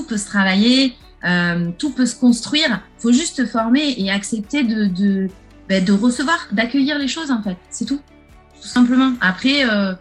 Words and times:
tout 0.00 0.06
peut 0.06 0.16
se 0.16 0.26
travailler, 0.26 0.96
euh, 1.24 1.70
tout 1.78 1.90
peut 1.90 2.06
se 2.06 2.16
construire. 2.16 2.80
Il 2.98 3.02
faut 3.02 3.12
juste 3.12 3.36
se 3.36 3.46
former 3.46 3.94
et 3.98 4.10
accepter 4.10 4.64
de, 4.64 5.28
bah, 5.68 5.80
de 5.80 5.92
recevoir, 5.92 6.48
d'accueillir 6.52 6.98
les 6.98 7.08
choses 7.08 7.30
en 7.30 7.42
fait. 7.42 7.56
C'est 7.70 7.84
tout, 7.84 8.00
tout 8.60 8.68
simplement. 8.68 9.12
Après, 9.20 9.68
euh, 9.68 9.94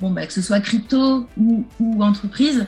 bon, 0.00 0.10
bah, 0.10 0.26
que 0.26 0.32
ce 0.32 0.42
soit 0.42 0.60
crypto 0.60 1.26
ou, 1.38 2.02
entreprise, 2.02 2.66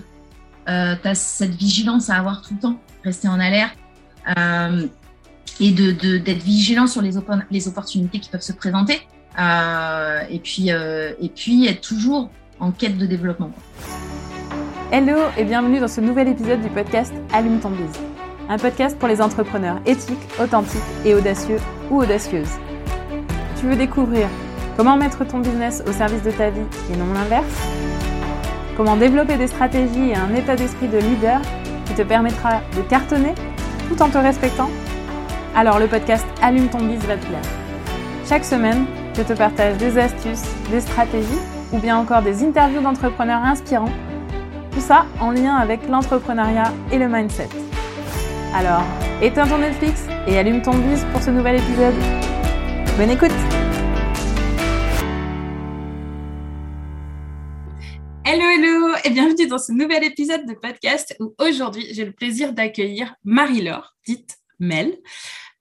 euh, 0.69 0.95
tu 1.01 1.09
as 1.09 1.15
cette 1.15 1.55
vigilance 1.55 2.09
à 2.11 2.17
avoir 2.17 2.43
tout 2.43 2.55
le 2.55 2.61
temps, 2.61 2.81
rester 3.05 3.29
en 3.29 3.39
alerte 3.39 3.77
euh, 4.39 4.87
et 5.61 5.73
d'être 5.73 6.03
de, 6.03 6.19
d'être 6.19 6.43
vigilant 6.43 6.87
sur 6.87 7.03
les, 7.03 7.13
les 7.51 7.69
opportunités 7.69 8.21
qui 8.21 8.31
peuvent 8.31 8.41
se 8.41 8.53
présenter. 8.53 9.01
Et, 10.31 10.41
puis, 10.41 10.71
et 10.71 11.33
puis 11.33 11.67
être 11.67 11.81
toujours 11.81 12.31
en 12.59 12.73
quête 12.73 12.99
de 12.99 13.07
développement. 13.07 13.53
Hello 14.91 15.17
et 15.37 15.45
bienvenue 15.45 15.81
dans 15.81 15.89
ce 15.89 16.01
nouvel 16.01 16.29
épisode 16.29 16.63
du 16.63 16.71
podcast 16.71 17.13
Allume 17.35 17.61
ton 17.61 17.69
bise. 17.69 18.01
Un 18.49 18.57
podcast 18.57 18.99
pour 18.99 19.07
les 19.07 19.21
entrepreneurs 19.21 19.77
éthiques, 19.85 20.17
authentiques 20.43 20.81
et 21.05 21.15
audacieux 21.15 21.59
ou 21.91 22.01
audacieuses. 22.01 22.59
Tu 23.61 23.67
veux 23.67 23.77
découvrir 23.77 24.29
comment 24.79 24.97
mettre 24.97 25.27
ton 25.27 25.41
business 25.41 25.85
au 25.87 25.93
service 25.93 26.23
de 26.23 26.31
ta 26.31 26.49
vie 26.49 26.63
et 26.91 26.97
non 26.97 27.13
l'inverse? 27.13 27.45
Comment 28.79 28.97
développer 28.97 29.37
des 29.37 29.49
stratégies 29.49 30.09
et 30.09 30.17
un 30.17 30.35
état 30.35 30.57
d'esprit 30.57 30.89
de 30.89 30.97
leader 30.97 31.43
qui 31.85 31.93
te 31.93 32.03
permettra 32.03 32.63
de 32.75 32.81
cartonner 32.81 33.35
tout 33.91 34.03
en 34.03 34.09
te 34.09 34.17
respectant? 34.17 34.71
Alors 35.55 35.79
le 35.79 35.87
podcast 35.87 36.27
Allume 36.41 36.69
ton 36.69 36.79
bise 36.79 37.05
va 37.05 37.19
te 37.19 37.27
plaire. 37.27 37.45
Chaque 38.27 38.45
semaine, 38.45 38.87
je 39.15 39.23
te 39.23 39.35
partage 39.35 39.77
des 39.77 39.99
astuces, 39.99 40.49
des 40.71 40.81
stratégies 40.81 41.43
ou 41.75 41.79
bien 41.79 41.99
encore 41.99 42.23
des 42.23 42.43
interviews 42.43 42.81
d'entrepreneurs 42.81 43.45
inspirants 43.45 43.93
tout 44.79 44.85
ça 44.85 45.07
en 45.21 45.33
lien 45.33 45.57
avec 45.57 45.89
l'entrepreneuriat 45.89 46.73
et 46.93 46.99
le 46.99 47.09
mindset. 47.09 47.49
Alors, 48.55 48.85
éteins 49.21 49.49
ton 49.49 49.59
Netflix 49.59 50.07
et 50.29 50.39
allume 50.39 50.63
ton 50.63 50.71
bus 50.79 51.01
pour 51.11 51.21
ce 51.21 51.31
nouvel 51.31 51.57
épisode. 51.57 51.95
Bonne 52.97 53.11
écoute 53.11 53.33
Hello, 58.25 58.45
hello 58.45 58.95
et 59.05 59.11
bienvenue 59.11 59.49
dans 59.49 59.59
ce 59.59 59.73
nouvel 59.73 60.05
épisode 60.05 60.47
de 60.47 60.55
podcast 60.55 61.17
où 61.19 61.35
aujourd'hui 61.39 61.87
j'ai 61.91 62.05
le 62.05 62.13
plaisir 62.13 62.53
d'accueillir 62.53 63.17
Marie-Laure, 63.25 63.97
dite 64.07 64.39
Mel, 64.61 64.97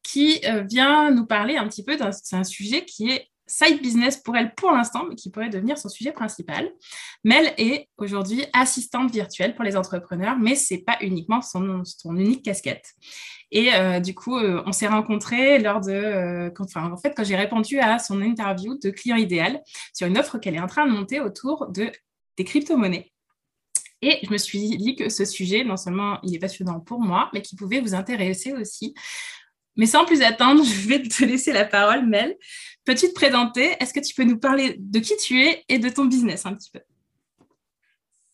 qui 0.03 0.41
euh, 0.45 0.61
vient 0.61 1.09
nous 1.09 1.25
parler 1.25 1.57
un 1.57 1.67
petit 1.67 1.83
peu 1.83 1.97
d'un 1.97 2.43
sujet 2.43 2.85
qui 2.85 3.09
est 3.09 3.31
side 3.47 3.81
business 3.81 4.17
pour 4.17 4.35
elle 4.35 4.53
pour 4.55 4.71
l'instant, 4.71 5.05
mais 5.07 5.15
qui 5.15 5.31
pourrait 5.31 5.49
devenir 5.49 5.77
son 5.77 5.89
sujet 5.89 6.11
principal. 6.11 6.69
Mel 7.23 7.53
est 7.57 7.87
aujourd'hui 7.97 8.43
assistante 8.53 9.11
virtuelle 9.11 9.55
pour 9.55 9.63
les 9.63 9.75
entrepreneurs, 9.75 10.37
mais 10.37 10.55
c'est 10.55 10.79
pas 10.79 10.97
uniquement 11.01 11.41
son, 11.41 11.83
unique 12.05 12.43
casquette. 12.43 12.93
Et 13.51 13.73
euh, 13.73 13.99
du 13.99 14.13
coup, 14.13 14.37
euh, 14.37 14.61
on 14.65 14.73
s'est 14.73 14.87
rencontrés 14.87 15.59
lors 15.59 15.79
de, 15.79 15.91
euh, 15.91 16.49
enfin, 16.59 16.91
en 16.91 16.97
fait, 16.97 17.13
quand 17.15 17.23
j'ai 17.23 17.37
répondu 17.37 17.79
à 17.79 17.97
son 17.97 18.21
interview 18.21 18.77
de 18.77 18.89
client 18.89 19.15
idéal 19.15 19.61
sur 19.93 20.07
une 20.07 20.17
offre 20.17 20.37
qu'elle 20.37 20.55
est 20.55 20.59
en 20.59 20.67
train 20.67 20.85
de 20.85 20.91
monter 20.91 21.21
autour 21.21 21.67
de 21.67 21.89
des 22.37 22.43
crypto-monnaies. 22.43 23.11
Et 24.01 24.19
je 24.23 24.31
me 24.31 24.37
suis 24.37 24.77
dit 24.77 24.95
que 24.95 25.09
ce 25.09 25.25
sujet, 25.25 25.63
non 25.63 25.75
seulement 25.75 26.19
il 26.23 26.35
est 26.35 26.39
passionnant 26.39 26.79
pour 26.79 26.99
moi, 26.99 27.29
mais 27.33 27.41
qui 27.41 27.55
pouvait 27.55 27.81
vous 27.81 27.95
intéresser 27.95 28.53
aussi. 28.53 28.93
Mais 29.75 29.85
sans 29.85 30.05
plus 30.05 30.21
attendre, 30.21 30.63
je 30.65 30.87
vais 30.87 31.01
te 31.01 31.23
laisser 31.23 31.51
la 31.51 31.65
parole, 31.65 32.05
Mel, 32.05 32.35
Peux-tu 32.87 33.09
te 33.09 33.13
présenter? 33.13 33.75
Est-ce 33.81 33.93
que 33.93 33.99
tu 33.99 34.15
peux 34.15 34.23
nous 34.23 34.39
parler 34.39 34.77
de 34.79 34.99
qui 34.99 35.11
tu 35.17 35.43
es 35.43 35.61
et 35.67 35.77
de 35.77 35.89
ton 35.89 36.05
business 36.05 36.45
un 36.45 36.53
petit 36.53 36.71
peu? 36.71 36.79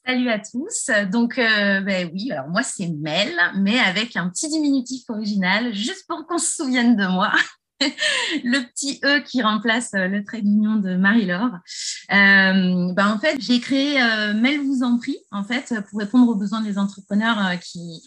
Salut 0.05 0.29
à 0.29 0.37
tous. 0.37 0.91
Donc, 1.11 1.39
euh, 1.39 1.81
ben 1.81 2.11
oui, 2.13 2.31
alors 2.31 2.49
moi, 2.49 2.61
c'est 2.61 2.87
Mel, 2.87 3.33
mais 3.55 3.79
avec 3.79 4.15
un 4.15 4.29
petit 4.29 4.47
diminutif 4.49 5.09
original, 5.09 5.73
juste 5.73 6.05
pour 6.07 6.27
qu'on 6.27 6.37
se 6.37 6.53
souvienne 6.53 6.95
de 6.95 7.07
moi. 7.07 7.31
le 7.81 8.59
petit 8.67 8.99
E 9.03 9.21
qui 9.21 9.41
remplace 9.41 9.95
euh, 9.95 10.07
le 10.07 10.23
trait 10.23 10.43
d'union 10.43 10.75
de 10.75 10.97
Marie-Laure. 10.97 11.57
Euh, 12.11 12.93
ben 12.93 13.07
en 13.07 13.17
fait, 13.17 13.37
j'ai 13.39 13.59
créé 13.59 13.95
Mel 14.35 14.59
vous 14.59 14.83
en 14.83 14.99
prie, 14.99 15.17
en 15.31 15.43
fait, 15.43 15.73
pour 15.89 15.99
répondre 15.99 16.29
aux 16.29 16.35
besoins 16.35 16.61
des 16.61 16.77
entrepreneurs 16.77 17.59
qui, 17.59 18.03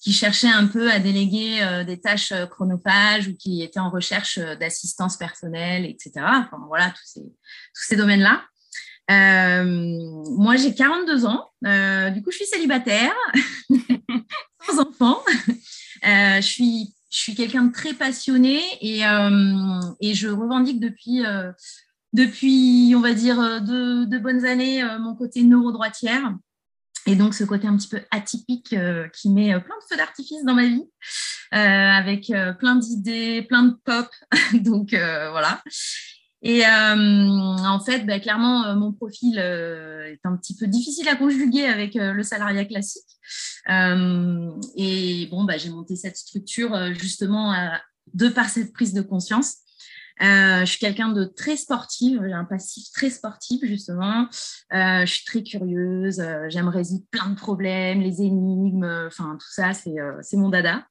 qui 0.00 0.12
cherchaient 0.12 0.48
un 0.48 0.66
peu 0.66 0.90
à 0.90 0.98
déléguer 0.98 1.62
euh, 1.62 1.84
des 1.84 2.00
tâches 2.00 2.32
euh, 2.32 2.46
chronophages 2.46 3.28
ou 3.28 3.36
qui 3.36 3.62
étaient 3.62 3.80
en 3.80 3.90
recherche 3.90 4.38
euh, 4.38 4.56
d'assistance 4.56 5.18
personnelle, 5.18 5.84
etc. 5.84 6.12
Enfin, 6.16 6.58
voilà, 6.68 6.86
tous 6.90 7.04
ces, 7.04 7.20
tous 7.20 7.84
ces 7.86 7.96
domaines-là. 7.96 8.42
moi, 9.08 10.56
j'ai 10.56 10.74
42 10.74 11.26
ans. 11.26 11.50
du 11.62 12.22
coup, 12.22 12.30
je 12.30 12.36
suis 12.36 12.46
célibataire, 12.46 13.14
sans 14.66 14.80
enfant. 14.80 15.18
je 16.02 16.40
suis, 16.40 16.94
je 17.10 17.18
suis 17.18 17.34
quelqu'un 17.34 17.64
de 17.64 17.72
très 17.72 17.92
passionné 17.92 18.62
et, 18.80 19.00
et 20.00 20.14
je 20.14 20.28
revendique 20.28 20.80
depuis, 20.80 21.22
depuis, 22.12 22.94
on 22.96 23.00
va 23.00 23.12
dire, 23.12 23.36
de, 23.36 24.04
de 24.04 24.18
bonnes 24.18 24.46
années 24.46 24.82
mon 25.00 25.16
côté 25.16 25.42
neurodroitière. 25.42 26.32
Et 27.06 27.16
donc, 27.16 27.34
ce 27.34 27.44
côté 27.44 27.66
un 27.66 27.76
petit 27.76 27.88
peu 27.88 28.00
atypique 28.10 28.72
euh, 28.72 29.08
qui 29.08 29.30
met 29.30 29.54
euh, 29.54 29.60
plein 29.60 29.76
de 29.76 29.84
feux 29.88 29.96
d'artifice 29.96 30.44
dans 30.44 30.54
ma 30.54 30.66
vie, 30.66 30.84
euh, 31.54 31.56
avec 31.56 32.32
plein 32.58 32.76
d'idées, 32.76 33.42
plein 33.42 33.64
de 33.64 33.76
pop. 33.84 34.08
donc, 34.54 34.90
voilà. 34.90 35.62
Et 36.42 36.64
en 36.66 37.80
fait, 37.84 38.06
bah, 38.06 38.18
clairement, 38.18 38.74
mon 38.74 38.92
profil 38.92 39.38
est 39.38 40.20
un 40.24 40.36
petit 40.36 40.56
peu 40.56 40.66
difficile 40.66 41.08
à 41.08 41.16
conjuguer 41.16 41.66
avec 41.66 41.94
le 41.94 42.22
salariat 42.22 42.64
classique. 42.64 43.10
et 43.68 45.28
bon, 45.30 45.44
bah, 45.44 45.58
j'ai 45.58 45.68
monté 45.68 45.96
cette 45.96 46.16
structure 46.16 46.94
justement 46.94 47.54
de 48.14 48.28
par 48.28 48.48
cette 48.48 48.72
prise 48.72 48.94
de 48.94 49.02
conscience. 49.02 49.56
Euh, 50.22 50.60
je 50.60 50.64
suis 50.66 50.78
quelqu'un 50.78 51.08
de 51.08 51.24
très 51.24 51.56
sportif, 51.56 52.20
j'ai 52.22 52.32
un 52.32 52.44
passif 52.44 52.90
très 52.92 53.08
sportif 53.08 53.64
justement. 53.64 54.28
Euh, 54.72 55.06
je 55.06 55.12
suis 55.12 55.24
très 55.24 55.42
curieuse, 55.42 56.20
euh, 56.20 56.46
j'aime 56.48 56.68
résoudre 56.68 57.04
plein 57.10 57.30
de 57.30 57.36
problèmes, 57.36 58.00
les 58.00 58.20
énigmes, 58.20 59.06
enfin 59.06 59.38
tout 59.40 59.50
ça, 59.50 59.72
c'est 59.72 60.36
mon 60.36 60.50
dada. 60.50 60.86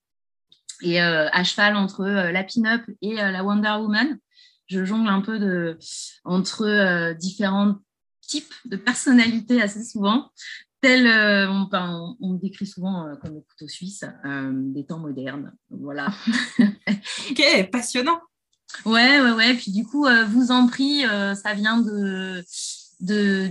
Et 0.81 1.01
à 1.01 1.43
cheval 1.43 1.75
entre 1.75 2.05
la 2.05 2.43
pin-up 2.45 2.81
et 3.01 3.15
la 3.15 3.43
Wonder 3.43 3.75
Woman, 3.81 4.17
je 4.67 4.85
jongle 4.85 5.09
un 5.09 5.19
peu 5.19 5.77
entre 6.23 7.13
différents 7.19 7.75
types 8.21 8.53
de 8.63 8.77
personnalités 8.77 9.61
assez 9.61 9.83
souvent. 9.83 10.31
Tel, 10.79 11.05
on, 11.49 11.67
on, 12.21 12.29
me 12.29 12.39
décrit 12.39 12.65
souvent 12.65 13.13
comme 13.21 13.33
le 13.33 13.41
couteau 13.41 13.67
suisse 13.67 14.05
des 14.73 14.85
temps 14.85 14.99
modernes. 14.99 15.51
Voilà. 15.69 16.13
ok, 17.31 17.69
passionnant. 17.73 18.21
Ouais, 18.85 19.19
ouais, 19.19 19.31
ouais. 19.31 19.53
Puis 19.55 19.71
du 19.71 19.85
coup, 19.85 20.05
euh, 20.05 20.25
vous 20.25 20.51
en 20.51 20.67
prie, 20.67 21.05
euh, 21.05 21.35
ça 21.35 21.53
vient 21.53 21.79
de, 21.79 22.43
de 23.01 23.49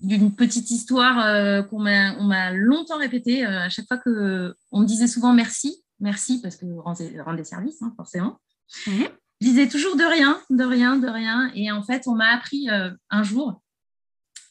d'une 0.00 0.32
petite 0.32 0.70
histoire 0.70 1.26
euh, 1.26 1.62
qu'on 1.62 1.80
m'a, 1.80 2.16
on 2.18 2.24
m'a 2.24 2.52
longtemps 2.52 2.98
répétée. 2.98 3.44
à 3.44 3.68
chaque 3.68 3.88
fois 3.88 3.98
que 3.98 4.54
on 4.70 4.80
me 4.80 4.86
disait 4.86 5.08
souvent 5.08 5.32
merci, 5.32 5.82
merci 5.98 6.40
parce 6.40 6.54
que 6.54 6.66
vous 6.66 6.80
rendez, 6.80 7.20
rendez 7.20 7.42
service, 7.42 7.82
hein, 7.82 7.92
forcément. 7.96 8.38
Mmh. 8.86 9.04
Je 9.40 9.46
disais 9.46 9.68
toujours 9.68 9.96
de 9.96 10.04
rien, 10.04 10.40
de 10.50 10.62
rien, 10.62 10.96
de 10.96 11.08
rien. 11.08 11.50
Et 11.54 11.72
en 11.72 11.82
fait, 11.82 12.06
on 12.06 12.14
m'a 12.14 12.32
appris 12.32 12.68
un 13.10 13.22
jour 13.22 13.60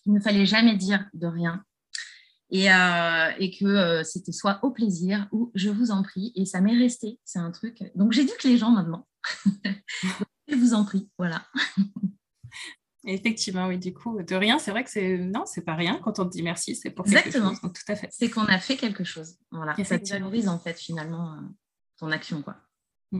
qu'il 0.04 0.14
ne 0.14 0.20
fallait 0.20 0.46
jamais 0.46 0.76
dire 0.76 1.06
de 1.14 1.28
rien. 1.28 1.64
Et, 2.50 2.68
et 2.68 3.58
que 3.58 4.02
c'était 4.04 4.32
soit 4.32 4.60
au 4.64 4.72
plaisir 4.72 5.28
ou 5.34 5.52
je 5.56 5.70
vous 5.70 5.92
en 5.92 6.04
prie. 6.04 6.32
Et 6.36 6.46
ça 6.46 6.62
m'est 6.62 6.78
resté. 6.78 7.20
C'est 7.26 7.40
un 7.40 7.52
truc. 7.52 7.84
Donc, 7.96 8.14
j'éduque 8.14 8.44
les 8.44 8.58
gens 8.58 8.72
maintenant. 8.72 9.06
Je 10.48 10.56
vous 10.56 10.74
en 10.74 10.86
prie, 10.86 11.10
voilà. 11.18 11.46
Effectivement, 13.06 13.68
oui, 13.68 13.78
du 13.78 13.94
coup, 13.94 14.22
de 14.22 14.36
rien, 14.36 14.60
c'est 14.60 14.72
vrai 14.72 14.84
que 14.84 14.90
c'est 14.90 15.18
non, 15.18 15.46
c'est 15.46 15.64
pas 15.64 15.76
rien 15.76 16.00
quand 16.04 16.20
on 16.20 16.26
te 16.26 16.32
dit 16.32 16.44
merci, 16.44 16.76
c'est 16.76 16.90
pour 16.90 17.06
Exactement. 17.06 17.52
quelque 17.52 17.62
chose. 17.62 17.72
tout 17.74 17.92
à 17.92 17.96
fait. 17.96 18.10
C'est 18.12 18.30
qu'on 18.30 18.46
a 18.46 18.60
fait 18.60 18.76
quelque 18.76 19.06
chose. 19.06 19.38
Voilà. 19.52 19.76
Ça 19.86 19.98
te 19.98 20.10
valorise 20.10 20.50
en 20.50 20.60
fait 20.60 20.78
finalement 20.78 21.34
euh, 21.34 21.42
ton 21.98 22.12
action, 22.12 22.42
quoi. 22.42 22.58
Mm. 23.12 23.20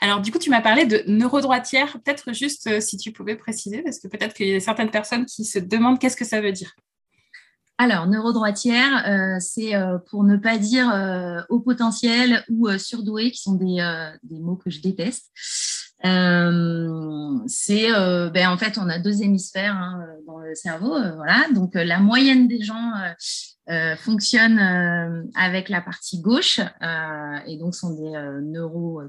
Alors, 0.00 0.20
du 0.20 0.30
coup, 0.30 0.38
tu 0.38 0.50
m'as 0.50 0.60
parlé 0.60 0.86
de 0.86 1.02
neurodroitière. 1.08 2.00
Peut-être 2.04 2.32
juste 2.32 2.68
euh, 2.68 2.80
si 2.80 2.96
tu 2.96 3.12
pouvais 3.12 3.34
préciser, 3.34 3.82
parce 3.82 3.98
que 3.98 4.06
peut-être 4.06 4.34
qu'il 4.34 4.48
y 4.48 4.54
a 4.54 4.60
certaines 4.60 4.90
personnes 4.90 5.26
qui 5.26 5.44
se 5.44 5.58
demandent 5.58 5.98
qu'est-ce 5.98 6.16
que 6.16 6.24
ça 6.24 6.40
veut 6.40 6.52
dire. 6.52 6.76
Alors, 7.76 8.06
neurodroitière, 8.06 9.04
euh, 9.08 9.40
c'est 9.40 9.74
euh, 9.74 9.98
pour 9.98 10.22
ne 10.22 10.36
pas 10.36 10.58
dire 10.58 10.88
euh, 10.94 11.40
au 11.48 11.58
potentiel 11.58 12.44
ou 12.48 12.68
surdoué, 12.78 13.32
qui 13.32 13.42
sont 13.42 13.54
des, 13.54 13.82
des, 14.22 14.38
mots 14.38 14.54
que 14.54 14.70
je 14.70 14.80
déteste. 14.80 15.32
c'est, 16.04 17.90
ben, 18.30 18.48
en 18.48 18.58
fait, 18.58 18.78
on 18.78 18.88
a 18.88 19.00
deux 19.00 19.22
hémisphères 19.22 19.74
hein, 19.74 20.06
dans 20.26 20.38
le 20.38 20.54
cerveau, 20.54 20.96
voilà. 21.16 21.46
Donc, 21.52 21.74
la 21.74 21.98
moyenne 21.98 22.46
des 22.46 22.62
gens 22.62 22.92
fonctionne 23.98 25.26
avec 25.34 25.68
la 25.68 25.80
partie 25.80 26.20
gauche 26.20 26.60
et 27.46 27.56
donc 27.56 27.74
sont 27.74 27.94
des 27.94 28.12
neuro 28.42 29.00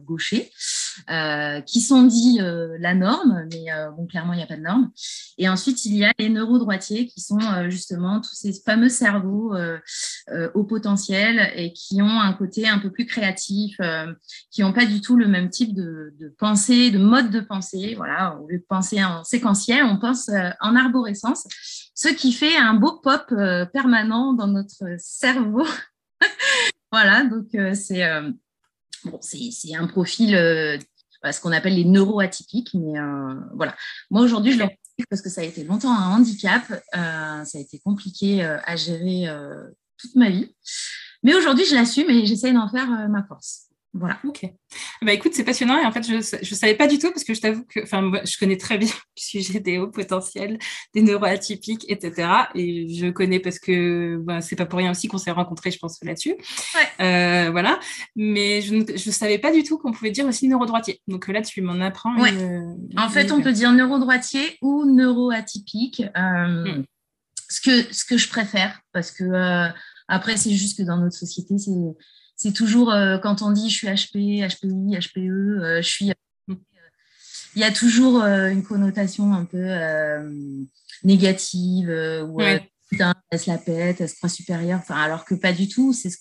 gauchers. 1.07 1.63
qui 1.65 1.81
sont 1.81 2.03
dits 2.03 2.39
la 2.79 2.93
norme, 2.93 3.47
mais 3.51 3.65
bon, 3.95 4.05
clairement, 4.05 4.33
il 4.33 4.37
n'y 4.37 4.43
a 4.43 4.47
pas 4.47 4.57
de 4.57 4.61
norme. 4.61 4.91
Et 5.37 5.49
ensuite, 5.49 5.85
il 5.85 5.95
y 5.95 6.05
a 6.05 6.13
les 6.19 6.29
neurodroitiers 6.29 7.07
qui 7.07 7.21
sont 7.21 7.39
justement 7.69 8.21
tous 8.21 8.35
ces 8.35 8.53
fameux 8.53 8.89
cerveaux 8.89 9.53
au 10.53 10.63
potentiel 10.63 11.51
et 11.55 11.73
qui 11.73 12.01
ont 12.01 12.19
un 12.19 12.33
côté 12.33 12.67
un 12.67 12.79
peu 12.79 12.91
plus 12.91 13.05
créatif, 13.05 13.77
qui 14.51 14.61
n'ont 14.61 14.73
pas 14.73 14.85
du 14.85 15.01
tout 15.01 15.15
le 15.15 15.27
même 15.27 15.49
type 15.49 15.73
de, 15.73 16.13
de, 16.19 16.29
pensée, 16.37 16.91
de 16.91 16.99
mode 16.99 17.31
de 17.31 17.39
pensée. 17.39 17.95
Voilà, 17.95 18.37
au 18.39 18.47
lieu 18.47 18.59
de 18.59 18.65
penser 18.67 19.03
en 19.03 19.23
séquentiel, 19.23 19.83
on 19.83 19.97
pense 19.97 20.29
en 20.61 20.75
arborescence, 20.75 21.47
ce 21.93 22.09
qui 22.09 22.31
fait 22.31 22.57
un 22.57 22.73
beau 22.73 22.99
pop 23.01 23.33
permanent 23.73 24.33
dans 24.33 24.47
notre 24.47 24.95
cerveau. 24.97 25.65
voilà, 26.91 27.23
donc 27.25 27.47
euh, 27.55 27.73
c'est 27.73 28.03
euh, 28.03 28.31
c'est 29.21 29.75
un 29.75 29.87
profil, 29.87 30.35
euh, 30.35 30.77
ce 31.31 31.41
qu'on 31.41 31.51
appelle 31.51 31.75
les 31.75 31.85
neuroatypiques, 31.85 32.73
mais 32.73 32.99
voilà. 33.55 33.75
Moi 34.11 34.21
aujourd'hui, 34.21 34.53
je 34.53 34.59
le 34.59 34.65
parce 35.09 35.21
que 35.21 35.29
ça 35.29 35.41
a 35.41 35.43
été 35.43 35.65
longtemps 35.65 35.93
un 35.93 36.15
handicap, 36.15 36.63
ça 36.93 37.43
a 37.53 37.59
été 37.59 37.79
compliqué 37.79 38.43
à 38.43 38.75
gérer 38.75 39.27
toute 39.97 40.15
ma 40.15 40.29
vie. 40.29 40.55
Mais 41.23 41.33
aujourd'hui, 41.33 41.65
je 41.65 41.73
l'assume 41.75 42.09
et 42.09 42.25
j'essaye 42.25 42.53
d'en 42.53 42.69
faire 42.69 43.09
ma 43.09 43.23
force. 43.23 43.65
Voilà. 43.97 44.19
Ok. 44.25 44.41
Bah 45.01 45.13
écoute, 45.13 45.31
c'est 45.33 45.45
passionnant 45.45 45.77
et 45.77 45.85
en 45.85 45.91
fait, 45.91 46.03
je 46.03 46.15
ne 46.15 46.55
savais 46.55 46.75
pas 46.75 46.85
du 46.85 46.99
tout 46.99 47.11
parce 47.11 47.23
que 47.23 47.33
je 47.33 47.39
t'avoue 47.39 47.63
que, 47.63 47.81
enfin, 47.81 48.11
je 48.25 48.37
connais 48.37 48.57
très 48.57 48.77
bien 48.77 48.89
le 49.17 49.21
sujet 49.21 49.61
des 49.61 49.77
hauts 49.77 49.87
potentiels, 49.87 50.59
des 50.93 51.01
neuroatypiques, 51.01 51.85
etc. 51.87 52.27
Et 52.55 52.93
je 52.93 53.09
connais 53.09 53.39
parce 53.39 53.57
que 53.57 54.17
bah, 54.17 54.41
c'est 54.41 54.57
pas 54.57 54.65
pour 54.65 54.79
rien 54.79 54.91
aussi 54.91 55.07
qu'on 55.07 55.17
s'est 55.17 55.31
rencontrés, 55.31 55.71
je 55.71 55.79
pense, 55.79 55.97
là-dessus. 56.03 56.31
Ouais. 56.31 57.05
Euh, 57.05 57.51
voilà. 57.51 57.79
Mais 58.17 58.61
je 58.61 58.75
ne 58.75 59.11
savais 59.13 59.39
pas 59.39 59.53
du 59.53 59.63
tout 59.63 59.77
qu'on 59.77 59.93
pouvait 59.93 60.11
dire 60.11 60.25
aussi 60.25 60.49
neurodroitier. 60.49 61.01
Donc 61.07 61.29
là, 61.29 61.41
tu 61.41 61.61
m'en 61.61 61.79
apprends. 61.79 62.19
Ouais. 62.19 62.33
en 62.97 63.09
fait, 63.09 63.31
on 63.31 63.41
peut 63.41 63.53
dire 63.53 63.71
neurodroitier 63.71 64.57
ou 64.61 64.83
neuroatypique. 64.83 66.03
Euh, 66.17 66.79
hmm. 66.79 66.83
ce, 67.49 67.61
que, 67.61 67.93
ce 67.93 68.03
que 68.03 68.17
je 68.17 68.27
préfère 68.27 68.81
parce 68.91 69.11
que 69.11 69.23
euh, 69.23 69.69
après, 70.09 70.35
c'est 70.35 70.51
juste 70.51 70.77
que 70.77 70.83
dans 70.83 70.97
notre 70.97 71.15
société, 71.15 71.57
c'est 71.57 71.71
c'est 72.35 72.53
toujours 72.53 72.91
euh, 72.91 73.17
quand 73.17 73.41
on 73.41 73.51
dit 73.51 73.69
je 73.69 73.75
suis 73.75 73.87
HP, 73.87 74.45
HPI, 74.45 74.97
HPE, 74.97 75.19
euh, 75.19 75.81
je 75.81 75.87
suis. 75.87 76.11
Il 77.55 77.61
y 77.61 77.63
a 77.63 77.71
toujours 77.71 78.21
euh, 78.21 78.49
une 78.49 78.63
connotation 78.63 79.33
un 79.33 79.45
peu 79.45 79.65
négative 81.03 81.89
ou 82.27 82.41
putain, 82.89 83.13
elle 83.31 83.39
se 83.39 83.49
la 83.49 83.57
pète, 83.57 84.01
elle 84.01 84.09
se 84.09 84.15
croit 84.15 84.29
supérieure. 84.29 84.79
Enfin, 84.81 84.95
alors 84.95 85.23
que 85.23 85.35
pas 85.35 85.53
du 85.53 85.69
tout. 85.69 85.93
C'est 85.93 86.09
ce, 86.09 86.17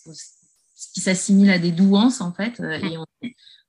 qui 0.92 1.00
s'assimile 1.00 1.50
à 1.50 1.58
des 1.58 1.72
douances 1.72 2.20
en 2.20 2.32
fait. 2.32 2.60
Et 2.60 2.96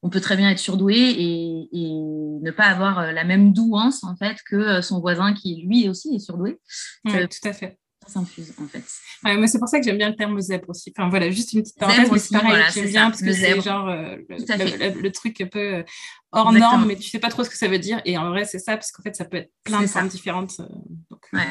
on, 0.04 0.10
peut 0.12 0.22
très 0.22 0.38
bien 0.38 0.52
être 0.52 0.60
surdoué 0.60 0.96
et, 0.96 1.68
ne 1.74 2.52
pas 2.52 2.66
avoir 2.66 3.12
la 3.12 3.24
même 3.24 3.54
douance 3.54 4.04
en 4.04 4.16
fait 4.16 4.38
que 4.48 4.82
son 4.82 5.00
voisin 5.00 5.34
qui 5.34 5.64
lui 5.66 5.90
aussi 5.90 6.14
est 6.14 6.20
surdoué. 6.20 6.60
Oui, 7.06 7.28
tout 7.28 7.48
à 7.48 7.54
fait 7.54 7.80
s'infuse 8.08 8.54
en 8.62 8.68
fait. 8.68 8.84
Ouais, 9.24 9.48
c'est 9.48 9.60
pour 9.60 9.68
ça 9.68 9.80
que 9.80 9.86
j'aime 9.86 9.98
bien 9.98 10.10
le 10.10 10.16
terme 10.16 10.40
zèbre 10.40 10.70
aussi. 10.70 10.94
Enfin 10.96 11.10
voilà, 11.10 11.30
juste 11.30 11.54
une 11.54 11.62
petite 11.62 11.78
parenthèse, 11.78 12.12
mais 12.12 12.20
c'est 12.20 12.38
pareil, 12.38 12.64
j'aime 12.74 12.88
bien 12.88 13.10
parce 13.10 13.22
que 13.22 13.34
c'est 13.34 13.62
genre 13.62 13.88
euh, 13.90 14.18
le, 14.30 15.10
truc 15.10 15.42
un 15.42 15.48
peu 15.48 15.76
euh, 15.76 15.84
hors 16.32 16.52
norme, 16.52 16.86
mais 16.86 16.96
tu 16.96 17.10
sais 17.10 17.20
pas 17.20 17.30
trop 17.30 17.44
ce 17.44 17.50
que 17.50 17.58
ça 17.58 17.68
veut 17.68 17.80
dire. 17.80 18.02
Et 18.06 18.18
en 18.18 18.30
vrai, 18.30 18.46
c'est 18.46 18.60
ça, 18.60 18.78
parce 18.78 18.92
qu'en 18.92 19.04
fait, 19.04 19.16
ça 19.16 19.26
peut 19.26 19.38
être 19.38 19.52
plein 19.64 19.82
de 19.82 19.88
formes 19.88 20.08
différentes. 20.08 20.60
Euh, 20.60 20.66
donc, 21.10 21.22
ouais. 21.34 21.48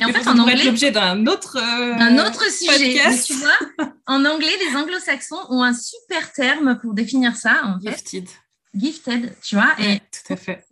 Et 0.00 0.04
en 0.04 0.12
fait, 0.12 0.28
en 0.28 0.38
anglais, 0.38 0.62
l'objet 0.64 0.90
d'un 0.90 1.26
autre, 1.26 1.56
un 1.58 2.18
autre 2.18 2.50
sujet. 2.50 3.00
tu 3.24 3.34
vois, 3.34 3.58
en 4.06 4.24
anglais, 4.24 4.52
les 4.68 4.76
anglo-saxons 4.76 5.46
ont 5.48 5.62
un 5.62 5.74
super 5.74 6.32
terme 6.32 6.78
pour 6.80 6.94
définir 6.94 7.36
ça. 7.36 7.62
En 7.64 7.80
fait. 7.80 7.90
Gifted. 7.90 8.28
Gifted, 8.74 9.34
tu 9.42 9.54
vois. 9.54 9.74
et 9.78 10.00
tout 10.00 10.32
à 10.32 10.36
fait. 10.36 10.64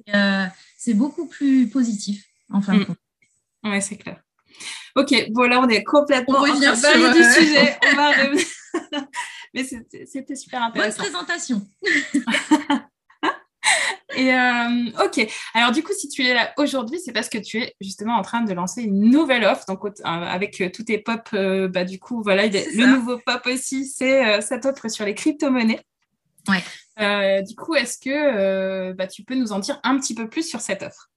c'est 0.77 0.95
beaucoup 0.95 1.27
plus 1.27 1.69
positif, 1.69 2.25
en 2.53 2.61
fin 2.61 2.75
de 2.75 2.81
mm. 2.81 2.87
compte. 2.87 2.99
Ouais, 3.65 3.81
c'est 3.81 3.97
clair. 3.97 4.21
Ok, 4.97 5.31
bon 5.31 5.43
là 5.43 5.61
on 5.61 5.69
est 5.69 5.85
complètement 5.85 6.39
on 6.39 6.43
revient 6.43 6.75
sur 6.77 7.13
du 7.13 7.23
sujet. 7.23 7.77
On 7.93 7.97
va 7.97 8.13
Mais 9.55 9.65
c'était 9.65 10.37
super 10.37 10.63
intéressant. 10.63 11.03
Bonne 11.03 11.11
présentation. 11.13 11.63
Et 14.17 14.33
euh, 14.33 15.05
ok, 15.05 15.29
alors 15.55 15.71
du 15.71 15.83
coup, 15.83 15.93
si 15.93 16.09
tu 16.09 16.25
es 16.25 16.35
là 16.35 16.53
aujourd'hui, 16.57 16.99
c'est 16.99 17.13
parce 17.13 17.29
que 17.29 17.39
tu 17.39 17.59
es 17.59 17.77
justement 17.81 18.17
en 18.17 18.23
train 18.23 18.43
de 18.43 18.53
lancer 18.53 18.83
une 18.83 19.11
nouvelle 19.11 19.45
offre. 19.45 19.65
Donc, 19.67 19.85
euh, 19.85 19.91
avec 20.05 20.61
euh, 20.61 20.71
tous 20.71 20.85
tes 20.85 20.99
pop, 20.99 21.29
bah, 21.33 21.85
du 21.85 21.99
coup, 21.99 22.23
voilà, 22.23 22.47
le 22.47 22.97
nouveau 22.97 23.19
pop 23.19 23.47
aussi, 23.47 23.87
c'est 23.87 24.41
cette 24.41 24.67
offre 24.67 24.89
sur 24.89 25.05
les 25.05 25.15
crypto-monnaies. 25.15 25.81
Ouais. 26.49 27.43
du 27.43 27.55
coup, 27.55 27.75
est-ce 27.75 27.99
que 27.99 28.93
bah, 28.93 29.07
tu 29.07 29.23
peux 29.23 29.35
nous 29.35 29.53
en 29.53 29.59
dire 29.59 29.79
un 29.85 29.99
petit 29.99 30.15
peu 30.15 30.29
plus 30.29 30.49
sur 30.49 30.61
cette 30.61 30.83
offre? 30.83 31.11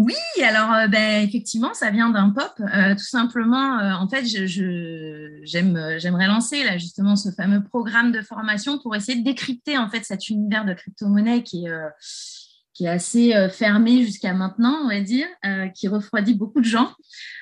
Oui, 0.00 0.14
alors 0.42 0.72
euh, 0.72 0.88
ben, 0.88 1.22
effectivement, 1.22 1.74
ça 1.74 1.90
vient 1.90 2.08
d'un 2.08 2.30
pop. 2.30 2.50
Euh, 2.58 2.94
tout 2.94 3.04
simplement, 3.04 3.80
euh, 3.80 3.92
en 3.92 4.08
fait, 4.08 4.24
j'aimerais 4.24 6.26
lancer 6.26 6.64
justement 6.78 7.16
ce 7.16 7.30
fameux 7.30 7.62
programme 7.62 8.10
de 8.10 8.22
formation 8.22 8.78
pour 8.78 8.96
essayer 8.96 9.18
de 9.18 9.24
décrypter 9.24 9.76
en 9.76 9.90
fait 9.90 10.02
cet 10.02 10.30
univers 10.30 10.64
de 10.64 10.72
crypto-monnaie 10.72 11.42
qui 11.42 11.66
est 11.66 12.88
assez 12.88 13.34
fermé 13.52 14.02
jusqu'à 14.02 14.32
maintenant, 14.32 14.78
on 14.84 14.88
va 14.88 15.02
dire, 15.02 15.26
qui 15.74 15.86
refroidit 15.86 16.32
beaucoup 16.32 16.60
de 16.60 16.66
gens. 16.66 16.94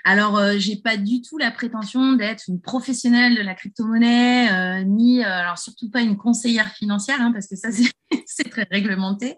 Alors, 0.05 0.43
j'ai 0.59 0.75
pas 0.75 0.97
du 0.97 1.23
tout 1.23 1.39
la 1.39 1.53
prétention 1.53 2.15
d'être 2.15 2.49
une 2.49 2.61
professionnelle 2.61 3.37
de 3.37 3.43
la 3.43 3.55
crypto-monnaie, 3.55 4.85
ni, 4.85 5.23
alors 5.23 5.59
surtout 5.59 5.91
pas 5.91 6.01
une 6.01 6.17
conseillère 6.17 6.73
financière, 6.73 7.21
hein, 7.21 7.31
parce 7.33 7.47
que 7.47 7.55
ça, 7.55 7.69
c'est 8.27 8.51
très 8.51 8.67
réglementé. 8.69 9.37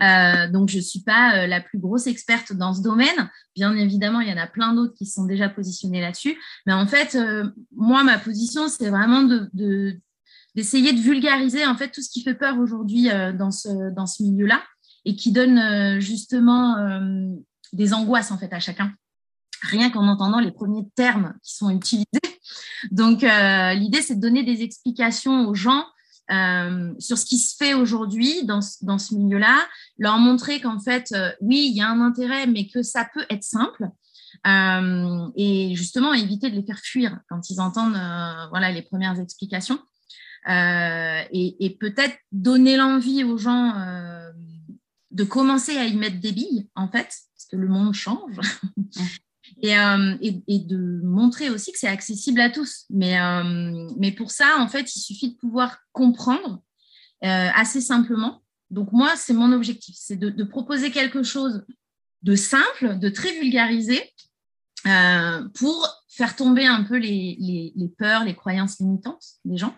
Donc, 0.00 0.68
je 0.68 0.78
suis 0.78 1.02
pas 1.02 1.46
la 1.46 1.60
plus 1.60 1.78
grosse 1.78 2.06
experte 2.06 2.52
dans 2.52 2.72
ce 2.72 2.82
domaine. 2.82 3.30
Bien 3.54 3.76
évidemment, 3.76 4.20
il 4.20 4.28
y 4.28 4.32
en 4.32 4.42
a 4.42 4.46
plein 4.46 4.74
d'autres 4.74 4.94
qui 4.94 5.06
sont 5.06 5.24
déjà 5.24 5.48
positionnés 5.48 6.00
là-dessus. 6.00 6.38
Mais 6.66 6.72
en 6.72 6.86
fait, 6.86 7.18
moi, 7.76 8.02
ma 8.02 8.18
position, 8.18 8.68
c'est 8.68 8.88
vraiment 8.88 9.22
de, 9.22 10.00
d'essayer 10.54 10.92
de 10.92 11.00
vulgariser 11.00 11.66
en 11.66 11.76
fait 11.76 11.90
tout 11.90 12.02
ce 12.02 12.10
qui 12.10 12.22
fait 12.22 12.34
peur 12.34 12.58
aujourd'hui 12.58 13.08
dans 13.38 13.50
ce, 13.50 13.94
dans 13.94 14.06
ce 14.06 14.22
milieu-là 14.22 14.62
et 15.04 15.16
qui 15.16 15.32
donne 15.32 15.58
euh, 15.58 16.00
justement 16.00 16.76
euh, 16.78 17.28
des 17.72 17.94
angoisses 17.94 18.30
en 18.30 18.38
fait 18.38 18.52
à 18.52 18.60
chacun 18.60 18.92
rien 19.62 19.90
qu'en 19.90 20.06
entendant 20.08 20.40
les 20.40 20.52
premiers 20.52 20.88
termes 20.94 21.34
qui 21.42 21.54
sont 21.54 21.68
utilisés. 21.68 22.06
Donc, 22.90 23.22
euh, 23.22 23.74
l'idée, 23.74 24.00
c'est 24.00 24.14
de 24.14 24.20
donner 24.20 24.42
des 24.42 24.62
explications 24.62 25.46
aux 25.46 25.54
gens 25.54 25.84
sur 26.98 27.18
ce 27.18 27.24
qui 27.24 27.38
se 27.38 27.56
fait 27.56 27.74
aujourd'hui 27.74 28.44
dans, 28.44 28.60
dans, 28.82 28.98
ce 28.98 29.14
milieu-là, 29.14 29.58
leur 29.98 30.18
montrer 30.18 30.60
qu'en 30.60 30.78
fait, 30.78 31.14
oui, 31.40 31.68
il 31.70 31.76
y 31.76 31.80
a 31.80 31.88
un 31.88 32.00
intérêt, 32.00 32.46
mais 32.46 32.68
que 32.68 32.82
ça 32.82 33.08
peut 33.12 33.24
être 33.30 33.44
simple. 33.44 33.88
et 35.36 35.74
justement, 35.74 36.14
éviter 36.14 36.50
de 36.50 36.56
les 36.56 36.64
faire 36.64 36.78
fuir 36.78 37.18
quand 37.28 37.50
ils 37.50 37.60
entendent 37.60 38.00
voilà, 38.50 38.70
les 38.70 38.82
premières 38.82 39.18
explications. 39.18 39.80
et 40.48 41.76
peut-être 41.80 42.16
donner 42.32 42.76
l'envie 42.76 43.24
aux 43.24 43.38
gens 43.38 43.74
de 45.10 45.24
commencer 45.24 45.76
à 45.76 45.86
y 45.86 45.96
mettre 45.96 46.20
des 46.20 46.32
billes, 46.32 46.68
en 46.74 46.88
fait, 46.88 47.08
parce 47.34 47.46
que 47.50 47.56
le 47.56 47.68
monde 47.68 47.94
change. 47.94 48.40
Euh, 49.64 50.16
et, 50.20 50.58
de 50.60 51.00
montrer 51.02 51.50
aussi 51.50 51.72
que 51.72 51.78
c'est 51.78 51.88
accessible 51.88 52.40
à 52.40 52.50
tous. 52.50 52.86
Mais, 52.90 53.20
euh, 53.20 54.10
pour 54.16 54.30
ça, 54.30 54.56
en 54.58 54.68
fait, 54.68 54.94
il 54.94 55.00
suffit 55.00 55.32
de 55.32 55.36
pouvoir 55.36 55.78
comprendre 55.92 56.62
euh, 57.24 57.48
assez 57.54 57.80
simplement. 57.80 58.42
Donc 58.70 58.92
moi, 58.92 59.12
c'est 59.16 59.32
mon 59.32 59.52
objectif, 59.52 59.96
c'est 59.98 60.16
de, 60.16 60.44
proposer 60.44 60.90
quelque 60.90 61.22
chose 61.22 61.64
de 62.22 62.36
simple, 62.36 62.98
de 62.98 63.08
très 63.08 63.32
vulgarisé, 63.40 64.00
pour 65.54 65.88
faire 66.08 66.36
tomber 66.36 66.66
un 66.66 66.84
peu 66.84 66.96
les, 66.96 67.92
peurs, 67.98 68.24
les 68.24 68.34
croyances 68.34 68.78
limitantes 68.78 69.24
des 69.44 69.56
gens. 69.56 69.74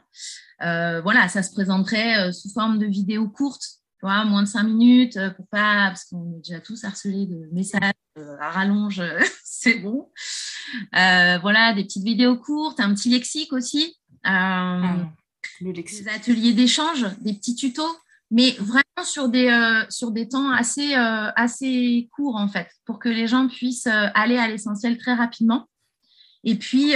voilà, 0.61 1.29
ça 1.29 1.43
se 1.43 1.53
présenterait 1.53 2.33
sous 2.33 2.51
forme 2.51 2.79
de 2.79 2.87
vidéos 2.87 3.29
courtes 3.29 3.79
moins 4.03 4.43
de 4.43 4.49
cinq 4.49 4.65
minutes 4.65 5.19
pour 5.37 5.47
pas, 5.49 5.89
parce 5.89 6.05
qu'on 6.05 6.35
est 6.37 6.43
déjà 6.49 6.61
tous 6.61 6.85
harcelés 6.85 7.27
de 7.27 7.49
messages 7.53 7.93
euh, 8.19 8.37
à 8.41 8.51
rallonge, 8.51 9.01
euh, 9.01 9.21
c'est 9.45 9.79
bon. 9.79 10.11
voilà, 10.93 11.73
des 11.75 11.85
petites 11.85 12.05
vidéos 12.05 12.37
courtes, 12.37 12.81
un 12.81 12.95
petit 12.95 13.11
lexique 13.11 13.53
aussi. 13.53 13.97
Ah, 14.25 14.97
des 15.61 16.09
ateliers 16.09 16.53
d'échange, 16.53 17.07
des 17.21 17.35
petits 17.35 17.57
tutos, 17.57 17.97
mais 18.31 18.53
vraiment 18.53 18.83
sur 19.05 19.29
des, 19.29 19.85
sur 19.89 20.13
des 20.13 20.29
temps 20.29 20.51
assez, 20.53 20.95
assez 20.95 22.09
courts 22.13 22.37
en 22.37 22.49
fait, 22.49 22.69
pour 22.85 23.01
que 23.01 23.09
les 23.09 23.27
gens 23.27 23.49
puissent 23.49 23.89
aller 23.89 24.39
à 24.39 24.47
l'essentiel 24.47 24.97
très 24.99 25.15
rapidement. 25.15 25.69
Et 26.45 26.55
puis, 26.55 26.95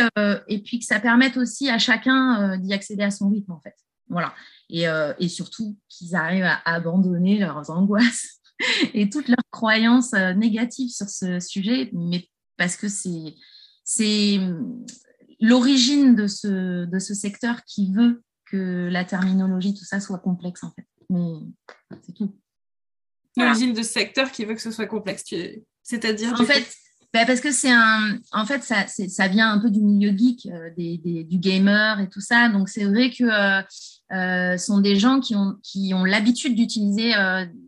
et 0.49 0.59
puis 0.63 0.79
que 0.79 0.85
ça 0.85 1.01
permette 1.01 1.37
aussi 1.37 1.69
à 1.69 1.79
chacun 1.79 2.57
d'y 2.59 2.73
accéder 2.73 3.03
à 3.03 3.11
son 3.11 3.29
rythme 3.29 3.53
en 3.53 3.61
fait. 3.61 3.75
Voilà. 4.09 4.35
Euh, 4.73 5.15
et, 5.19 5.29
surtout 5.29 5.77
qu'ils 5.89 6.17
arrivent 6.17 6.45
à 6.45 6.61
abandonner 6.65 7.39
leurs 7.39 7.71
angoisses 7.71 8.41
et 8.95 9.11
toutes 9.11 9.29
leurs 9.29 9.51
croyances 9.51 10.15
euh, 10.15 10.33
négatives 10.35 10.91
sur 10.91 11.09
ce 11.09 11.41
sujet, 11.41 11.91
mais 11.93 12.29
parce 12.57 12.77
que 12.77 12.89
c'est 12.89 14.39
hum, 14.39 14.85
l'origine 15.41 16.15
de 16.15 16.27
ce, 16.27 16.85
de 16.85 16.99
ce 16.99 17.15
secteur 17.15 17.65
qui 17.65 17.93
veut 17.93 18.23
que 18.51 18.89
la 18.91 19.05
terminologie, 19.05 19.75
tout 19.75 19.85
ça 19.85 20.01
soit 20.01 20.19
complexe 20.19 20.63
en 20.63 20.71
fait. 20.71 20.87
mais 21.11 21.41
c'est 22.05 22.13
tout. 22.13 22.35
L'origine 23.37 23.75
de 23.75 23.83
ce 23.83 23.93
secteur 23.93 24.31
qui 24.33 24.45
veut 24.45 24.55
que 24.55 24.63
ce 24.63 24.71
soit 24.71 24.87
complexe, 24.87 25.25
c'est-à-dire 25.83 26.33
En 26.41 26.45
fait, 26.45 26.67
bah, 27.13 27.27
parce 27.27 27.41
que 27.41 27.53
c'est 27.53 27.71
un. 27.71 28.19
En 28.33 28.47
fait, 28.47 28.63
ça, 28.63 28.87
ça 28.87 29.29
vient 29.29 29.51
un 29.51 29.59
peu 29.59 29.71
du 29.71 29.81
milieu 29.81 30.17
geek, 30.17 30.47
euh, 30.47 30.71
des, 30.77 30.99
du 31.25 31.39
gamer 31.39 32.01
et 32.01 32.09
tout 32.09 32.21
ça. 32.21 32.49
Donc, 32.49 32.69
c'est 32.71 32.85
vrai 32.85 33.11
que 33.11 33.25
euh, 33.25 33.63
euh 34.13 34.57
sont 34.57 34.81
des 34.81 34.99
gens 34.99 35.21
qui 35.21 35.35
ont, 35.37 35.57
qui 35.63 35.93
ont 35.93 36.05
l'habitude 36.05 36.55
d'utiliser 36.55 37.13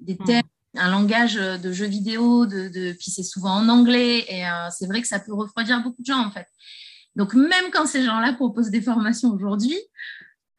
des 0.02 0.14
hmm. 0.14 0.24
termes, 0.24 0.48
un 0.76 0.90
langage 0.90 1.34
de 1.34 1.72
jeux 1.72 1.86
vidéo, 1.86 2.46
de, 2.46 2.68
de 2.68 2.92
puis 2.92 3.10
c'est 3.10 3.22
souvent 3.22 3.52
en 3.52 3.68
anglais. 3.68 4.24
Et 4.28 4.44
c'est 4.70 4.86
vrai 4.86 5.00
que 5.00 5.08
ça 5.08 5.18
peut 5.18 5.34
refroidir 5.34 5.82
beaucoup 5.82 6.00
de 6.00 6.06
gens, 6.06 6.24
en 6.24 6.30
fait. 6.30 6.46
Donc, 7.16 7.34
même 7.34 7.70
quand 7.72 7.86
ces 7.86 8.04
gens-là 8.04 8.34
proposent 8.34 8.70
des 8.70 8.82
formations 8.82 9.32
aujourd'hui, 9.32 9.78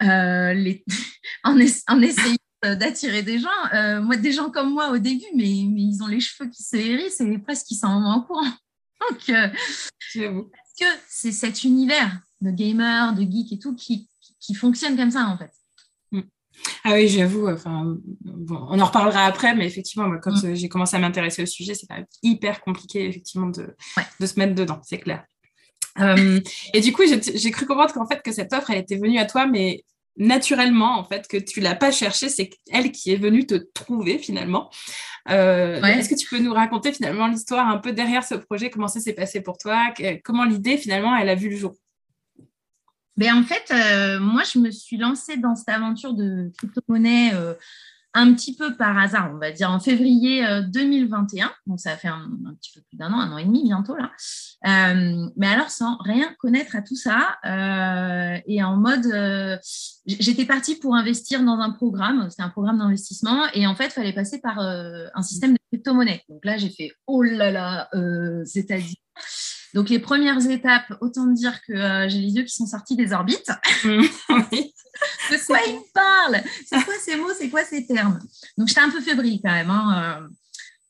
les... 0.02 0.84
en, 1.44 1.56
en 1.56 2.02
essayant 2.02 2.36
d'attirer 2.64 3.24
des 3.24 3.40
gens. 3.40 4.02
moi, 4.02 4.18
des 4.18 4.32
gens 4.32 4.50
comme 4.50 4.74
moi 4.74 4.90
au 4.90 4.98
début, 4.98 5.26
mais, 5.36 5.66
mais 5.70 5.84
ils 5.84 6.00
ont 6.02 6.08
les 6.08 6.20
cheveux 6.20 6.50
qui 6.50 6.64
se 6.64 6.76
hérissent 6.76 7.22
et 7.22 7.38
presque 7.38 7.70
ils 7.72 7.76
s'en 7.76 8.02
vont 8.02 8.10
en 8.10 8.22
courant. 8.22 8.52
Donc, 9.00 9.30
euh, 9.30 9.48
parce 10.18 10.74
que 10.80 10.86
c'est 11.08 11.32
cet 11.32 11.64
univers 11.64 12.20
de 12.42 12.52
gamer, 12.52 13.14
de 13.14 13.22
geek 13.22 13.54
et 13.54 13.60
tout 13.60 13.76
qui, 13.76 14.10
qui, 14.40 14.54
fonctionne 14.54 14.98
comme 14.98 15.12
ça 15.12 15.28
en 15.28 15.38
fait. 15.38 15.52
Ah 16.84 16.94
oui, 16.94 17.08
j'avoue, 17.08 17.48
enfin, 17.50 17.98
on 18.26 18.80
en 18.80 18.86
reparlera 18.86 19.26
après, 19.26 19.56
mais 19.56 19.66
effectivement, 19.66 20.10
quand 20.22 20.32
mm. 20.32 20.56
j'ai 20.56 20.70
commencé 20.70 20.96
à 20.96 21.00
m'intéresser 21.00 21.44
au 21.44 21.46
sujet, 21.46 21.74
c'est 21.74 21.88
quand 21.88 21.96
même 21.96 22.06
hyper 22.24 22.62
compliqué, 22.62 23.08
effectivement, 23.08 23.48
de, 23.48 23.76
de 24.20 24.26
se 24.26 24.40
mettre 24.40 24.56
dedans, 24.56 24.80
c'est 24.84 25.00
clair. 25.00 25.24
Euh, 26.00 26.40
et 26.74 26.82
du 26.82 26.94
coup, 26.94 27.04
j'ai 27.06 27.52
cru 27.52 27.66
comprendre 27.66 27.94
qu'en 27.94 28.08
fait, 28.08 28.22
que 28.22 28.32
cette 28.32 28.54
offre, 28.54 28.70
elle 28.72 28.80
était 28.80 28.98
venue 28.98 29.20
à 29.20 29.26
toi, 29.26 29.46
mais 29.46 29.84
naturellement, 30.18 31.00
en 31.00 31.04
fait, 31.04 31.28
que 31.28 31.38
tu 31.38 31.60
l'as 31.60 31.76
pas 31.76 31.92
cherchée, 31.92 32.30
c'est 32.30 32.50
elle 32.72 32.92
qui 32.92 33.12
est 33.12 33.18
venue 33.18 33.46
te 33.46 33.56
trouver 33.56 34.18
finalement. 34.18 34.70
Euh, 35.30 35.82
est-ce 35.82 36.10
que 36.10 36.16
tu 36.16 36.28
peux 36.28 36.40
nous 36.40 36.54
raconter 36.54 36.92
finalement 36.92 37.28
l'histoire 37.28 37.68
un 37.68 37.78
peu 37.78 37.94
derrière 37.94 38.24
ce 38.24 38.36
projet, 38.36 38.70
comment 38.70 38.88
ça 38.88 39.00
s'est 39.00 39.14
passé 39.14 39.42
pour 39.42 39.58
toi, 39.58 39.94
comment 40.24 40.44
l'idée 40.44 40.78
finalement 40.78 41.16
elle 41.16 41.30
a 41.30 41.36
vu 41.36 41.50
le 41.50 41.56
jour? 41.56 41.74
Ben, 43.20 43.36
En 43.36 43.44
fait, 43.44 43.72
euh, 43.72 44.20
moi 44.20 44.44
je 44.44 44.60
me 44.60 44.72
suis 44.72 44.98
lancée 44.98 45.38
dans 45.38 45.56
cette 45.56 45.70
aventure 45.70 46.14
de 46.14 46.52
crypto-monnaie 46.58 47.34
euh, 47.34 47.54
un 48.14 48.34
petit 48.34 48.56
peu 48.56 48.76
par 48.76 48.98
hasard, 48.98 49.32
on 49.36 49.38
va 49.38 49.52
dire 49.52 49.70
en 49.70 49.80
février 49.80 50.44
2021. 50.70 51.46
Euh, 51.46 51.50
Donc, 51.68 51.80
ça 51.80 51.96
fait 51.96 52.08
un, 52.08 52.28
petit 52.60 52.72
peu 52.74 52.82
plus 52.82 52.98
d'un 52.98 53.14
an, 53.14 53.20
un 53.20 53.32
an 53.34 53.38
et 53.38 53.46
demi 53.46 53.64
bientôt 53.64 53.96
là. 53.96 54.10
Mais 55.36 55.48
alors, 55.48 55.70
sans 55.70 55.98
rien 55.98 56.34
connaître 56.40 56.76
à 56.76 56.82
tout 56.82 56.96
ça. 56.96 57.38
Et 58.48 58.64
en 58.64 58.78
mode, 58.78 59.60
j'étais 60.08 60.46
partie 60.46 60.76
pour 60.76 60.96
investir 60.96 61.44
dans 61.44 61.60
un 61.60 61.70
programme. 61.70 62.28
C'était 62.32 62.42
un 62.42 62.50
programme 62.50 62.80
d'investissement. 62.80 63.46
Et 63.54 63.68
en 63.68 63.76
fait, 63.76 63.88
il 63.88 63.92
fallait 63.92 64.14
passer 64.14 64.40
par 64.42 64.58
un 64.60 65.22
système 65.22 65.54
de 65.54 65.60
crypto-monnaie. 65.72 66.24
Donc 66.30 66.44
là, 66.46 66.58
j'ai 66.58 66.72
fait, 66.72 66.92
oh 67.06 67.22
là 67.22 67.52
là, 67.52 67.90
c'est-à-dire. 68.44 68.96
Donc, 69.74 69.90
les 69.90 70.00
premières 70.00 70.50
étapes, 70.50 70.94
autant 71.02 71.28
dire 71.28 71.62
que 71.62 72.08
j'ai 72.10 72.20
les 72.20 72.34
yeux 72.34 72.44
qui 72.44 72.54
sont 72.54 72.66
sortis 72.66 72.96
des 72.96 73.14
orbites. 73.14 73.52
oui. 73.86 74.74
de 75.32 75.46
quoi 75.46 75.60
il 75.68 75.80
parle 75.94 76.42
C'est 76.66 76.84
quoi 76.84 76.94
ces 77.00 77.16
mots 77.18 77.32
C'est 77.38 77.50
quoi 77.50 77.64
ces 77.64 77.86
termes? 77.86 78.20
Donc, 78.58 78.68
j'étais 78.68 78.82
un 78.82 78.90
peu 78.90 79.02
fébrile 79.02 79.40
quand 79.44 79.52
même. 79.52 79.70
Hein, 79.70 80.22
euh. 80.22 80.28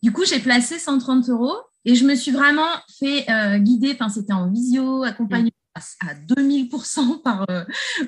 Du 0.02 0.12
coup, 0.12 0.24
j'ai 0.26 0.40
placé 0.40 0.80
130 0.80 1.30
euros 1.30 1.58
et 1.86 1.96
je 1.96 2.06
me 2.06 2.16
suis 2.16 2.32
vraiment 2.32 2.70
fait 3.00 3.30
euh, 3.30 3.58
guider. 3.58 3.92
Enfin, 3.94 4.10
c'était 4.10 4.34
en 4.34 4.50
visio, 4.50 5.04
accompagné 5.04 5.52
à 5.76 6.14
2000% 6.14 7.22
par, 7.22 7.46
euh, 7.50 7.64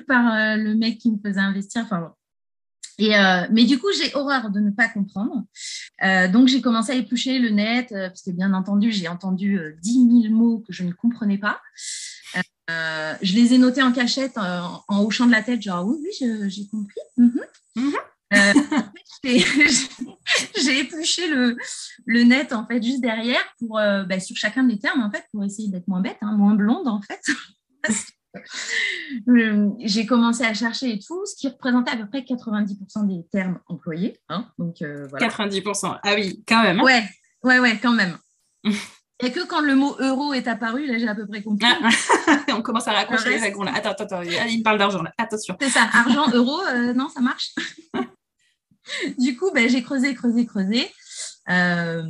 par 0.06 0.56
le 0.56 0.74
mec 0.74 0.98
qui 0.98 1.10
me 1.10 1.18
faisait 1.24 1.40
investir. 1.40 1.82
Enfin, 1.84 2.14
Et, 2.98 3.10
mais 3.50 3.64
du 3.64 3.78
coup, 3.78 3.88
j'ai 3.96 4.14
horreur 4.14 4.50
de 4.50 4.60
ne 4.60 4.70
pas 4.70 4.88
comprendre. 4.88 5.44
donc, 6.32 6.48
j'ai 6.48 6.60
commencé 6.60 6.92
à 6.92 6.94
éplucher 6.94 7.38
le 7.38 7.50
net, 7.50 7.88
parce 7.90 8.22
que 8.22 8.30
bien 8.30 8.52
entendu, 8.52 8.92
j'ai 8.92 9.08
entendu 9.08 9.58
10 9.82 10.22
000 10.28 10.34
mots 10.34 10.62
que 10.66 10.72
je 10.72 10.84
ne 10.84 10.92
comprenais 10.92 11.38
pas. 11.38 11.60
Euh, 12.70 13.14
je 13.22 13.34
les 13.34 13.54
ai 13.54 13.58
notés 13.58 13.82
en 13.82 13.92
cachette 13.92 14.38
en, 14.38 15.04
hochant 15.04 15.26
de 15.26 15.32
la 15.32 15.42
tête, 15.42 15.62
genre 15.62 15.86
oui, 15.86 15.96
oui, 16.02 16.50
j'ai 16.50 16.66
compris. 16.68 17.00
Mhm. 17.16 17.40
Mhm. 17.76 17.94
Euh, 18.34 18.52
j'ai 20.54 20.78
épluché 20.80 21.28
le, 21.28 21.56
le, 22.06 22.22
net 22.22 22.54
en 22.54 22.66
fait 22.66 22.82
juste 22.82 23.02
derrière 23.02 23.42
pour 23.58 23.78
euh, 23.78 24.04
bah, 24.04 24.20
sur 24.20 24.36
chacun 24.36 24.64
des 24.64 24.78
termes 24.78 25.02
en 25.02 25.10
fait 25.10 25.24
pour 25.32 25.44
essayer 25.44 25.68
d'être 25.68 25.86
moins 25.86 26.00
bête, 26.00 26.16
hein, 26.22 26.32
moins 26.32 26.54
blonde 26.54 26.88
en 26.88 27.02
fait. 27.02 27.20
j'ai 29.80 30.06
commencé 30.06 30.44
à 30.44 30.54
chercher 30.54 30.92
et 30.92 30.98
tout, 30.98 31.24
ce 31.26 31.36
qui 31.36 31.48
représentait 31.48 31.92
à 31.92 31.96
peu 31.96 32.08
près 32.08 32.20
90% 32.20 33.06
des 33.06 33.26
termes 33.30 33.60
employés. 33.66 34.18
Hein, 34.28 34.48
donc, 34.58 34.76
voilà. 34.80 35.28
90%, 35.28 35.98
ah 36.02 36.14
oui, 36.14 36.42
quand 36.46 36.62
même. 36.62 36.80
Hein. 36.80 36.84
Ouais, 36.84 37.04
ouais, 37.44 37.58
ouais, 37.58 37.78
quand 37.80 37.92
même. 37.92 38.16
Et 39.22 39.30
que 39.30 39.46
quand 39.46 39.60
le 39.60 39.76
mot 39.76 39.94
euro 40.00 40.32
est 40.32 40.48
apparu, 40.48 40.84
là, 40.86 40.98
j'ai 40.98 41.06
à 41.06 41.14
peu 41.14 41.26
près 41.28 41.42
compris. 41.42 41.64
Ah, 41.64 42.38
on 42.56 42.62
commence 42.62 42.88
à 42.88 42.92
raccrocher 42.92 43.30
les 43.30 43.38
wagons. 43.38 43.62
Attends, 43.62 43.90
attends, 43.90 44.04
attends. 44.04 44.22
Il 44.22 44.58
me 44.58 44.62
parle 44.64 44.78
d'argent, 44.78 45.00
là. 45.00 45.12
Attention. 45.16 45.56
C'est 45.60 45.68
ça. 45.68 45.88
Argent, 45.92 46.28
euro, 46.34 46.60
euh, 46.66 46.92
non, 46.92 47.08
ça 47.08 47.20
marche. 47.20 47.54
du 49.18 49.36
coup, 49.36 49.52
ben, 49.52 49.68
j'ai 49.68 49.82
creusé, 49.82 50.12
creusé, 50.14 50.44
creusé. 50.44 50.90
Euh, 51.50 52.02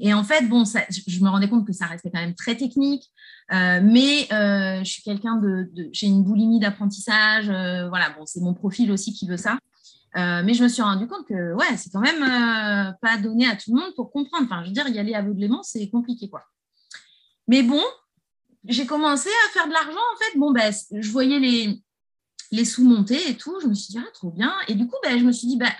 et 0.00 0.14
en 0.14 0.22
fait, 0.22 0.48
bon, 0.48 0.64
je 0.64 1.20
me 1.24 1.28
rendais 1.28 1.48
compte 1.48 1.66
que 1.66 1.72
ça 1.72 1.86
restait 1.86 2.10
quand 2.10 2.20
même 2.20 2.34
très 2.34 2.56
technique, 2.56 3.04
euh, 3.52 3.80
mais 3.82 4.28
je 4.30 4.90
suis 4.90 5.02
quelqu'un 5.02 5.36
de, 5.36 5.68
de 5.72 5.90
j'ai 5.92 6.06
une 6.06 6.22
boulimie 6.22 6.60
d'apprentissage, 6.60 7.46
voilà, 7.46 8.10
bon, 8.10 8.26
c'est 8.26 8.40
mon 8.40 8.54
profil 8.54 8.90
aussi 8.92 9.12
qui 9.12 9.26
veut 9.26 9.36
ça. 9.36 9.58
Euh, 10.16 10.42
mais 10.42 10.54
je 10.54 10.62
me 10.62 10.68
suis 10.68 10.82
rendu 10.82 11.06
compte 11.06 11.26
que 11.26 11.52
ouais, 11.54 11.76
c'est 11.76 11.90
quand 11.90 12.00
même 12.00 12.22
euh, 12.22 12.92
pas 13.02 13.18
donné 13.18 13.46
à 13.46 13.54
tout 13.54 13.74
le 13.74 13.80
monde 13.80 13.94
pour 13.94 14.10
comprendre. 14.10 14.46
Enfin, 14.46 14.62
je 14.62 14.68
veux 14.68 14.72
dire, 14.72 14.88
y 14.88 14.98
aller 14.98 15.14
aveuglément, 15.14 15.62
c'est 15.62 15.90
compliqué, 15.90 16.30
quoi. 16.30 16.42
Mais 17.48 17.62
bon, 17.62 17.82
j'ai 18.64 18.86
commencé 18.86 19.28
à 19.28 19.52
faire 19.52 19.68
de 19.68 19.72
l'argent, 19.72 19.90
en 19.90 20.18
fait. 20.18 20.38
Bon, 20.38 20.52
ben, 20.52 20.72
je 20.90 21.10
voyais 21.10 21.38
les, 21.38 21.82
les 22.50 22.64
sous 22.64 22.82
monter 22.82 23.28
et 23.28 23.36
tout. 23.36 23.58
Je 23.60 23.66
me 23.66 23.74
suis 23.74 23.92
dit, 23.92 23.98
ah, 23.98 24.10
trop 24.14 24.30
bien. 24.30 24.54
Et 24.68 24.74
du 24.74 24.86
coup, 24.86 24.96
ben, 25.02 25.18
je 25.18 25.24
me 25.24 25.32
suis 25.32 25.48
dit, 25.48 25.58
ben, 25.58 25.72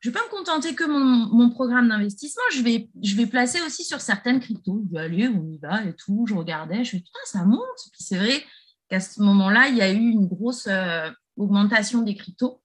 je 0.00 0.08
ne 0.08 0.14
vais 0.14 0.18
pas 0.18 0.24
me 0.24 0.30
contenter 0.30 0.74
que 0.74 0.84
mon, 0.84 0.98
mon 0.98 1.50
programme 1.50 1.88
d'investissement. 1.88 2.42
Je 2.52 2.62
vais, 2.62 2.88
je 3.02 3.14
vais 3.16 3.26
placer 3.26 3.60
aussi 3.60 3.84
sur 3.84 4.00
certaines 4.00 4.40
cryptos. 4.40 4.82
Je 4.88 4.94
vais 4.94 5.04
aller, 5.04 5.28
on 5.28 5.46
y 5.46 5.58
va 5.58 5.84
et 5.84 5.94
tout. 5.94 6.24
Je 6.26 6.34
regardais, 6.34 6.84
je 6.84 6.96
dit, 6.96 7.02
putain, 7.02 7.18
ça 7.26 7.44
monte. 7.44 7.60
Puis 7.92 8.02
c'est 8.02 8.16
vrai 8.16 8.42
qu'à 8.88 8.98
ce 8.98 9.20
moment-là, 9.22 9.68
il 9.68 9.76
y 9.76 9.82
a 9.82 9.92
eu 9.92 9.98
une 10.10 10.26
grosse 10.26 10.66
euh, 10.68 11.10
augmentation 11.36 12.00
des 12.00 12.14
cryptos. 12.14 12.62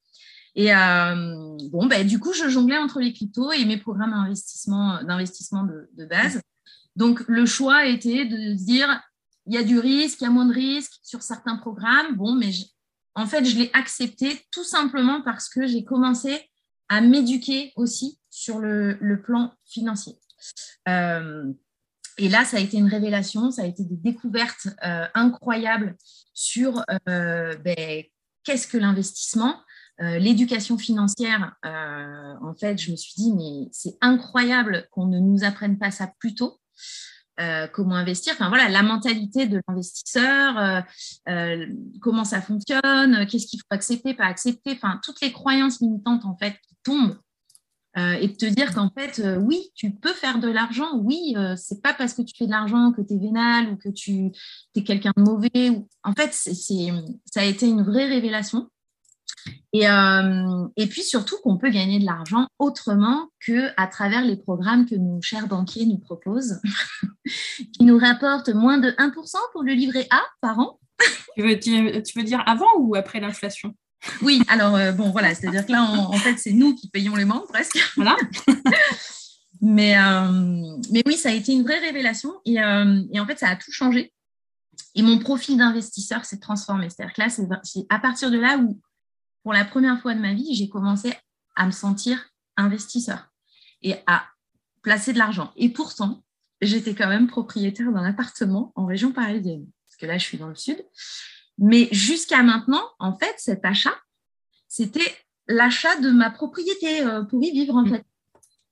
Et 0.56 0.74
euh, 0.74 1.58
bon, 1.72 1.88
ben, 1.88 2.08
du 2.08 2.20
coup, 2.20 2.32
je 2.32 2.48
jonglais 2.48 2.78
entre 2.78 3.02
les 3.02 3.12
cryptos 3.12 3.52
et 3.52 3.66
mes 3.66 3.78
programmes 3.78 4.12
d'investissement, 4.12 5.04
d'investissement 5.04 5.66
de, 5.66 6.06
base. 6.06 6.42
Donc, 6.96 7.26
le 7.28 7.46
choix 7.46 7.86
était 7.86 8.24
de 8.24 8.54
dire, 8.54 9.02
il 9.46 9.54
y 9.54 9.58
a 9.58 9.64
du 9.64 9.78
risque, 9.78 10.22
il 10.22 10.24
y 10.24 10.28
a 10.28 10.30
moins 10.30 10.46
de 10.46 10.54
risque 10.54 10.94
sur 11.04 11.22
certains 11.22 11.58
programmes. 11.58 12.16
Bon, 12.16 12.34
mais 12.34 12.52
en 13.16 13.26
fait, 13.26 13.44
je 13.44 13.58
l'ai 13.58 13.70
accepté 13.74 14.40
tout 14.52 14.64
simplement 14.64 15.22
parce 15.22 15.50
que 15.50 15.68
j'ai 15.68 15.84
commencé 15.84 16.50
à 16.90 17.02
m'éduquer 17.02 17.74
aussi 17.76 18.20
sur 18.30 18.60
le, 18.60 19.22
plan 19.24 19.54
financier. 19.66 20.14
Euh, 20.88 21.52
et 22.18 22.30
là, 22.30 22.46
ça 22.46 22.58
a 22.58 22.60
été 22.60 22.78
une 22.78 22.88
révélation, 22.88 23.52
ça 23.52 23.64
a 23.64 23.66
été 23.66 23.84
des 23.84 23.98
découvertes 23.98 24.68
euh, 24.86 25.06
incroyables 25.14 25.96
sur 26.34 26.84
ben, 27.06 28.04
qu'est-ce 28.44 28.68
que 28.68 28.78
l'investissement, 28.78 29.56
euh, 30.02 30.20
l'éducation 30.20 30.78
financière, 30.78 31.56
euh, 31.66 32.34
en 32.42 32.54
fait, 32.54 32.78
je 32.78 32.92
me 32.92 32.98
suis 32.98 33.14
dit, 33.16 33.34
mais 33.34 33.70
c'est 33.72 33.98
incroyable 34.02 34.88
qu'on 34.92 35.08
ne 35.08 35.20
nous 35.20 35.44
apprenne 35.46 35.78
pas 35.78 35.92
ça 35.92 36.12
plus 36.20 36.36
tôt. 36.36 36.60
Euh, 37.42 37.68
comment 37.68 37.96
investir, 37.96 38.34
enfin 38.34 38.48
voilà, 38.48 38.70
la 38.70 38.82
mentalité 38.82 39.46
de 39.46 39.62
l'investisseur, 39.68 40.86
comment 42.02 42.24
ça 42.24 42.42
fonctionne, 42.42 43.28
qu'est-ce 43.28 43.48
qu'il 43.48 43.60
faut 43.60 43.66
accepter, 43.72 44.14
pas 44.14 44.26
accepter, 44.26 44.72
enfin 44.72 45.02
toutes 45.04 45.20
les 45.20 45.34
croyances 45.34 45.82
limitantes 45.82 46.24
en 46.24 46.38
fait 46.38 46.54
qui 46.66 46.75
tombent 46.86 47.18
et 47.98 48.28
de 48.28 48.34
te 48.34 48.46
dire 48.46 48.74
qu'en 48.74 48.90
fait, 48.90 49.22
oui, 49.40 49.70
tu 49.74 49.92
peux 49.92 50.12
faire 50.12 50.40
de 50.40 50.50
l'argent, 50.50 50.98
oui, 50.98 51.34
c'est 51.56 51.82
pas 51.82 51.94
parce 51.94 52.14
que 52.14 52.24
tu 52.24 52.36
fais 52.38 52.46
de 52.46 52.52
l'argent 52.52 52.92
que 52.92 53.02
tu 53.02 53.14
es 53.14 53.18
vénal 53.18 53.70
ou 53.70 53.78
que 53.78 53.88
tu 53.88 54.32
es 54.76 54.84
quelqu'un 54.84 55.14
de 55.16 55.22
mauvais. 55.22 55.70
Ou... 55.70 55.88
En 56.04 56.12
fait, 56.12 56.34
c'est, 56.34 56.54
ça 57.26 57.40
a 57.40 57.46
été 57.46 57.68
une 57.68 57.84
vraie 57.84 58.08
révélation. 58.08 58.70
Et, 59.74 59.88
euh, 59.88 60.68
et, 60.78 60.88
puis 60.88 61.04
surtout 61.04 61.36
qu'on 61.44 61.58
peut 61.58 61.70
gagner 61.70 62.00
de 62.00 62.06
l'argent 62.06 62.48
autrement 62.60 63.30
que 63.46 63.70
à 63.78 63.88
travers 63.88 64.24
les 64.24 64.38
programmes 64.38 64.86
que 64.86 64.96
nos 64.96 65.22
chers 65.22 65.48
banquiers 65.48 65.86
nous 65.86 65.98
proposent, 65.98 66.62
qui 67.74 67.84
nous 67.84 67.98
rapportent 67.98 68.50
moins 68.50 68.78
de 68.78 68.92
1% 68.92 69.36
pour 69.52 69.64
le 69.64 69.74
livret 69.74 70.08
A 70.12 70.24
par 70.42 70.60
an. 70.60 70.80
tu 71.38 71.42
veux 72.16 72.24
dire 72.24 72.44
avant 72.46 72.74
ou 72.80 72.96
après 72.96 73.20
l'inflation? 73.20 73.76
Oui, 74.22 74.42
alors 74.48 74.76
euh, 74.76 74.92
bon, 74.92 75.12
voilà, 75.12 75.34
c'est-à-dire 75.36 75.66
que 75.66 75.72
là, 75.72 75.84
en, 75.84 76.14
fait, 76.14 76.38
c'est 76.38 76.54
nous 76.54 76.76
qui 76.76 76.90
payons 76.90 77.16
les 77.16 77.26
membres 77.26 77.48
presque. 77.48 77.80
Voilà. 77.96 78.16
mais, 79.62 79.98
euh, 79.98 80.78
mais 80.92 81.04
oui, 81.06 81.18
ça 81.18 81.30
a 81.30 81.34
été 81.34 81.54
une 81.54 81.64
vraie 81.64 81.80
révélation 81.80 82.34
et, 82.46 82.56
et 82.56 83.20
en 83.20 83.26
fait, 83.26 83.40
ça 83.40 83.50
a 83.50 83.56
tout 83.56 83.72
changé. 83.72 84.14
Et 84.94 85.02
mon 85.02 85.20
profil 85.20 85.58
d'investisseur 85.58 86.26
s'est 86.26 86.40
transformé. 86.40 86.90
C'est-à-dire 86.90 87.14
que 87.14 87.22
là, 87.22 87.30
c'est 87.30 87.86
à 87.90 88.00
partir 88.00 88.32
de 88.32 88.38
là 88.38 88.58
où 88.58 88.80
pour 89.44 89.54
la 89.54 89.66
première 89.66 90.02
fois 90.02 90.16
de 90.16 90.20
ma 90.20 90.34
vie, 90.34 90.56
j'ai 90.56 90.70
commencé 90.70 91.14
à 91.56 91.66
me 91.66 91.72
sentir 91.72 92.30
investisseur 92.58 93.32
et 93.82 93.96
à 94.08 94.26
placer 94.82 95.14
de 95.14 95.20
l'argent. 95.20 95.52
Et 95.56 95.70
pourtant, 95.70 96.24
j'étais 96.62 96.96
quand 96.96 97.08
même 97.08 97.28
propriétaire 97.28 97.92
d'un 97.92 98.04
appartement 98.04 98.72
en 98.76 98.86
région 98.86 99.12
parisienne, 99.12 99.68
parce 99.86 99.98
que 99.98 100.06
là, 100.06 100.18
je 100.18 100.24
suis 100.24 100.38
dans 100.38 100.48
le 100.48 100.56
sud. 100.56 100.84
Mais 101.58 101.88
jusqu'à 101.92 102.44
maintenant, 102.44 102.84
en 103.00 103.18
fait, 103.18 103.34
cet 103.38 103.64
achat, 103.66 103.96
c'était 104.68 105.16
l'achat 105.48 105.96
de 105.98 106.12
ma 106.12 106.30
propriété 106.30 107.02
euh, 107.02 107.24
pour 107.24 107.44
y 107.44 107.52
vivre, 107.52 107.76
en 107.76 107.86
fait. 107.86 108.04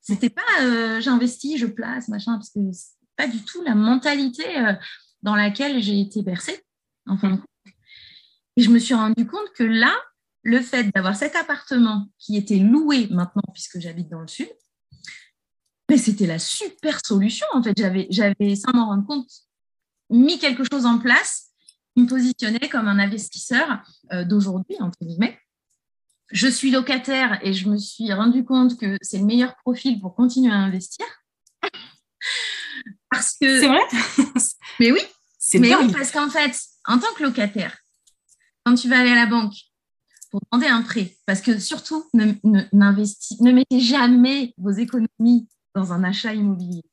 C'était 0.01 0.29
pas 0.29 0.41
euh, 0.61 0.99
j'investis, 0.99 1.57
je 1.57 1.65
place, 1.65 2.09
machin, 2.09 2.33
parce 2.33 2.49
que 2.49 2.59
c'est 2.73 2.95
pas 3.15 3.27
du 3.27 3.39
tout 3.43 3.61
la 3.63 3.75
mentalité 3.75 4.57
euh, 4.57 4.73
dans 5.21 5.35
laquelle 5.35 5.81
j'ai 5.81 6.01
été 6.01 6.21
bercée, 6.23 6.61
en 7.07 7.17
fin 7.17 7.31
de 7.31 7.35
compte. 7.37 7.47
Et 8.57 8.63
je 8.63 8.69
me 8.69 8.79
suis 8.79 8.93
rendu 8.93 9.25
compte 9.25 9.49
que 9.55 9.63
là, 9.63 9.95
le 10.43 10.59
fait 10.59 10.93
d'avoir 10.93 11.15
cet 11.15 11.35
appartement 11.35 12.07
qui 12.19 12.35
était 12.35 12.59
loué 12.59 13.07
maintenant, 13.11 13.43
puisque 13.53 13.79
j'habite 13.79 14.09
dans 14.09 14.19
le 14.19 14.27
sud, 14.27 14.49
mais 15.89 15.97
c'était 15.97 16.27
la 16.27 16.39
super 16.39 16.99
solution. 17.05 17.47
En 17.53 17.63
fait, 17.63 17.73
j'avais, 17.77 18.07
j'avais, 18.09 18.55
sans 18.55 18.73
m'en 18.73 18.87
rendre 18.87 19.07
compte, 19.07 19.29
mis 20.09 20.37
quelque 20.37 20.63
chose 20.69 20.85
en 20.85 20.99
place 20.99 21.52
me 21.95 22.07
positionnait 22.07 22.69
comme 22.69 22.87
un 22.87 22.99
investisseur 22.99 23.83
euh, 24.11 24.23
d'aujourd'hui, 24.23 24.77
entre 24.79 24.97
guillemets. 25.01 25.39
Je 26.31 26.47
suis 26.47 26.71
locataire 26.71 27.39
et 27.43 27.53
je 27.53 27.69
me 27.69 27.77
suis 27.77 28.11
rendu 28.11 28.43
compte 28.43 28.79
que 28.79 28.97
c'est 29.01 29.19
le 29.19 29.25
meilleur 29.25 29.55
profil 29.57 29.99
pour 29.99 30.15
continuer 30.15 30.51
à 30.51 30.57
investir. 30.57 31.05
parce 33.09 33.35
que. 33.39 33.59
C'est 33.59 33.67
vrai? 33.67 33.81
Mais 34.79 34.91
oui. 34.91 35.01
C'est 35.37 35.59
Mais 35.59 35.75
oui, 35.75 35.91
parce 35.91 36.11
qu'en 36.11 36.29
fait, 36.29 36.57
en 36.85 36.97
tant 36.97 37.13
que 37.17 37.23
locataire, 37.23 37.77
quand 38.65 38.75
tu 38.75 38.87
vas 38.87 38.99
aller 38.99 39.11
à 39.11 39.15
la 39.15 39.25
banque 39.25 39.53
pour 40.31 40.41
demander 40.49 40.67
un 40.67 40.81
prêt, 40.81 41.15
parce 41.25 41.41
que 41.41 41.59
surtout, 41.59 42.05
ne, 42.13 42.33
ne 42.43 43.51
mettez 43.51 43.79
jamais 43.79 44.53
vos 44.57 44.71
économies 44.71 45.47
dans 45.75 45.91
un 45.91 46.03
achat 46.03 46.33
immobilier. 46.33 46.83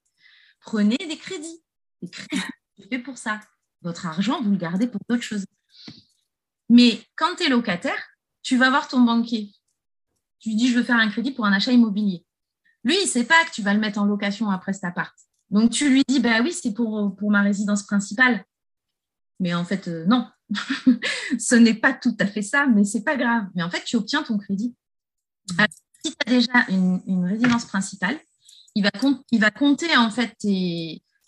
Prenez 0.61 0.97
des 0.97 1.17
crédits. 1.17 1.63
Des 2.03 2.11
crédits, 2.11 2.43
c'est 2.77 2.89
fait 2.89 2.99
pour 2.99 3.17
ça. 3.17 3.41
Votre 3.83 4.07
argent, 4.07 4.43
vous 4.43 4.51
le 4.51 4.57
gardez 4.57 4.87
pour 4.87 5.01
d'autres 5.09 5.23
choses. 5.23 5.45
Mais 6.69 7.01
quand 7.17 7.37
tu 7.37 7.45
es 7.45 7.49
locataire, 7.49 7.99
tu 8.43 8.57
vas 8.57 8.71
voir 8.71 8.89
ton 8.89 9.01
banquier. 9.01 9.53
Tu 10.39 10.51
lui 10.51 10.57
dis, 10.57 10.69
je 10.69 10.77
veux 10.77 10.83
faire 10.83 10.97
un 10.97 11.11
crédit 11.11 11.33
pour 11.33 11.45
un 11.45 11.53
achat 11.53 11.73
immobilier. 11.73 12.25
Lui, 12.85 12.97
il 12.97 13.05
ne 13.05 13.09
sait 13.09 13.25
pas 13.25 13.45
que 13.45 13.51
tu 13.51 13.63
vas 13.63 13.75
le 13.75 13.81
mettre 13.81 13.99
en 13.99 14.05
location 14.05 14.51
après 14.51 14.73
cet 14.73 14.85
appart. 14.85 15.15
Donc, 15.51 15.71
tu 15.71 15.91
lui 15.91 16.03
dis, 16.07 16.21
bah 16.21 16.41
oui, 16.43 16.53
c'est 16.53 16.73
pour, 16.73 17.15
pour 17.17 17.31
ma 17.31 17.43
résidence 17.43 17.83
principale. 17.83 18.45
Mais 19.41 19.55
en 19.55 19.65
fait, 19.65 19.89
euh, 19.89 20.05
non, 20.07 20.29
ce 21.39 21.55
n'est 21.55 21.75
pas 21.75 21.93
tout 21.93 22.17
à 22.21 22.27
fait 22.27 22.43
ça, 22.43 22.67
mais 22.67 22.85
c'est 22.85 23.03
pas 23.03 23.17
grave. 23.17 23.47
Mais 23.55 23.63
en 23.63 23.71
fait, 23.71 23.83
tu 23.85 23.97
obtiens 23.97 24.23
ton 24.23 24.39
crédit. 24.39 24.75
Mmh. 25.53 25.65
si 26.05 26.13
tu 26.13 26.17
as 26.27 26.31
déjà 26.31 26.67
une, 26.69 27.25
résidence 27.25 27.65
principale, 27.65 28.19
il 28.75 28.85
va, 28.85 28.91
il 29.33 29.41
va 29.41 29.51
compter 29.51 29.97
en 29.97 30.11
fait 30.11 30.37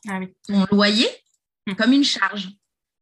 ah 0.09 0.21
ton 0.47 0.67
loyer. 0.71 1.09
Comme 1.77 1.93
une 1.93 2.05
charge. 2.05 2.51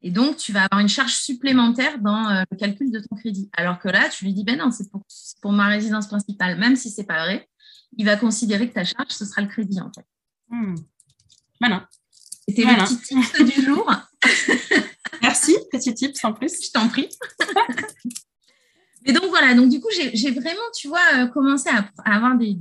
Et 0.02 0.10
donc, 0.10 0.36
tu 0.36 0.52
vas 0.52 0.64
avoir 0.64 0.80
une 0.80 0.88
charge 0.88 1.14
supplémentaire 1.14 1.98
dans 1.98 2.28
euh, 2.30 2.42
le 2.50 2.56
calcul 2.56 2.90
de 2.90 3.00
ton 3.00 3.16
crédit. 3.16 3.50
Alors 3.52 3.78
que 3.78 3.88
là, 3.88 4.08
tu 4.08 4.24
lui 4.24 4.32
dis, 4.32 4.44
ben 4.44 4.58
non, 4.58 4.70
c'est 4.70 4.90
pour, 5.40 5.52
ma 5.52 5.68
résidence 5.68 6.08
principale, 6.08 6.58
même 6.58 6.76
si 6.76 6.90
c'est 6.90 7.04
pas 7.04 7.24
vrai, 7.24 7.48
il 7.96 8.06
va 8.06 8.16
considérer 8.16 8.68
que 8.68 8.74
ta 8.74 8.84
charge, 8.84 9.10
ce 9.10 9.24
sera 9.24 9.42
le 9.42 9.48
crédit 9.48 9.80
en 9.80 9.90
fait. 9.92 10.06
Mmh. 10.48 10.74
Voilà. 11.60 11.88
C'était 12.48 12.64
le 12.64 12.84
petit 12.84 12.98
tip 12.98 13.44
du 13.44 13.62
jour. 13.62 13.90
Merci, 15.22 15.56
petit 15.70 15.94
tip 15.94 16.16
en 16.22 16.32
plus. 16.32 16.64
Je 16.64 16.70
t'en 16.70 16.88
prie. 16.88 17.08
Mais 19.06 19.12
donc 19.12 19.24
voilà, 19.28 19.54
donc 19.54 19.70
du 19.70 19.80
coup, 19.80 19.88
j'ai 19.92 20.30
vraiment, 20.30 20.60
tu 20.76 20.88
vois, 20.88 21.00
euh, 21.14 21.26
commencé 21.26 21.68
à, 21.70 21.90
avoir 22.04 22.36
des, 22.36 22.56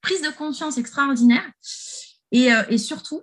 prises 0.00 0.22
de 0.22 0.30
conscience 0.30 0.78
extraordinaires 0.78 1.50
et, 2.30 2.52
euh, 2.52 2.78
surtout, 2.78 3.22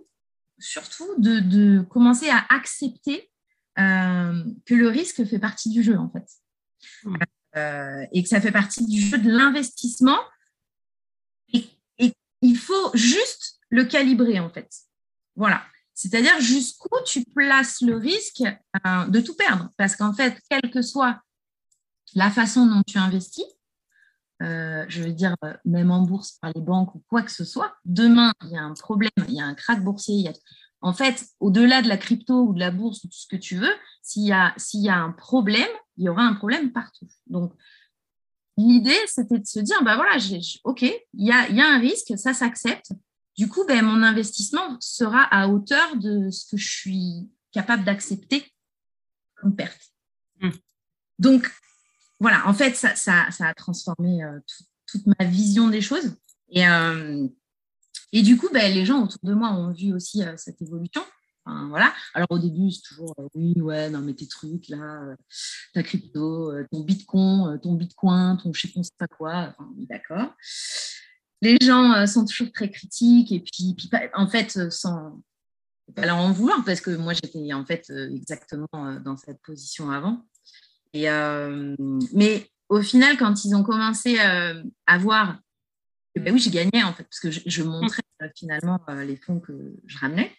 surtout 0.61 1.07
de, 1.17 1.81
commencer 1.81 2.29
à 2.29 2.45
accepter 2.49 3.29
euh, 3.79 4.43
que 4.65 4.75
le 4.75 4.87
risque 4.87 5.25
fait 5.25 5.39
partie 5.39 5.69
du 5.69 5.83
jeu, 5.83 5.97
en 5.97 6.09
fait. 6.09 6.27
Mmh. 7.03 7.15
et 8.11 8.23
que 8.23 8.29
ça 8.29 8.41
fait 8.41 8.51
partie 8.51 8.85
du 8.85 8.99
jeu 8.99 9.17
de 9.17 9.29
l'investissement. 9.29 10.19
et 11.53 12.13
il 12.41 12.57
faut 12.57 12.91
juste 12.95 13.59
le 13.69 13.85
calibrer, 13.85 14.39
en 14.39 14.49
fait. 14.49 14.69
Voilà. 15.35 15.63
C'est-à-dire 15.93 16.39
jusqu'où 16.39 16.89
tu 17.05 17.23
places 17.35 17.81
le 17.81 17.95
risque 17.95 18.41
euh, 18.41 19.05
de 19.07 19.21
tout 19.21 19.35
perdre. 19.35 19.69
Parce 19.77 19.95
qu'en 19.95 20.13
fait, 20.13 20.35
quelle 20.49 20.71
que 20.71 20.81
soit 20.81 21.21
la 22.15 22.31
façon 22.31 22.65
dont 22.65 22.81
tu 22.87 22.97
investis, 22.97 23.45
euh, 24.41 24.85
je 24.87 25.03
veux 25.03 25.13
dire, 25.13 25.35
euh, 25.43 25.53
même 25.65 25.91
en 25.91 26.01
bourse 26.01 26.37
par 26.41 26.51
les 26.55 26.61
banques 26.61 26.95
ou 26.95 27.03
quoi 27.07 27.21
que 27.21 27.31
ce 27.31 27.45
soit, 27.45 27.75
demain, 27.85 28.31
il 28.43 28.51
y 28.51 28.57
a 28.57 28.61
un 28.61 28.73
problème, 28.73 29.11
il 29.27 29.35
y 29.35 29.41
a 29.41 29.45
un 29.45 29.53
crack 29.53 29.83
boursier. 29.83 30.31
En 30.81 30.93
fait, 30.93 31.23
au-delà 31.39 31.81
de 31.81 31.87
la 31.87 31.97
crypto 31.97 32.47
ou 32.47 32.53
de 32.53 32.59
la 32.59 32.71
bourse 32.71 33.03
ou 33.03 33.07
tout 33.07 33.17
ce 33.17 33.27
que 33.27 33.35
tu 33.35 33.55
veux, 33.55 33.73
s'il 34.01 34.23
y, 34.23 34.31
a, 34.31 34.55
y 34.73 34.89
a 34.89 34.97
un 34.97 35.11
problème, 35.11 35.69
il 35.97 36.05
y 36.05 36.09
aura 36.09 36.23
un 36.23 36.33
problème 36.33 36.71
partout. 36.71 37.07
Donc, 37.27 37.53
l'idée, 38.57 38.97
c'était 39.05 39.37
de 39.37 39.45
se 39.45 39.59
dire, 39.59 39.83
bah 39.83 39.95
voilà, 39.95 40.17
OK, 40.63 40.81
il 40.81 41.25
y 41.25 41.31
a, 41.31 41.49
y 41.49 41.61
a 41.61 41.67
un 41.67 41.79
risque, 41.79 42.17
ça 42.17 42.33
s'accepte. 42.33 42.91
Du 43.37 43.47
coup, 43.47 43.63
ben, 43.67 43.85
mon 43.85 44.01
investissement 44.01 44.77
sera 44.79 45.23
à 45.23 45.47
hauteur 45.47 45.95
de 45.97 46.31
ce 46.31 46.49
que 46.49 46.57
je 46.57 46.69
suis 46.69 47.29
capable 47.51 47.83
d'accepter 47.83 48.45
comme 49.35 49.55
perte. 49.55 49.81
Hmm. 50.39 50.51
Donc, 51.19 51.49
voilà, 52.21 52.47
en 52.47 52.53
fait, 52.53 52.75
ça, 52.75 53.27
a 53.39 53.53
transformé 53.55 54.23
euh, 54.23 54.39
toute 54.85 55.01
ma 55.07 55.25
vision 55.25 55.69
des 55.69 55.81
choses. 55.81 56.15
Et, 56.49 56.67
euh, 56.67 57.27
et 58.13 58.21
du 58.21 58.37
coup, 58.37 58.47
ben, 58.53 58.71
les 58.71 58.85
gens 58.85 59.03
autour 59.03 59.19
de 59.23 59.33
moi 59.33 59.51
ont 59.51 59.73
vu 59.73 59.91
aussi 59.91 60.23
euh, 60.23 60.35
cette 60.37 60.61
évolution. 60.61 61.01
voilà. 61.45 61.91
Alors 62.13 62.27
au 62.29 62.37
début, 62.37 62.69
c'est 62.71 62.83
toujours 62.83 63.15
oui, 63.33 63.59
ouais, 63.59 63.89
non, 63.89 64.01
mais 64.01 64.13
tes 64.13 64.27
trucs 64.27 64.69
là, 64.69 65.01
ta 65.73 65.81
crypto, 65.81 66.53
ton 66.71 66.81
bitcoin, 66.81 67.59
ton 67.59 67.73
bitcoin, 67.73 68.37
ton 68.37 68.53
je 68.53 68.67
sais 68.67 68.89
pas 68.99 69.07
quoi, 69.07 69.55
d'accord 69.89 70.35
les 71.43 71.57
gens 71.59 72.05
sont 72.05 72.23
toujours 72.23 72.51
très 72.51 72.69
critiques 72.69 73.31
et 73.31 73.39
puis, 73.39 73.75
en 74.13 74.27
fait, 74.27 74.69
sans 74.69 75.23
pas 75.95 76.05
leur 76.05 76.17
en 76.17 76.31
vouloir 76.31 76.63
parce 76.63 76.81
que 76.81 76.91
moi 76.91 77.13
j'étais 77.13 77.51
en 77.51 77.65
fait 77.65 77.89
exactement 77.89 78.67
dans 79.03 79.17
cette 79.17 79.41
position 79.41 79.89
avant. 79.89 80.23
Et, 80.93 81.07
mais 82.13 82.49
au 82.69 82.81
final, 82.81 83.17
quand 83.17 83.45
ils 83.45 83.55
ont 83.55 83.63
commencé 83.63 84.19
à 84.19 84.97
voir 84.97 85.39
que 86.15 86.19
ben 86.21 86.33
oui, 86.33 86.39
j'ai 86.39 86.49
gagné 86.49 86.83
en 86.83 86.93
fait 86.93 87.03
parce 87.03 87.19
que 87.21 87.31
je, 87.31 87.63
montrais 87.63 88.01
finalement 88.35 88.79
les 89.05 89.15
fonds 89.15 89.39
que 89.39 89.53
je 89.85 89.97
ramenais. 89.97 90.35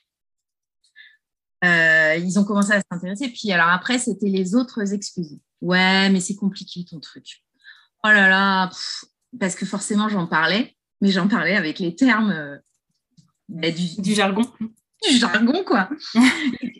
ils 1.62 2.38
ont 2.38 2.44
commencé 2.44 2.72
à 2.72 2.82
s'intéresser. 2.90 3.28
Puis 3.28 3.50
alors 3.52 3.68
après, 3.68 3.98
c'était 3.98 4.28
les 4.28 4.54
autres 4.54 4.92
excuses. 4.92 5.38
Ouais, 5.60 6.10
mais 6.10 6.20
c'est 6.20 6.36
compliqué 6.36 6.84
ton 6.84 7.00
truc. 7.00 7.42
Oh 8.04 8.08
là 8.08 8.28
là, 8.28 8.70
parce 9.38 9.54
que 9.54 9.64
forcément 9.64 10.08
j'en 10.08 10.26
parlais 10.26 10.76
mais 11.02 11.10
j'en 11.10 11.28
parlais 11.28 11.56
avec 11.56 11.80
les 11.80 11.94
termes 11.94 12.30
euh, 12.30 12.56
bah, 13.48 13.70
du, 13.70 14.14
jargon. 14.14 14.46
Du 15.08 15.16
jargon, 15.16 15.64
quoi. 15.64 15.88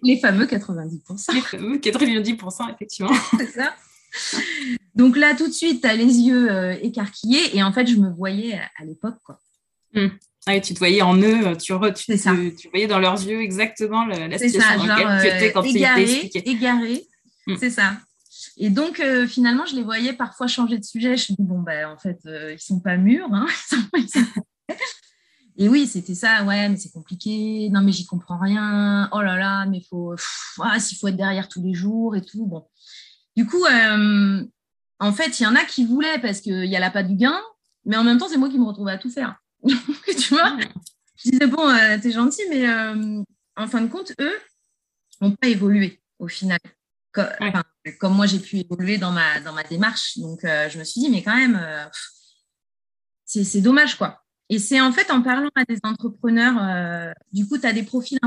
les 0.02 0.18
fameux 0.18 0.46
90%. 0.46 1.35
Les 1.35 1.40
fameux 1.40 1.78
90%, 1.78 2.74
effectivement. 2.74 3.12
C'est 3.38 3.50
ça. 3.50 3.74
Donc 4.94 5.16
là, 5.16 5.35
tout 5.35 5.46
de 5.46 5.52
suite, 5.52 5.82
tu 5.82 5.88
as 5.88 5.94
les 5.94 6.18
yeux 6.18 6.50
euh, 6.50 6.76
écarquillés 6.82 7.56
et 7.56 7.62
en 7.62 7.72
fait, 7.72 7.87
je 7.87 7.96
me 7.96 8.11
voyais 8.11 8.61
à, 8.78 8.85
l'époque, 8.85 9.16
quoi. 9.24 9.40
Hmm. 9.94 10.08
Ah, 10.46 10.58
tu 10.61 10.74
te 10.74 10.78
voyais 10.78 11.02
en 11.02 11.16
eux, 11.16 11.56
tu, 11.56 11.72
tu, 11.94 12.54
tu, 12.56 12.68
voyais 12.70 12.87
dans 12.87 12.98
leurs 12.98 13.22
yeux 13.22 13.40
exactement 13.40 14.04
la, 14.04 14.38
situation 14.38 14.78
dans 14.78 14.87
laquelle 14.87 15.20
tu 15.20 15.37
étais 15.37 15.52
quand 15.52 15.62
égaré, 15.62 16.30
égaré, 16.35 17.06
hmm. 17.46 17.56
c'est 17.58 17.70
ça. 17.70 17.92
Et 18.56 18.70
donc, 18.70 19.00
euh, 19.00 19.26
finalement, 19.26 19.66
je 19.66 19.74
les 19.76 19.82
voyais 19.82 20.12
parfois 20.12 20.46
changer 20.46 20.78
de 20.78 20.85
sujet. 20.85 21.16
Je 21.16 21.32
me 21.32 21.37
dis, 21.37 21.42
bon, 21.42 21.61
ben, 21.61 21.88
en 21.88 21.96
fait, 21.96 22.18
euh, 22.26 22.52
ils 22.52 22.61
sont 22.61 22.80
pas 22.80 22.96
mûrs. 22.96 23.28
Hein. 23.32 23.46
Et 25.57 25.69
oui, 25.69 25.87
c'était 25.87 26.15
ça. 26.15 26.45
Ouais, 26.45 26.69
mais 26.69 26.77
c'est 26.77 26.93
compliqué. 26.93 27.69
Non, 27.71 27.83
mais 27.83 27.93
j'y 27.93 28.07
comprends 28.07 28.38
rien. 28.38 29.09
Oh 29.12 29.21
là 29.21 29.37
là, 29.37 29.67
mais 29.67 29.81
faut, 29.88 30.15
ah, 30.61 30.81
s'il 30.81 30.99
faut 30.99 31.09
être 31.09 31.17
derrière 31.17 31.49
tous 31.49 31.62
les 31.62 31.75
jours 31.75 32.17
et 32.17 32.23
tout. 32.23 32.47
Bon. 32.47 32.67
Du 33.37 33.47
coup, 33.47 33.65
euh, 33.65 34.45
en 34.99 35.12
fait, 35.12 35.41
il 35.41 35.43
y 35.43 35.47
en 35.47 35.55
a 35.55 35.65
qui 35.65 35.85
voulaient 35.85 36.19
parce 36.21 36.41
qu'il 36.41 36.67
y 36.67 36.77
a 36.77 36.81
la 36.81 36.91
pas 36.91 37.03
du 37.03 37.17
gain, 37.17 37.41
mais 37.85 37.97
en 37.97 38.05
même 38.05 38.19
temps, 38.19 38.29
c'est 38.29 38.38
moi 38.38 38.49
qui 38.49 38.59
me 38.59 38.65
retrouvais 38.65 38.93
à 38.93 38.99
tout 38.99 39.11
faire. 39.11 39.37
tu 39.62 40.35
vois? 40.35 40.57
Je 41.17 41.31
disais, 41.31 41.47
bon, 41.47 41.69
t'es 42.01 42.11
gentil, 42.11 42.43
mais 42.51 42.67
en 43.57 43.67
fin 43.69 43.81
de 43.81 43.88
compte, 43.88 44.12
eux 44.21 44.38
n'ont 45.21 45.33
pas 45.33 45.49
évolué 45.49 46.03
au 46.19 46.29
final 46.29 46.59
comme, 47.12 48.15
moi 48.15 48.27
j'ai 48.27 48.38
pu 48.38 48.59
évoluer 48.59 48.99
dans 48.99 49.12
ma, 49.12 49.41
dans 49.41 49.53
ma 49.53 49.62
démarche. 49.62 50.19
Donc 50.19 50.45
euh, 50.45 50.69
je 50.69 50.79
me 50.79 50.85
suis 50.85 51.01
dit, 51.01 51.11
mais 51.11 51.23
quand 51.23 51.37
même, 51.37 51.59
euh, 51.61 51.85
c'est 53.25 53.61
dommage 53.61 53.97
quoi. 53.97 54.21
Et 54.53 54.59
c'est 54.59 54.83
en 54.83 54.93
fait 54.93 55.11
en 55.11 55.23
parlant 55.23 55.49
à 55.55 55.65
des 55.65 55.79
entrepreneurs, 55.83 56.62
euh, 56.62 57.11
du 57.33 57.49
coup, 57.49 57.57
tu 57.57 57.67
as 57.67 57.73
des 57.73 57.85
profils, 57.85 58.19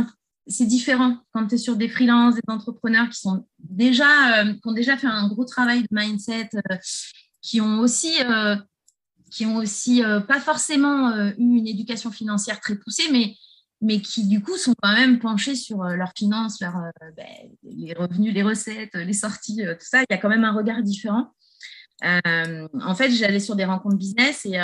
c'est 0.48 0.66
différent 0.66 1.20
quand 1.32 1.46
tu 1.46 1.54
es 1.54 1.58
sur 1.60 1.76
des 1.76 1.88
freelances, 1.88 2.34
des 2.34 2.42
entrepreneurs 2.48 3.08
qui, 3.10 3.20
sont 3.20 3.46
déjà, 3.60 4.44
qui 4.44 4.62
ont 4.68 4.72
déjà 4.72 4.98
fait 4.98 5.06
un 5.06 5.28
gros 5.28 5.46
travail 5.46 5.84
de 5.84 5.88
mindset, 5.92 6.50
qui 7.44 7.62
ont 7.62 7.78
aussi 7.80 8.12
qui 9.30 9.46
ont 9.46 9.58
aussi 9.58 10.02
pas 10.28 10.40
forcément 10.40 11.16
eu 11.38 11.58
une 11.58 11.68
éducation 11.68 12.10
financière 12.10 12.60
très 12.60 12.76
poussée, 12.76 13.12
mais 13.12 13.36
mais 13.82 14.00
qui 14.00 14.28
du 14.28 14.42
coup 14.42 14.58
sont 14.58 14.74
quand 14.82 14.94
même 14.94 15.20
penchés 15.20 15.54
sur 15.54 15.84
leurs 15.84 16.14
finances, 16.18 16.58
ben, 16.60 17.26
les 17.62 17.94
revenus, 17.94 18.34
les 18.34 18.42
recettes, 18.42 18.96
les 18.96 19.14
sorties, 19.14 19.58
tout 19.58 19.86
ça. 19.86 20.02
Il 20.02 20.08
y 20.10 20.14
a 20.16 20.18
quand 20.18 20.30
même 20.30 20.44
un 20.44 20.54
regard 20.54 20.82
différent. 20.82 21.35
En 22.04 22.96
fait, 22.96 23.12
j'allais 23.12 23.40
sur 23.40 23.56
des 23.56 23.66
rencontres 23.66 23.98
business 23.98 24.46
et, 24.46 24.60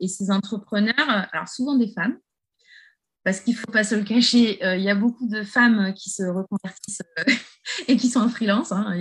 et, 0.00 0.08
ces 0.08 0.30
entrepreneurs, 0.30 1.28
alors 1.32 1.48
souvent 1.48 1.76
des 1.76 1.88
femmes, 1.88 2.18
parce 3.24 3.40
qu'il 3.40 3.54
ne 3.54 3.58
faut 3.58 3.72
pas 3.72 3.84
se 3.84 3.94
le 3.94 4.04
cacher, 4.04 4.58
il 4.62 4.82
y 4.82 4.90
a 4.90 4.94
beaucoup 4.94 5.26
de 5.26 5.42
femmes 5.42 5.94
qui 5.94 6.10
se 6.10 6.22
reconvertissent 6.22 7.02
et 7.88 7.96
qui 7.96 8.08
sont 8.08 8.20
en 8.20 8.28
freelance. 8.28 8.72
Hein. 8.72 8.94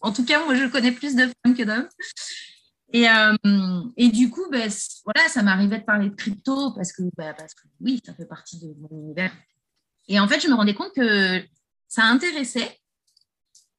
en 0.00 0.12
tout 0.12 0.24
cas, 0.24 0.44
moi, 0.44 0.54
je 0.54 0.66
connais 0.66 0.92
plus 0.92 1.14
de 1.14 1.28
femmes 1.44 1.54
que 1.54 1.62
d'hommes. 1.62 1.88
Et, 2.94 3.08
euh, 3.08 3.82
du 3.98 4.30
coup, 4.30 4.48
ben, 4.50 4.70
voilà, 5.04 5.28
ça 5.28 5.42
m'arrivait 5.42 5.80
de 5.80 5.84
parler 5.84 6.10
de 6.10 6.14
crypto 6.14 6.70
ben, 7.16 7.34
parce 7.34 7.54
que, 7.54 7.62
oui, 7.80 8.00
ça 8.06 8.14
fait 8.14 8.24
partie 8.24 8.60
de 8.60 8.72
mon 8.78 8.88
univers. 8.88 9.32
Et 10.06 10.20
en 10.20 10.28
fait, 10.28 10.38
je 10.38 10.48
me 10.48 10.54
rendais 10.54 10.74
compte 10.74 10.94
que 10.94 11.42
ça 11.88 12.04
intéressait 12.04 12.78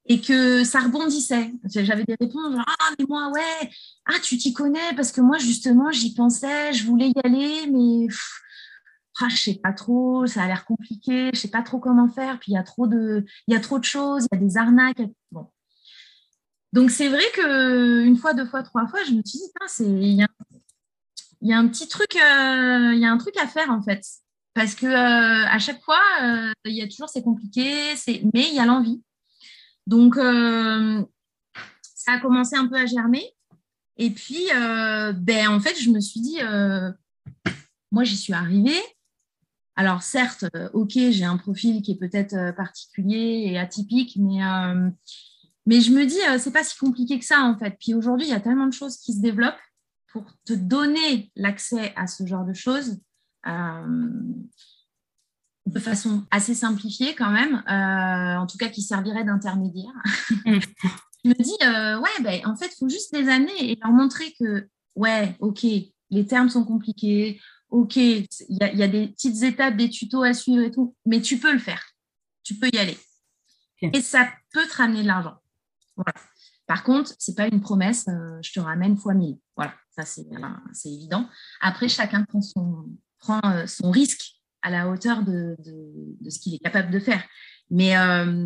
et 0.08 0.22
que 0.22 0.64
ça 0.64 0.80
rebondissait. 0.82 1.52
J'avais 1.66 2.04
des 2.04 2.16
réponses 2.20 2.54
genre, 2.54 2.66
Ah, 2.68 2.94
mais 2.98 3.06
moi, 3.08 3.30
ouais, 3.32 3.70
ah, 4.06 4.20
tu 4.22 4.38
t'y 4.38 4.54
connais 4.54 4.94
parce 4.96 5.12
que 5.12 5.22
moi, 5.22 5.38
justement, 5.38 5.92
j'y 5.92 6.14
pensais, 6.14 6.74
je 6.74 6.86
voulais 6.86 7.10
y 7.10 7.20
aller, 7.24 7.68
mais 7.72 8.08
ah, 9.22 9.30
je 9.30 9.38
sais 9.38 9.56
pas 9.56 9.74
trop, 9.74 10.28
ça 10.28 10.44
a 10.44 10.48
l'air 10.48 10.66
compliqué, 10.66 11.30
je 11.34 11.40
sais 11.40 11.50
pas 11.50 11.62
trop 11.62 11.80
comment 11.80 12.10
faire, 12.10 12.40
puis 12.40 12.52
il 12.52 12.56
y 12.56 12.58
a 12.58 12.64
trop 12.64 12.88
de, 12.88 13.26
y 13.48 13.56
a 13.56 13.60
trop 13.60 13.80
de 13.80 13.84
choses, 13.84 14.28
il 14.32 14.36
y 14.36 14.38
a 14.38 14.46
des 14.46 14.58
arnaques. 14.58 15.02
Bon, 15.32 15.48
donc 16.74 16.92
c'est 16.92 17.08
vrai 17.08 17.24
que 17.34 18.04
une 18.04 18.18
fois, 18.18 18.34
deux 18.34 18.46
fois, 18.46 18.62
trois 18.62 18.86
fois, 18.88 19.00
je 19.06 19.14
me 19.14 19.22
suis 19.26 19.40
dit, 19.40 19.46
il 19.80 20.14
y, 21.48 21.54
a, 21.54 21.58
un 21.58 21.68
petit 21.68 21.88
truc, 21.88 22.16
euh, 22.16 22.92
il 22.94 23.00
y 23.00 23.06
a 23.06 23.12
un 23.12 23.18
truc 23.18 23.38
à 23.38 23.48
faire 23.48 23.70
en 23.70 23.82
fait, 23.82 24.04
parce 24.54 24.76
que 24.76 24.86
euh, 24.86 25.48
à 25.48 25.58
chaque 25.60 25.82
fois, 25.82 26.02
euh, 26.22 26.52
il 26.66 26.76
y 26.76 26.82
a 26.82 26.88
toujours 26.88 27.08
c'est 27.08 27.24
compliqué, 27.24 27.94
mais 28.34 28.50
il 28.50 28.56
y 28.56 28.60
a 28.60 28.66
l'envie. 28.66 29.02
Donc 29.88 30.16
ça 31.82 32.14
a 32.14 32.20
commencé 32.20 32.56
un 32.56 32.68
peu 32.68 32.76
à 32.76 32.86
germer, 32.86 33.24
et 33.98 34.10
puis 34.10 34.48
ben 34.52 35.48
en 35.50 35.60
fait, 35.60 35.80
je 35.80 35.90
me 35.90 36.00
suis 36.00 36.22
dit, 36.22 36.40
moi 37.92 38.04
j'y 38.04 38.18
suis 38.18 38.34
arrivée. 38.34 38.82
Alors 39.76 40.04
certes, 40.04 40.46
ok, 40.74 40.92
j'ai 40.94 41.26
un 41.26 41.38
profil 41.38 41.82
qui 41.82 41.92
est 41.92 42.00
peut-être 42.00 42.56
particulier 42.56 43.48
et 43.50 43.58
atypique, 43.60 44.18
mais 45.66 45.82
je 45.82 45.92
me 45.92 46.06
dis, 46.06 46.20
euh, 46.30 46.38
c'est 46.38 46.52
pas 46.52 46.64
si 46.64 46.78
compliqué 46.78 47.18
que 47.18 47.26
ça, 47.26 47.44
en 47.44 47.58
fait. 47.58 47.76
Puis 47.80 47.94
aujourd'hui, 47.94 48.28
il 48.28 48.30
y 48.30 48.36
a 48.36 48.40
tellement 48.40 48.68
de 48.68 48.74
choses 48.74 48.98
qui 48.98 49.14
se 49.14 49.20
développent 49.20 49.56
pour 50.08 50.26
te 50.46 50.54
donner 50.54 51.32
l'accès 51.36 51.94
à 51.96 52.08
ce 52.08 52.26
genre 52.26 52.46
de 52.46 52.54
choses 52.54 53.00
euh, 53.48 54.12
de 55.66 55.80
façon 55.80 56.24
assez 56.32 56.54
simplifiée 56.54 57.16
quand 57.16 57.32
même, 57.32 57.64
euh, 57.70 58.40
en 58.40 58.46
tout 58.46 58.58
cas 58.58 58.70
qui 58.70 58.82
servirait 58.82 59.24
d'intermédiaire. 59.24 59.94
Je 61.24 61.30
me 61.30 61.34
dis, 61.34 61.58
ouais, 61.60 62.24
ben, 62.24 62.48
en 62.48 62.56
fait, 62.56 62.68
il 62.68 62.78
faut 62.78 62.90
juste 62.90 63.16
les 63.18 63.30
amener 63.30 63.72
et 63.72 63.80
leur 63.82 63.92
montrer 63.92 64.32
que, 64.40 64.68
ouais, 64.96 65.36
ok, 65.40 65.66
les 66.12 66.28
termes 66.28 66.50
sont 66.50 66.64
compliqués, 66.64 67.42
ok, 67.70 67.96
il 67.96 68.28
y, 68.50 68.78
y, 68.78 68.84
a 68.84 68.88
des 68.88 69.08
petites 69.08 69.42
étapes, 69.42 69.76
des 69.76 69.90
tutos 69.90 70.22
à 70.22 70.36
suivre 70.36 70.64
et 70.64 70.70
tout, 70.70 70.96
mais 71.06 71.22
tu 71.22 71.40
peux 71.40 71.52
le 71.52 71.58
faire, 71.58 71.84
tu 72.44 72.54
peux 72.54 72.70
y 72.72 72.78
aller. 72.78 72.98
Et 73.82 74.02
ça 74.02 74.30
peut 74.52 74.66
te 74.68 74.78
ramener 74.78 75.02
de 75.02 75.08
l'argent. 75.08 75.36
Par 76.68 76.84
contre, 76.84 77.14
ce 77.20 77.32
n'est 77.32 77.36
pas 77.36 77.48
une 77.48 77.62
promesse, 77.62 78.08
euh, 78.08 78.40
je 78.42 78.52
te 78.52 78.60
ramène 78.60 78.98
fois 78.98 79.14
mille. 79.14 79.38
Voilà, 79.56 79.74
ça 79.96 80.04
c'est 80.04 80.26
évident. 80.90 81.28
Après, 81.62 81.88
chacun 81.88 82.24
prend 82.24 82.42
son, 82.42 82.90
prend, 83.20 83.40
euh, 83.46 83.68
son 83.68 83.92
risque 83.92 84.36
à 84.66 84.70
la 84.72 84.90
hauteur 84.90 85.24
de, 85.24 85.56
ce 86.28 86.40
qu'il 86.40 86.56
est 86.56 86.60
capable 86.60 86.92
de 86.92 87.00
faire. 87.00 87.24
Mais 87.70 87.98
euh, 87.98 88.46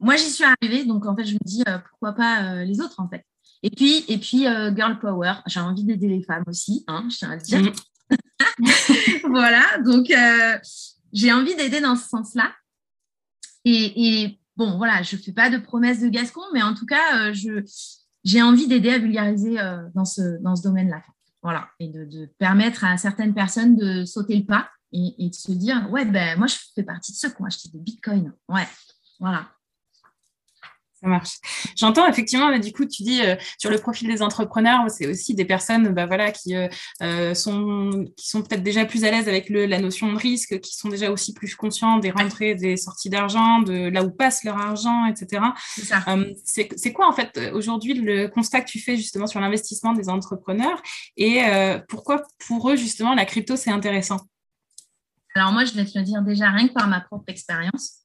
moi, 0.00 0.16
j'y 0.16 0.30
suis 0.30 0.44
arrivée, 0.44 0.84
donc 0.84 1.06
en 1.06 1.16
fait, 1.16 1.24
je 1.24 1.34
me 1.34 1.44
dis 1.44 1.62
pourquoi 1.90 2.12
pas 2.12 2.64
les 2.64 2.80
autres 2.80 2.98
en 2.98 3.08
fait. 3.08 3.24
Et 3.62 3.70
puis, 3.70 4.04
et 4.08 4.18
puis 4.18 4.40
girl 4.76 4.98
power, 5.00 5.34
j'ai 5.46 5.60
envie 5.60 5.84
d'aider 5.84 6.08
les 6.08 6.22
femmes 6.22 6.44
aussi, 6.46 6.84
hein, 6.88 7.06
je 7.10 7.16
tiens 7.16 7.30
à 7.30 7.36
le 7.36 7.42
dire. 7.42 7.62
Mm. 7.62 8.66
voilà, 9.30 9.62
donc 9.84 10.12
j'ai 11.12 11.32
envie 11.32 11.54
d'aider 11.54 11.80
dans 11.80 11.96
ce 11.96 12.08
sens-là. 12.08 12.52
Et, 13.64 14.22
et, 14.22 14.40
bon, 14.56 14.76
voilà, 14.76 15.02
je 15.02 15.16
ne 15.16 15.20
fais 15.20 15.32
pas 15.32 15.50
de 15.50 15.58
promesses 15.58 16.00
de 16.00 16.08
Gascon, 16.08 16.42
mais 16.52 16.62
en 16.62 16.74
tout 16.74 16.86
cas, 16.86 17.30
euh, 17.30 17.62
j'ai 18.24 18.42
envie 18.42 18.66
d'aider 18.66 18.90
à 18.90 18.98
vulgariser 18.98 19.60
euh, 19.60 19.88
dans 19.94 20.04
ce, 20.04 20.42
dans 20.42 20.56
ce 20.56 20.62
domaine-là. 20.62 21.02
Voilà, 21.42 21.68
et 21.80 21.88
de, 21.88 22.26
permettre 22.38 22.84
à 22.84 22.96
certaines 22.96 23.34
personnes 23.34 23.76
de 23.76 24.04
sauter 24.04 24.36
le 24.36 24.44
pas 24.44 24.70
et, 24.92 25.28
de 25.28 25.34
se 25.34 25.52
dire, 25.52 25.90
ouais, 25.90 26.04
ben 26.04 26.38
moi, 26.38 26.46
je 26.46 26.56
fais 26.74 26.82
partie 26.82 27.12
de 27.12 27.16
ceux 27.16 27.30
qui 27.30 27.40
ont 27.40 27.46
acheté 27.46 27.68
des 27.70 27.78
bitcoins. 27.78 28.32
Ouais, 28.48 28.66
voilà 29.18 29.48
ça 31.02 31.08
marche. 31.08 31.38
J'entends 31.76 32.08
effectivement, 32.08 32.56
du 32.58 32.72
coup, 32.72 32.86
tu 32.86 33.02
dis 33.02 33.22
euh, 33.22 33.34
sur 33.58 33.70
le 33.70 33.78
profil 33.78 34.08
des 34.08 34.22
entrepreneurs, 34.22 34.84
c'est 34.88 35.06
aussi 35.06 35.34
des 35.34 35.44
personnes 35.44 35.88
bah, 35.88 36.06
voilà, 36.06 36.30
qui, 36.30 36.54
euh, 36.54 36.68
euh, 37.02 37.34
sont, 37.34 38.06
qui 38.16 38.28
sont 38.28 38.42
peut-être 38.42 38.62
déjà 38.62 38.84
plus 38.84 39.04
à 39.04 39.10
l'aise 39.10 39.28
avec 39.28 39.48
le, 39.48 39.66
la 39.66 39.80
notion 39.80 40.12
de 40.12 40.18
risque, 40.18 40.60
qui 40.60 40.76
sont 40.76 40.88
déjà 40.88 41.10
aussi 41.10 41.34
plus 41.34 41.56
conscients 41.56 41.98
des 41.98 42.12
rentrées, 42.12 42.54
des 42.54 42.76
sorties 42.76 43.10
d'argent, 43.10 43.60
de 43.60 43.88
là 43.88 44.04
où 44.04 44.10
passe 44.10 44.44
leur 44.44 44.58
argent, 44.58 45.06
etc. 45.06 45.42
C'est 46.44 46.92
quoi 46.92 47.08
en 47.08 47.12
fait 47.12 47.50
aujourd'hui 47.52 47.94
le 47.94 48.28
constat 48.28 48.60
que 48.60 48.70
tu 48.70 48.78
fais 48.78 48.96
justement 48.96 49.26
sur 49.26 49.40
l'investissement 49.40 49.92
des 49.92 50.08
entrepreneurs? 50.08 50.80
Et 51.16 51.42
pourquoi 51.88 52.22
pour 52.46 52.70
eux 52.70 52.76
justement 52.76 53.14
la 53.14 53.24
crypto 53.24 53.56
c'est 53.56 53.70
intéressant? 53.70 54.18
Alors 55.34 55.52
moi, 55.52 55.64
je 55.64 55.72
vais 55.72 55.84
te 55.84 55.98
le 55.98 56.04
dire 56.04 56.22
déjà 56.22 56.50
rien 56.50 56.68
que 56.68 56.72
par 56.72 56.88
ma 56.88 57.00
propre 57.00 57.24
expérience. 57.28 58.02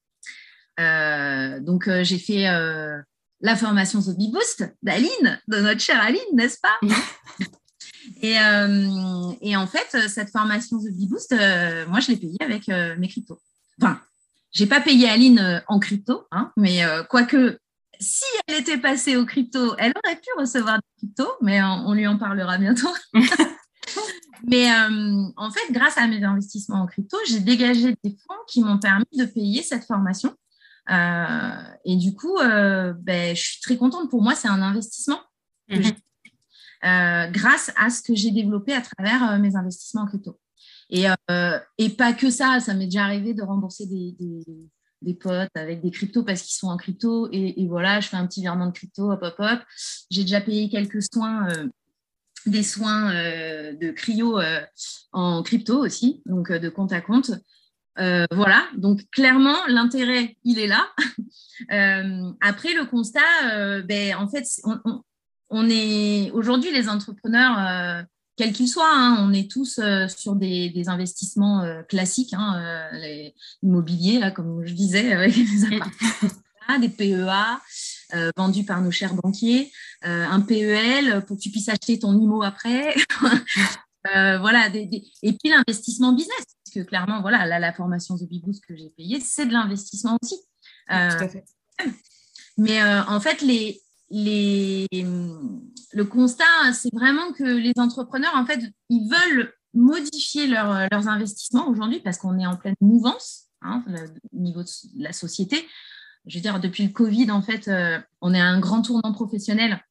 Euh, 0.80 1.60
donc, 1.60 1.88
euh, 1.88 2.04
j'ai 2.04 2.20
fait 2.20 2.48
euh, 2.48 2.98
la 3.42 3.56
formation 3.56 4.02
Zombie 4.02 4.32
Boost 4.32 4.66
d'Aline, 4.84 5.40
de 5.48 5.60
notre 5.60 5.82
chère 5.82 6.02
Aline, 6.02 6.20
n'est-ce 6.34 6.60
pas? 6.60 6.78
Et, 8.22 8.36
et, 9.42 9.58
en 9.58 9.68
fait, 9.68 10.08
cette 10.08 10.30
formation 10.32 10.80
Zombie 10.80 11.08
Boost, 11.08 11.36
moi, 11.90 12.00
je 12.00 12.12
l'ai 12.12 12.18
payée 12.18 12.38
avec 12.40 12.70
mes 12.98 13.10
cryptos. 13.10 13.42
Enfin, 13.82 14.00
j'ai 14.54 14.66
pas 14.66 14.80
payé 14.80 15.10
Aline 15.10 15.62
en 15.68 15.78
crypto, 15.78 16.26
hein, 16.32 16.54
mais 16.56 16.82
quoique, 17.10 17.60
si 18.00 18.24
elle 18.48 18.62
était 18.62 18.78
passée 18.78 19.18
au 19.18 19.26
crypto, 19.26 19.76
elle 19.78 19.92
aurait 20.04 20.16
pu 20.16 20.30
recevoir 20.38 20.78
des 20.78 21.00
cryptos, 21.00 21.34
mais 21.42 21.62
on, 21.62 21.94
lui 21.94 22.08
en 22.08 22.18
parlera 22.18 22.58
bientôt. 22.58 22.94
mais 24.46 24.70
en 25.38 25.52
fait, 25.52 25.72
grâce 25.72 25.98
à 25.98 26.08
mes 26.08 26.24
investissements 26.24 26.82
en 26.82 26.88
crypto, 26.88 27.18
j'ai 27.28 27.40
dégagé 27.40 27.96
des 28.04 28.12
fonds 28.12 28.36
qui 28.48 28.62
m'ont 28.62 28.78
permis 28.78 29.06
de 29.18 29.26
payer 29.26 29.64
cette 29.64 29.86
formation 29.86 30.36
euh, 30.90 31.74
et 31.86 31.96
du 31.98 32.16
coup, 32.16 32.38
euh, 32.38 32.94
ben, 32.94 33.36
je 33.36 33.42
suis 33.42 33.62
très 33.62 33.78
contente. 33.78 34.10
Pour 34.10 34.22
moi, 34.22 34.36
c'est 34.36 34.48
un 34.48 34.62
investissement 34.62 35.20
mhm. 35.70 35.84
euh, 36.86 37.28
grâce 37.28 37.72
à 37.76 37.90
ce 37.90 38.02
que 38.02 38.16
j'ai 38.16 38.32
développé 38.32 38.74
à 38.74 38.82
travers 38.82 39.38
mes 39.40 39.56
investissements 39.56 40.04
en 40.04 40.08
crypto. 40.08 40.40
Et, 40.90 41.06
et 41.78 41.90
pas 41.90 42.14
que 42.14 42.30
ça, 42.30 42.62
ça 42.62 42.74
m'est 42.74 42.86
déjà 42.86 43.04
arrivé 43.04 43.34
de 43.34 43.42
rembourser 43.44 43.88
des, 43.88 44.16
des, 45.02 45.14
potes 45.14 45.52
avec 45.56 45.82
des 45.82 45.92
cryptos 45.92 46.24
parce 46.24 46.42
qu'ils 46.42 46.56
sont 46.56 46.70
en 46.70 46.78
crypto. 46.78 47.28
Et, 47.34 47.68
voilà, 47.68 48.00
je 48.00 48.08
fais 48.08 48.16
un 48.16 48.26
petit 48.26 48.40
virement 48.40 48.68
de 48.68 48.72
crypto, 48.72 49.12
hop, 49.12 49.20
hop, 49.22 49.36
hop. 49.38 49.60
J'ai 50.10 50.22
déjà 50.22 50.40
payé 50.40 50.70
quelques 50.70 51.04
soins 51.14 51.50
des 52.50 52.64
soins 52.64 53.14
de 53.14 53.92
cryo 53.92 54.40
en 55.12 55.44
crypto 55.44 55.78
aussi, 55.78 56.22
donc 56.26 56.52
de 56.52 56.70
compte 56.70 56.94
à 56.94 57.02
compte. 57.02 57.32
Euh, 58.00 58.26
voilà, 58.32 58.68
donc 58.78 59.02
clairement, 59.12 59.56
l'intérêt, 59.68 60.38
il 60.44 60.60
est 60.60 60.68
là. 60.68 60.88
Euh, 61.72 62.32
après, 62.40 62.76
le 62.76 62.86
constat, 62.86 63.20
euh, 63.46 63.82
ben, 63.82 64.14
en 64.18 64.30
fait, 64.30 64.46
on, 65.50 65.68
est 65.68 66.30
aujourd'hui 66.30 66.72
les 66.72 66.88
entrepreneurs, 66.88 68.06
quels 68.36 68.54
qu'ils 68.54 68.68
soient, 68.68 68.94
hein, 68.94 69.18
on 69.20 69.34
est 69.34 69.50
tous 69.50 69.80
sur 70.08 70.36
des, 70.36 70.84
investissements 70.86 71.66
classiques, 71.90 72.36
hein, 72.38 72.90
les 72.94 73.34
immobiliers, 73.64 74.20
là, 74.20 74.30
comme 74.30 74.64
je 74.68 74.74
disais, 74.76 75.12
avec 75.12 75.34
appartements, 75.34 76.80
des 76.80 76.90
PEA. 76.90 77.60
Vendus 78.36 78.64
par 78.64 78.82
nos 78.82 78.92
chers 78.92 79.14
banquiers, 79.14 79.72
un 80.02 80.42
PEL 80.42 81.24
pour 81.26 81.38
que 81.38 81.42
tu 81.42 81.50
puisses 81.50 81.70
acheter 81.70 82.00
ton 82.00 82.18
IMO 82.18 82.44
après. 82.44 82.96
voilà, 84.06 84.68
et 84.74 85.34
puis 85.34 85.50
l'investissement 85.50 86.14
business 86.14 86.46
que 86.70 86.80
clairement, 86.82 87.22
voilà, 87.22 87.60
la 87.60 87.74
formation 87.74 88.18
The 88.18 88.24
Big 88.24 88.44
Boost 88.44 88.66
que 88.66 88.76
j'ai 88.76 88.90
payée, 88.90 89.20
c'est 89.20 89.46
de 89.46 89.54
l'investissement 89.54 90.18
aussi. 90.22 90.36
Euh, 90.92 91.10
mais 92.58 92.82
euh, 92.82 93.04
en 93.06 93.20
fait, 93.20 93.42
les, 93.42 93.82
les, 94.10 94.88
le 94.92 96.06
constat, 96.06 96.44
c'est 96.74 96.94
vraiment 96.94 97.32
que 97.34 97.44
les 97.44 97.74
entrepreneurs, 97.78 98.36
en 98.36 98.46
fait, 98.46 98.62
ils 98.90 99.10
veulent 99.10 99.54
modifier 99.74 100.48
leurs 100.48 101.08
investissements 101.08 101.68
aujourd'hui 101.68 102.00
parce 102.00 102.18
qu'on 102.18 102.40
est 102.40 102.48
en 102.48 102.56
pleine 102.56 102.76
mouvance 102.82 103.48
hein, 103.62 103.84
au 104.34 104.38
niveau 104.38 104.64
de 104.64 104.70
la 104.96 105.14
société. 105.14 105.68
Je 106.28 106.38
veux 106.38 106.42
dire, 106.42 106.60
depuis 106.60 106.84
le 106.84 106.92
Covid, 106.92 107.32
en 107.32 107.42
fait, 107.42 107.68
euh, 107.68 108.00
on 108.22 108.34
est 108.34 108.40
à 108.40 108.46
un 108.46 108.60
grand 108.60 108.82
tournant 108.82 109.14
professionnel, 109.14 109.82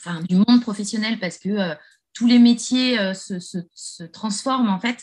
enfin, 0.00 0.20
du 0.22 0.36
monde 0.36 0.60
professionnel 0.60 1.18
parce 1.18 1.38
que 1.38 1.74
tous 2.12 2.26
les 2.26 2.38
métiers 2.38 2.96
se, 3.14 4.02
transforment 4.06 4.68
en 4.68 4.78
fait, 4.78 5.02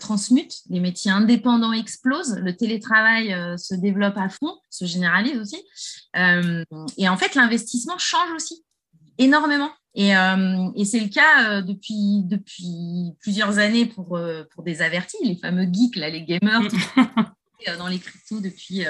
transmutent, 0.00 0.62
les 0.68 0.80
métiers 0.80 1.10
indépendants 1.10 1.72
explosent, 1.72 2.36
le 2.38 2.56
télétravail 2.56 3.36
se 3.56 3.74
développe 3.74 4.16
à 4.16 4.28
fond, 4.28 4.56
se 4.68 4.84
généralise 4.84 5.36
aussi. 5.36 5.62
et 6.96 7.08
en 7.08 7.16
fait, 7.16 7.34
l'investissement 7.36 7.98
change 7.98 8.32
aussi 8.34 8.64
énormément. 9.18 9.70
Et, 9.94 10.08
c'est 10.84 11.00
le 11.00 11.08
cas 11.08 11.62
depuis, 11.62 12.24
depuis 12.24 13.12
plusieurs 13.20 13.58
années 13.58 13.86
pour, 13.86 14.18
pour 14.52 14.64
des 14.64 14.82
avertis, 14.82 15.18
les 15.22 15.36
fameux 15.36 15.68
geeks, 15.70 15.96
là, 15.96 16.10
les 16.10 16.24
gamers, 16.24 16.62
dans 17.78 17.88
les 17.88 18.00
cryptos 18.00 18.40
depuis, 18.40 18.84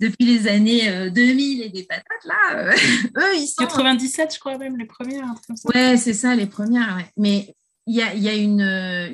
depuis 0.00 0.24
les 0.24 0.48
années 0.48 1.10
2000 1.10 1.62
et 1.62 1.68
des 1.68 1.84
patates, 1.84 2.24
là, 2.24 2.72
eux, 3.18 3.36
ils 3.36 3.46
sont... 3.46 3.64
97, 3.64 4.34
je 4.34 4.40
crois 4.40 4.58
même, 4.58 4.76
les 4.76 4.86
premières. 4.86 5.26
Ouais, 5.74 5.96
c'est 5.96 6.14
ça, 6.14 6.34
les 6.34 6.46
premières. 6.46 6.98
Mais 7.16 7.54
il 7.86 7.96
y 7.96 8.02
a, 8.02 8.14
y 8.14 8.28
a 8.28 8.34
une, 8.34 8.60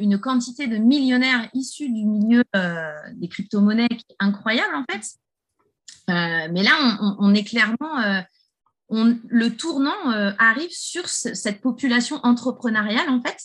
une, 0.01 0.19
quantité 0.19 0.67
de 0.67 0.77
millionnaires 0.77 1.49
issus 1.55 1.89
du 1.89 2.05
milieu 2.05 2.45
des 3.15 3.29
crypto-monnaies 3.29 3.89
qui 3.89 4.05
est 4.11 4.17
incroyable, 4.21 4.75
en 4.75 4.85
fait. 4.91 5.07
mais 6.09 6.63
là, 6.63 6.99
on, 7.01 7.17
on 7.19 7.35
est 7.35 7.45
clairement 7.45 8.23
le 8.91 9.49
tournant 9.49 10.13
euh, 10.13 10.33
arrive 10.39 10.71
sur 10.71 11.09
cette 11.09 11.61
population 11.61 12.21
entrepreneuriale, 12.23 13.09
en 13.09 13.21
fait. 13.21 13.39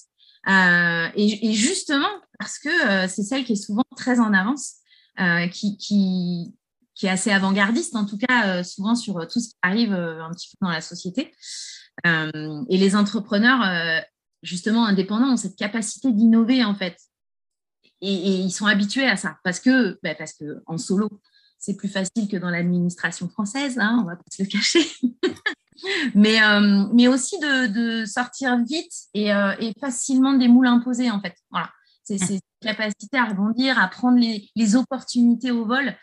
Euh, 0.48 1.10
et, 1.16 1.54
justement, 1.54 2.10
parce 2.40 2.58
que 2.58 2.70
euh, 2.70 3.08
c'est 3.08 3.24
celle 3.24 3.44
qui 3.44 3.54
est 3.54 3.64
souvent 3.64 3.84
très 3.96 4.20
en 4.20 4.34
avance, 4.34 4.76
qui, 5.52 5.78
qui, 5.78 6.56
est 7.06 7.10
assez 7.10 7.32
avant-gardiste, 7.32 7.96
en 7.96 8.06
tout 8.06 8.18
cas, 8.18 8.64
souvent 8.64 8.96
sur 8.96 9.28
tout 9.28 9.40
ce 9.40 9.50
qui 9.50 9.56
arrive 9.62 9.94
un 9.94 10.32
petit 10.32 10.50
peu 10.50 10.66
dans 10.66 10.72
la 10.72 10.82
société. 10.82 11.34
et 12.06 12.78
les 12.78 12.96
entrepreneurs, 12.96 14.04
justement, 14.44 14.86
indépendants, 14.86 15.34
ont 15.34 15.38
cette 15.38 15.56
capacité 15.56 16.12
d'innover, 16.12 16.64
en 16.64 16.76
fait. 16.76 16.98
Et, 18.02 18.14
ils 18.14 18.52
sont 18.52 18.66
habitués 18.66 19.08
à 19.08 19.16
ça, 19.16 19.38
parce 19.44 19.60
que, 19.60 20.00
bah, 20.04 20.16
parce 20.16 20.34
que 20.34 20.62
en 20.66 20.78
solo, 20.78 21.08
c'est 21.60 21.76
plus 21.76 21.90
facile 21.90 22.28
que 22.28 22.38
dans 22.38 22.50
l'administration 22.50 23.30
française, 23.30 23.78
hein, 23.80 24.00
on 24.02 24.06
va 24.06 24.16
pas 24.16 24.24
se 24.32 24.42
le 24.42 24.50
cacher. 24.50 24.84
mais, 26.16 26.42
euh, 26.42 26.88
mais 26.94 27.08
aussi 27.08 27.38
de, 27.40 28.04
sortir 28.06 28.58
vite 28.64 28.92
euh, 29.16 29.56
et, 29.60 29.74
facilement 29.80 30.34
des 30.34 30.48
moules 30.48 30.68
imposés, 30.68 31.12
en 31.12 31.22
fait. 31.22 31.36
Voilà. 31.52 31.70
C'est 32.04 32.18
cette 32.18 32.42
capacité 32.62 33.18
à 33.18 33.26
rebondir, 33.26 33.80
à 33.80 33.88
prendre 33.88 34.18
les, 34.18 34.76
opportunités 34.76 35.52
au 35.52 35.66
vol. 35.66 35.96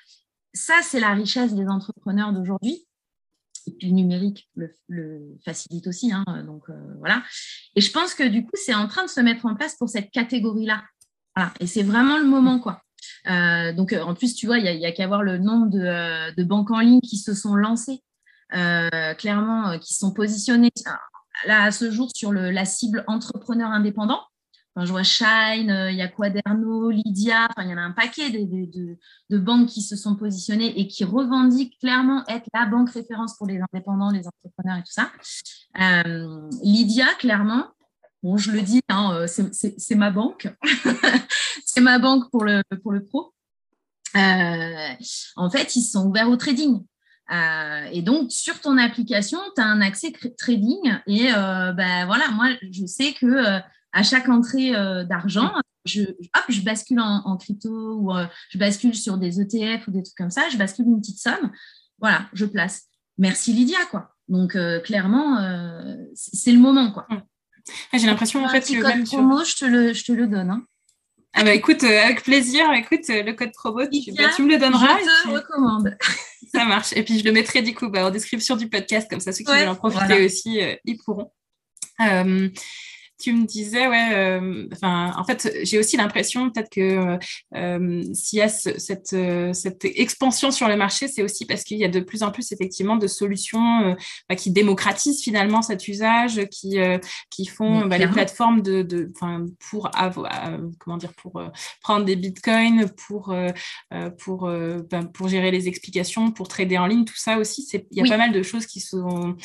Ça, 0.55 0.75
c'est 0.83 1.01
la 1.01 1.15
richesse 1.15 1.55
des 1.55 1.67
entrepreneurs 1.67 2.33
d'aujourd'hui. 2.33 2.87
Et 3.67 3.71
puis 3.73 3.89
le 3.89 3.95
numérique 3.95 4.49
le, 4.55 5.37
facilite 5.45 5.87
aussi. 5.87 6.13
Hein, 6.13 6.25
donc 6.47 6.65
euh, 6.71 6.95
voilà. 6.99 7.23
Et 7.75 7.81
je 7.81 7.93
pense 7.93 8.15
que 8.15 8.27
du 8.27 8.45
coup, 8.45 8.53
c'est 8.55 8.75
en 8.75 8.89
train 8.89 9.05
de 9.05 9.11
se 9.11 9.21
mettre 9.21 9.47
en 9.47 9.55
place 9.55 9.77
pour 9.77 9.89
cette 9.89 10.11
catégorie-là. 10.11 10.83
Et 11.61 11.69
c'est 11.69 11.85
vraiment 11.85 12.19
le 12.19 12.25
moment, 12.25 12.59
quoi. 12.59 12.83
Euh, 13.31 13.73
donc, 13.73 13.93
euh, 13.93 14.03
en 14.03 14.15
plus, 14.15 14.35
tu 14.35 14.47
vois, 14.47 14.59
il 14.59 14.79
n'y 14.79 14.87
a, 14.87 14.91
qu'à 14.91 15.07
voir 15.07 15.23
le 15.23 15.39
nombre 15.39 15.69
de, 15.69 16.43
banques 16.43 16.73
en 16.73 16.81
ligne 16.81 17.01
qui 17.01 17.17
se 17.17 17.33
sont 17.33 17.55
lancées, 17.55 18.03
clairement, 18.51 19.79
qui 19.79 19.95
sont 19.95 20.13
positionnées 20.13 20.73
là 21.47 21.63
à 21.63 21.71
ce 21.71 21.93
jour 21.93 22.11
sur 22.13 22.33
la 22.33 22.65
cible 22.65 23.05
entrepreneur 23.07 23.71
indépendant. 23.71 24.21
Je 24.85 24.91
vois 24.91 25.03
Shine, 25.03 25.89
il 25.91 25.97
y 25.97 26.03
a 26.03 26.09
Quaderno, 26.09 26.91
Lydia, 26.91 27.49
il 27.59 27.69
y 27.69 27.75
en 27.75 27.79
a 27.79 27.83
un 27.83 27.93
paquet 27.93 28.31
de, 28.31 29.39
banques 29.39 29.69
qui 29.69 29.83
se 29.83 29.97
sont 29.97 30.17
positionnées 30.17 30.79
et 30.79 30.87
qui 30.87 31.05
revendiquent 31.05 31.79
clairement 31.81 32.25
être 32.29 32.47
la 32.55 32.67
banque 32.67 32.91
référence 32.91 33.37
pour 33.37 33.47
les 33.47 33.61
indépendants, 33.73 34.11
les 34.11 34.27
entrepreneurs 34.27 34.79
et 34.79 34.83
tout 34.83 34.93
ça. 34.93 35.11
Lydia, 36.63 37.07
clairement, 37.19 37.67
Bon, 38.23 38.37
je 38.37 38.51
le 38.51 38.63
dis, 38.63 38.81
hein, 38.89 39.27
c'est 39.29 39.95
ma 39.95 40.11
banque. 40.11 40.49
c'est 41.65 41.81
ma 41.81 42.01
banque 42.01 42.29
pour 42.31 42.45
le, 42.45 42.63
pour 42.83 42.91
le 42.93 43.05
pro. 43.05 43.33
Euh, 44.17 44.95
en 45.37 45.51
fait, 45.51 45.77
ils 45.77 45.83
sont 45.83 46.07
ouverts 46.07 46.29
au 46.29 46.37
trading. 46.37 46.85
Euh, 47.31 47.89
et 47.93 48.03
donc, 48.03 48.33
sur 48.33 48.61
ton 48.61 48.77
application, 48.79 49.39
tu 49.55 49.63
as 49.63 49.67
un 49.67 49.81
accès 49.81 50.13
trading. 50.37 50.99
Et 51.07 51.33
euh, 51.33 51.73
ben, 51.73 52.07
voilà, 52.07 52.29
moi, 52.31 52.49
je 52.73 52.87
sais 52.87 53.13
que 53.13 53.61
à 53.99 54.03
chaque 54.03 54.29
entrée 54.29 54.73
d'argent, 55.07 55.53
je, 55.85 56.03
hop, 56.03 56.45
je 56.49 56.61
bascule 56.63 57.01
en, 57.01 57.37
crypto 57.37 57.99
ou 57.99 58.13
je 58.51 58.59
bascule 58.59 58.95
sur 58.95 59.19
des 59.19 59.41
ETF 59.41 59.89
ou 59.89 59.91
des 59.91 60.03
trucs 60.03 60.17
comme 60.17 60.31
ça. 60.31 60.49
Je 60.51 60.57
bascule 60.57 60.87
une 60.87 61.01
petite 61.01 61.19
somme. 61.19 61.51
Voilà, 61.99 62.29
je 62.33 62.45
place. 62.45 62.85
Merci 63.19 63.53
Lydia, 63.53 63.79
quoi. 63.91 64.15
Donc, 64.29 64.57
clairement, 64.85 65.39
c'est 66.15 66.53
le 66.53 66.59
moment, 66.59 66.93
quoi. 66.93 67.07
J'ai 67.93 68.07
l'impression, 68.07 68.45
en 68.45 68.49
fait, 68.49 68.61
que 68.61 68.83
même 68.83 69.05
promo, 69.05 69.45
je, 69.45 69.57
te 69.57 69.65
le, 69.65 69.93
je 69.93 70.05
te 70.05 70.13
le 70.13 70.27
donne. 70.27 70.51
Hein. 70.51 70.65
Ah 71.35 71.45
bah 71.45 71.55
écoute, 71.55 71.85
euh, 71.85 72.03
avec 72.03 72.25
plaisir, 72.25 72.65
écoute, 72.73 73.09
euh, 73.11 73.23
le 73.23 73.33
code 73.33 73.53
promo, 73.53 73.87
tu, 73.87 74.13
bah, 74.13 74.31
tu 74.35 74.43
me 74.43 74.51
le 74.51 74.59
donneras. 74.59 74.99
Je 74.99 75.29
te 75.29 75.35
recommande. 75.35 75.97
Ça 76.53 76.65
marche. 76.65 76.93
Et 76.95 77.05
puis 77.05 77.19
je 77.19 77.25
le 77.25 77.33
mettrai 77.33 77.63
du 77.63 77.75
coup 77.75 77.89
bah, 77.89 78.07
en 78.07 78.11
description 78.11 78.57
du 78.57 78.69
podcast, 78.69 79.09
comme 79.09 79.21
ça 79.21 79.33
ceux 79.33 79.45
qui 79.45 79.53
veulent 79.53 79.69
en 79.69 79.77
profiter 79.77 80.25
aussi, 80.25 80.63
euh, 80.63 80.75
ils 80.85 80.97
pourront 80.97 81.31
tu 83.19 83.33
me 83.33 83.47
disais, 83.47 83.89
ouais, 83.89 84.15
euh, 84.15 84.69
enfin, 84.73 85.13
en 85.17 85.25
fait, 85.25 85.51
j'ai 85.63 85.79
aussi 85.79 85.97
l'impression 85.97 86.51
peut-être 86.51 86.71
que 86.71 87.19
euh, 87.57 88.05
s'il 88.15 88.39
y 88.39 88.43
a 88.43 88.49
cette, 88.49 89.13
euh, 89.13 89.53
cette 89.53 89.85
expansion 89.85 90.53
sur 90.53 90.69
le 90.69 90.77
marché, 90.77 91.09
c'est 91.09 91.23
aussi 91.23 91.45
parce 91.45 91.65
qu'il 91.65 91.79
y 91.79 91.85
a 91.85 91.89
de 91.89 91.99
plus 91.99 92.23
en 92.23 92.31
plus 92.31 92.53
effectivement 92.53 92.97
de 92.97 93.09
solutions 93.09 93.97
bah, 94.29 94.37
qui 94.37 94.53
démocratisent 94.53 95.23
finalement 95.23 95.63
cet 95.63 95.89
usage, 95.89 96.47
qui, 96.51 96.77
qui 97.31 97.47
font 97.47 97.87
bah, 97.87 97.99
les 97.99 98.07
plateformes 98.07 98.63
de, 98.63 98.83
de 98.83 99.13
pour 99.69 99.91
avoir, 99.97 100.53
comment 100.79 100.97
dire, 100.97 101.13
pour 101.15 101.43
prendre 101.83 102.05
des 102.05 102.15
bitcoins, 102.15 102.89
pour, 103.07 103.35
pour, 104.19 104.49
ben, 104.49 105.05
pour 105.13 105.29
gérer 105.29 105.51
les 105.51 105.67
explications, 105.67 106.31
pour 106.31 106.47
trader 106.47 106.79
en 106.79 106.87
ligne, 106.87 107.05
tout 107.05 107.17
ça 107.17 107.39
aussi, 107.39 107.69
il 107.73 107.99
y 107.99 108.01
a 108.01 108.09
pas 108.09 108.17
mal 108.17 108.33
de 108.33 108.43
choses 108.43 108.67
qui 108.67 108.81
sont 108.81 109.37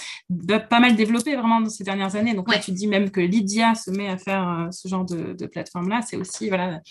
pas 0.70 0.80
mal 0.80 0.96
développées 0.96 1.36
vraiment 1.36 1.60
dans 1.60 1.70
ces 1.70 1.84
dernières 1.84 2.16
années. 2.16 2.36
Donc 2.36 2.52
là, 2.52 2.60
tu 2.60 2.72
dis 2.72 2.88
même 2.88 3.10
que 3.10 3.22
Se 3.76 3.92
met 3.92 4.10
à 4.10 4.18
faire 4.18 4.48
euh, 4.48 4.72
ce 4.72 4.88
genre 4.88 5.06
de, 5.06 5.46
plateforme-là, 5.46 6.02
c'est 6.02 6.18
aussi, 6.18 6.50
voilà, 6.50 6.82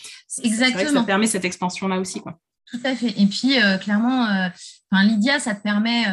Exactement. 0.42 1.00
ça 1.00 1.06
permet 1.06 1.26
cette 1.26 1.44
expansion-là 1.44 2.00
aussi. 2.00 2.20
Quoi. 2.20 2.38
Tout 2.70 2.80
à 2.84 2.94
fait. 2.94 3.10
Et 3.20 3.26
puis, 3.26 3.60
euh, 3.60 3.76
clairement, 3.76 4.26
euh, 4.26 4.48
Lydia, 5.02 5.38
ça 5.38 5.54
te 5.54 5.62
permet, 5.62 6.04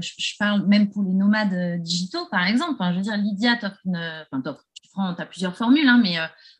je, 0.00 0.36
parle 0.38 0.66
même 0.66 0.90
pour 0.90 1.02
les 1.02 1.14
nomades 1.14 1.82
digitaux, 1.82 2.26
par 2.30 2.46
exemple. 2.46 2.76
je 2.80 2.96
veux 2.96 3.02
dire, 3.02 3.16
Lydia 3.16 3.56
t'offre 3.56 3.80
une. 3.84 3.96
Enfin, 3.96 4.42
tu 4.82 4.90
prends, 4.92 5.14
as 5.14 5.26
plusieurs 5.26 5.56
formules, 5.56 5.88
hein, 5.88 6.00
mais 6.02 6.16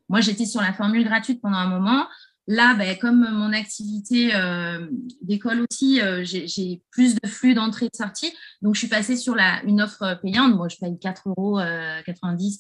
moi, 0.09 0.21
j'étais 0.21 0.47
sur 0.47 0.61
la 0.61 0.73
formule 0.73 1.05
gratuite 1.05 1.41
pendant 1.41 1.59
un 1.59 1.69
moment. 1.69 2.07
Là, 2.49 2.75
ben, 2.75 2.99
comme 2.99 3.21
mon 3.21 3.53
activité 3.53 4.35
euh, 4.35 4.89
d'école 5.21 5.65
aussi, 5.71 6.01
euh, 6.01 6.25
j'ai 6.25 6.83
plus 6.91 7.15
de 7.15 7.29
flux 7.29 7.55
d'entrée 7.55 7.87
et 7.87 7.89
de 7.89 7.97
sortie. 7.97 8.33
Donc, 8.63 8.75
je 8.75 8.81
suis 8.81 8.89
passée 8.89 9.17
sur 9.17 9.37
la, 9.37 9.63
une 9.63 9.81
offre 9.81 10.19
payante. 10.21 10.55
Moi, 10.57 10.69
je 10.69 10.77
paye 10.77 10.95
4,90 10.95 11.29
euros 11.29 11.61
euh, 11.61 12.03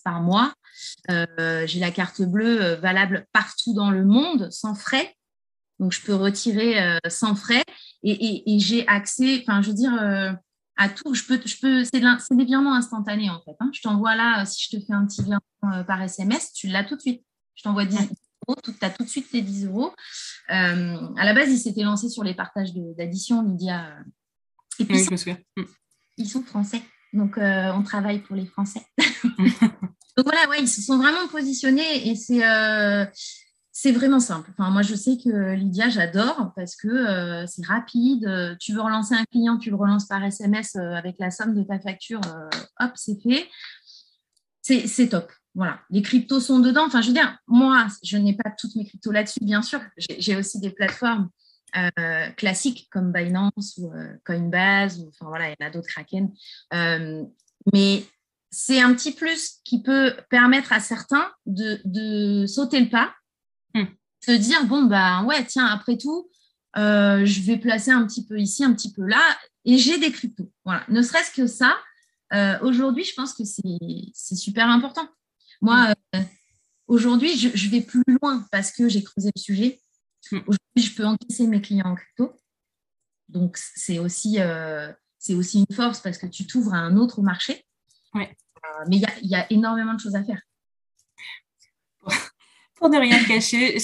par 0.05 0.21
mois. 0.21 0.55
j'ai 1.09 1.81
la 1.81 1.90
carte 1.90 2.23
bleue 2.23 2.75
valable 2.75 3.27
partout 3.33 3.75
dans 3.75 3.90
le 3.90 4.05
monde, 4.05 4.49
sans 4.53 4.77
frais. 4.77 5.16
Donc, 5.81 5.90
je 5.92 6.01
peux 6.03 6.14
retirer 6.14 6.99
sans 7.09 7.35
frais. 7.35 7.64
Et, 8.05 8.59
j'ai 8.61 8.87
accès, 8.87 9.42
enfin, 9.42 9.62
je 9.62 9.71
veux 9.71 9.75
dire, 9.75 9.92
à 10.77 10.88
tout. 10.90 11.12
Je 11.12 11.25
peux, 11.25 11.40
je 11.45 11.57
peux, 11.61 11.83
c'est 11.83 12.01
des 12.37 12.45
virements 12.45 12.75
instantanés, 12.75 13.31
en 13.31 13.40
fait. 13.40 13.57
Hein. 13.59 13.71
Je 13.73 13.81
t'envoie 13.81 14.14
là, 14.14 14.45
si 14.45 14.64
je 14.64 14.77
te 14.77 14.85
fais 14.85 14.92
un 14.92 15.07
petit 15.07 15.23
virement 15.25 15.85
par 15.85 16.01
SMS, 16.01 16.53
tu 16.53 16.68
l'as 16.68 16.85
tout 16.85 16.95
de 16.95 17.01
suite. 17.01 17.25
Je 17.57 17.64
t'envoie 17.64 17.85
10, 17.85 17.99
tu 18.63 18.73
as 18.81 18.91
tout 18.91 19.05
de 19.05 19.09
suite 19.09 19.31
tes 19.31 19.43
10 19.43 19.67
euros. 19.67 19.93
Euh, 20.51 20.97
à 21.17 21.25
la 21.25 21.35
base, 21.35 21.51
il 21.51 21.59
s'était 21.59 21.83
lancé 21.83 22.09
sur 22.09 22.25
les 22.25 22.35
partages 22.35 22.73
d'addition, 22.75 23.43
Lydia. 23.43 23.97
Et 24.79 24.85
puis, 24.85 24.97
oui, 24.97 25.05
je 25.05 25.11
me 25.11 25.17
souviens. 25.17 25.39
Mm. 25.57 25.63
Ils 26.19 26.29
sont 26.29 26.43
français, 26.43 26.83
donc 27.13 27.39
euh, 27.39 27.73
on 27.73 27.83
travaille 27.83 28.21
pour 28.21 28.37
les 28.37 28.47
Français. 28.47 28.83
donc 29.23 30.25
voilà, 30.25 30.49
ouais, 30.51 30.61
ils 30.61 30.69
se 30.69 30.83
sont 30.83 30.99
vraiment 30.99 31.27
positionnés 31.29 32.09
et 32.09 32.15
c'est 32.15 32.47
euh, 32.47 33.07
c'est 33.71 33.93
vraiment 33.93 34.21
simple. 34.21 34.51
Enfin, 34.53 34.71
moi, 34.71 34.83
je 34.83 34.95
sais 34.95 35.17
que 35.17 35.55
Lydia, 35.55 35.89
j'adore 35.89 36.53
parce 36.55 36.77
que 36.77 37.47
c'est 37.47 37.65
rapide. 37.65 38.57
Tu 38.61 38.75
veux 38.75 38.83
relancer 38.83 39.15
un 39.15 39.25
client, 39.25 39.57
tu 39.57 39.71
le 39.71 39.77
relances 39.77 40.07
par 40.07 40.23
SMS 40.23 40.77
avec 40.77 41.17
la 41.19 41.31
somme 41.31 41.55
de 41.55 41.63
ta 41.63 41.81
facture, 41.81 42.21
hop, 42.79 42.93
c'est 42.97 43.19
fait. 43.23 43.49
C'est 44.61 45.09
top 45.09 45.33
voilà, 45.55 45.81
les 45.91 46.03
cryptos 46.03 46.41
sont 46.41 46.61
dedans. 46.61 46.87
Enfin, 46.87 47.03
je 47.03 47.09
veux 47.09 47.15
dire, 47.15 47.37
moi, 47.47 47.87
je 48.03 48.17
n'ai 48.17 48.35
pas 48.35 48.51
toutes 48.51 48.75
mes 48.75 48.87
cryptos 48.87 49.12
là-dessus, 49.12 49.41
bien 49.43 49.62
sûr. 49.62 49.81
J'ai 49.99 50.37
aussi 50.37 50.61
des 50.61 50.71
plateformes 50.71 51.29
euh, 51.77 52.29
classiques 52.37 52.88
comme 52.91 53.12
Binance 53.12 53.79
ou 53.79 53.91
euh, 53.93 54.15
Coinbase, 54.27 54.99
ou, 54.99 55.09
enfin 55.09 55.27
voilà, 55.27 55.49
il 55.49 55.57
y 55.59 55.65
en 55.65 55.67
a 55.67 55.71
d'autres 55.71 55.88
Kraken. 55.88 56.31
Euh, 56.75 57.23
mais 57.73 58.05
c'est 58.51 58.81
un 58.81 58.95
petit 58.95 59.12
plus 59.12 59.61
qui 59.65 59.83
peut 59.83 60.15
permettre 60.29 60.73
à 60.73 60.81
certains 60.81 61.31
de, 61.47 62.45
sauter 62.47 62.81
le 62.81 62.91
pas, 62.91 63.15
hmm. 63.75 63.85
se 64.21 64.33
dire 64.33 64.67
bon 64.67 64.83
bah 64.83 65.23
ouais, 65.23 65.45
tiens, 65.47 65.67
après 65.67 65.97
tout, 65.97 66.31
je 66.77 67.41
vais 67.41 67.57
placer 67.57 67.91
un 67.91 68.07
petit 68.07 68.27
peu 68.27 68.38
ici, 68.38 68.65
un 68.65 68.75
petit 68.75 68.93
peu 68.93 69.07
là, 69.07 69.23
et 69.65 69.79
j'ai 69.79 69.99
des 69.99 70.12
cryptos. 70.12 70.51
Voilà, 70.67 70.85
ne 70.88 71.01
serait-ce 71.01 71.31
que 71.31 71.47
ça. 71.47 71.75
Aujourd'hui, 72.62 73.05
je 73.05 73.15
pense 73.15 73.33
que 73.33 73.45
c'est 73.45 74.37
super 74.37 74.69
important. 74.69 75.09
Moi, 75.62 75.94
aujourd'hui, 76.88 77.38
je, 77.38 77.70
vais 77.70 77.81
plus 77.81 78.03
loin 78.20 78.44
parce 78.51 78.72
que 78.72 78.88
j'ai 78.88 79.03
creusé 79.03 79.31
le 79.35 79.40
sujet. 79.40 79.81
Aujourd'hui, 80.33 80.83
je 80.83 80.94
peux 80.94 81.07
encaisser 81.07 81.46
mes 81.46 81.62
clients 81.62 81.87
en 81.87 81.94
crypto. 81.94 82.33
Donc, 83.29 83.57
c'est 83.57 84.01
aussi, 84.01 84.38
c'est 85.18 85.35
aussi 85.35 85.61
une 85.61 85.75
force 85.75 86.01
parce 86.01 86.18
que 86.18 86.27
tu 86.27 86.46
t'ouvres 86.46 86.75
à 86.75 86.79
un 86.79 86.96
autre 86.96 87.22
marché. 87.22 87.64
Ouais. 88.12 88.37
mais 88.88 89.01
il 89.22 89.31
y 89.31 89.37
a, 89.37 89.51
énormément 89.51 89.94
de 89.94 90.01
choses 90.01 90.16
à 90.16 90.25
faire. 90.25 90.42
Pour 92.75 92.88
ne 92.90 92.98
rien 92.98 93.22
cacher, 93.25 93.79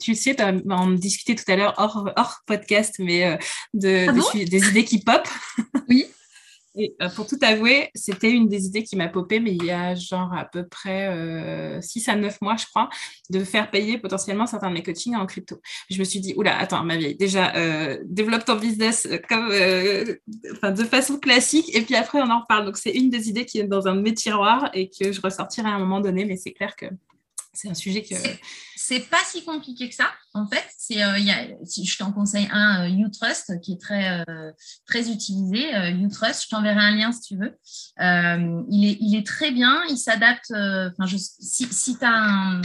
tu 0.00 0.14
sais, 0.14 0.36
on 0.70 0.90
discutait 0.92 1.34
tout 1.34 1.50
à 1.52 1.56
l'heure 1.56 1.74
hors, 1.76 2.42
podcast, 2.46 2.96
mais 2.98 3.26
euh, 3.26 3.36
de, 3.74 4.06
ah 4.08 4.12
des, 4.34 4.68
idées 4.68 4.84
qui 4.84 5.00
pop. 5.00 5.28
Oui. 5.88 6.06
Et 6.78 6.94
euh, 7.02 7.08
pour 7.10 7.26
tout 7.26 7.38
avouer, 7.42 7.90
c'était 7.94 8.30
une 8.30 8.48
des 8.48 8.66
idées 8.66 8.84
qui 8.84 8.94
m'a 8.94 9.08
popé, 9.08 9.40
mais 9.40 9.52
il 9.52 9.64
y 9.64 9.72
a 9.72 9.96
genre 9.96 10.32
à 10.32 10.44
peu 10.44 10.64
près 10.66 11.08
6 11.82 12.08
euh, 12.08 12.12
à 12.12 12.16
9 12.16 12.40
mois, 12.40 12.56
je 12.56 12.66
crois, 12.66 12.88
de 13.30 13.42
faire 13.42 13.68
payer 13.70 13.98
potentiellement 13.98 14.46
certains 14.46 14.68
de 14.68 14.74
mes 14.74 14.82
coachings 14.84 15.16
en 15.16 15.26
crypto. 15.26 15.60
Je 15.90 15.98
me 15.98 16.04
suis 16.04 16.20
dit, 16.20 16.34
oula, 16.36 16.56
attends, 16.56 16.84
ma 16.84 16.96
vieille, 16.96 17.16
déjà, 17.16 17.52
développe 18.04 18.44
ton 18.44 18.56
business 18.56 19.08
comme, 19.28 19.48
de 19.48 20.84
façon 20.84 21.18
classique, 21.18 21.74
et 21.74 21.82
puis 21.82 21.96
après, 21.96 22.20
on 22.20 22.30
en 22.30 22.40
reparle. 22.40 22.64
Donc, 22.64 22.76
c'est 22.76 22.92
une 22.92 23.10
des 23.10 23.28
idées 23.28 23.44
qui 23.44 23.58
est 23.58 23.64
dans 23.64 23.88
un 23.88 23.96
de 23.96 24.00
mes 24.00 24.14
tiroirs 24.14 24.70
et 24.72 24.88
que 24.88 25.10
je 25.10 25.20
ressortirai 25.20 25.68
à 25.68 25.72
un 25.72 25.78
moment 25.80 26.00
donné, 26.00 26.24
mais 26.24 26.36
c'est 26.36 26.52
clair 26.52 26.76
que 26.76 26.86
c'est 27.58 27.68
un 27.68 27.74
sujet 27.74 28.02
que. 28.02 28.14
C'est 28.76 29.00
pas 29.00 29.22
si 29.26 29.44
compliqué 29.44 29.88
que 29.88 29.94
ça, 29.94 30.10
en 30.32 30.46
fait. 30.46 30.64
C'est, 30.78 31.02
euh, 31.02 31.18
je 31.18 31.98
t'en 31.98 32.12
conseille 32.12 32.48
un, 32.52 32.84
euh, 32.84 32.88
YouTrust, 32.88 33.60
qui 33.60 33.72
est 33.72 33.80
très, 33.80 34.24
euh, 34.28 34.52
très 34.86 35.10
utilisé. 35.10 35.70
YouTrust, 35.90 36.44
je 36.44 36.48
t'enverrai 36.48 36.80
un 36.80 36.96
lien 36.96 37.12
si 37.12 37.20
tu 37.20 37.36
veux. 37.36 37.58
il, 37.98 38.88
est, 38.88 38.98
il 39.00 39.16
est 39.16 39.26
très 39.26 39.50
bien, 39.50 39.82
il 39.90 39.98
s'adapte. 39.98 40.52
si 41.18 41.66
si 41.66 41.98
tu 41.98 42.04
as, 42.04 42.60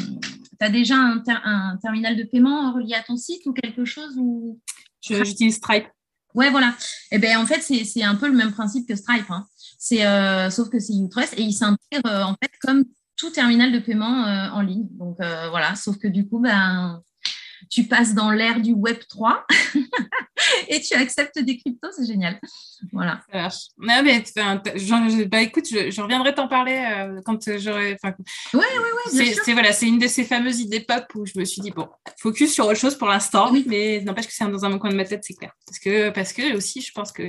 as, 0.59 0.69
déjà 0.69 0.95
un, 0.95 1.23
un, 1.27 1.77
terminal 1.81 2.15
de 2.15 2.23
paiement 2.23 2.71
relié 2.73 2.93
à 2.93 3.01
ton 3.01 3.17
site 3.17 3.45
ou 3.47 3.53
quelque 3.53 3.85
chose 3.85 4.13
ou... 4.17 4.59
J'utilise 5.01 5.55
Stripe. 5.55 5.87
Ouais, 6.35 6.49
voilà. 6.49 6.69
Et 7.11 7.15
eh 7.15 7.19
ben, 7.19 7.37
en 7.37 7.45
fait, 7.45 7.61
c'est 7.61 8.03
un 8.03 8.15
peu 8.15 8.27
le 8.27 8.33
même 8.33 8.53
principe 8.53 8.87
que 8.87 8.95
Stripe. 8.95 9.29
Hein. 9.29 9.47
C'est, 9.77 10.03
sauf 10.51 10.69
que 10.69 10.79
c'est 10.79 10.93
YouTrust 10.93 11.33
et 11.37 11.41
il 11.41 11.53
s'intègre 11.53 12.09
en 12.09 12.35
fait 12.41 12.51
comme 12.61 12.85
tout 13.15 13.29
terminal 13.29 13.71
de 13.71 13.79
paiement 13.79 14.25
euh, 14.25 14.49
en 14.49 14.61
ligne. 14.61 14.87
Donc 14.91 15.17
euh, 15.21 15.49
voilà, 15.49 15.75
sauf 15.75 15.97
que 15.97 16.07
du 16.07 16.27
coup, 16.27 16.39
ben, 16.39 17.01
tu 17.69 17.85
passes 17.85 18.13
dans 18.13 18.31
l'ère 18.31 18.61
du 18.61 18.73
Web 18.73 18.97
3 19.09 19.45
et 20.67 20.81
tu 20.81 20.93
acceptes 20.95 21.39
des 21.39 21.57
cryptos, 21.57 21.89
c'est 21.95 22.05
génial. 22.05 22.39
Voilà. 22.91 23.21
Non, 23.77 24.01
mais 24.03 24.23
bah, 25.25 25.41
écoute, 25.41 25.65
je, 25.69 26.01
reviendrai 26.01 26.33
t'en 26.33 26.47
parler 26.47 26.73
euh, 26.73 27.21
quand 27.25 27.57
j'aurai. 27.57 27.97
Oui, 28.03 28.13
oui, 28.53 28.61
oui. 29.13 29.35
C'est 29.43 29.53
voilà, 29.53 29.71
c'est 29.71 29.87
une 29.87 29.99
de 29.99 30.07
ces 30.07 30.23
fameuses 30.23 30.59
idées 30.59 30.81
pop 30.81 31.05
où 31.15 31.25
je 31.25 31.37
me 31.37 31.45
suis 31.45 31.61
dit 31.61 31.71
bon, 31.71 31.87
focus 32.19 32.53
sur 32.53 32.65
autre 32.65 32.79
chose 32.79 32.97
pour 32.97 33.07
l'instant, 33.07 33.51
oui. 33.51 33.63
mais 33.67 34.01
n'empêche 34.01 34.27
que 34.27 34.33
c'est 34.33 34.49
dans 34.49 34.65
un 34.65 34.77
coin 34.77 34.89
de 34.89 34.95
ma 34.95 35.05
tête, 35.05 35.23
c'est 35.23 35.33
clair. 35.33 35.53
Parce 35.65 35.79
que 35.79 36.09
parce 36.09 36.33
que 36.33 36.55
aussi, 36.55 36.81
je 36.81 36.91
pense 36.91 37.11
que 37.11 37.23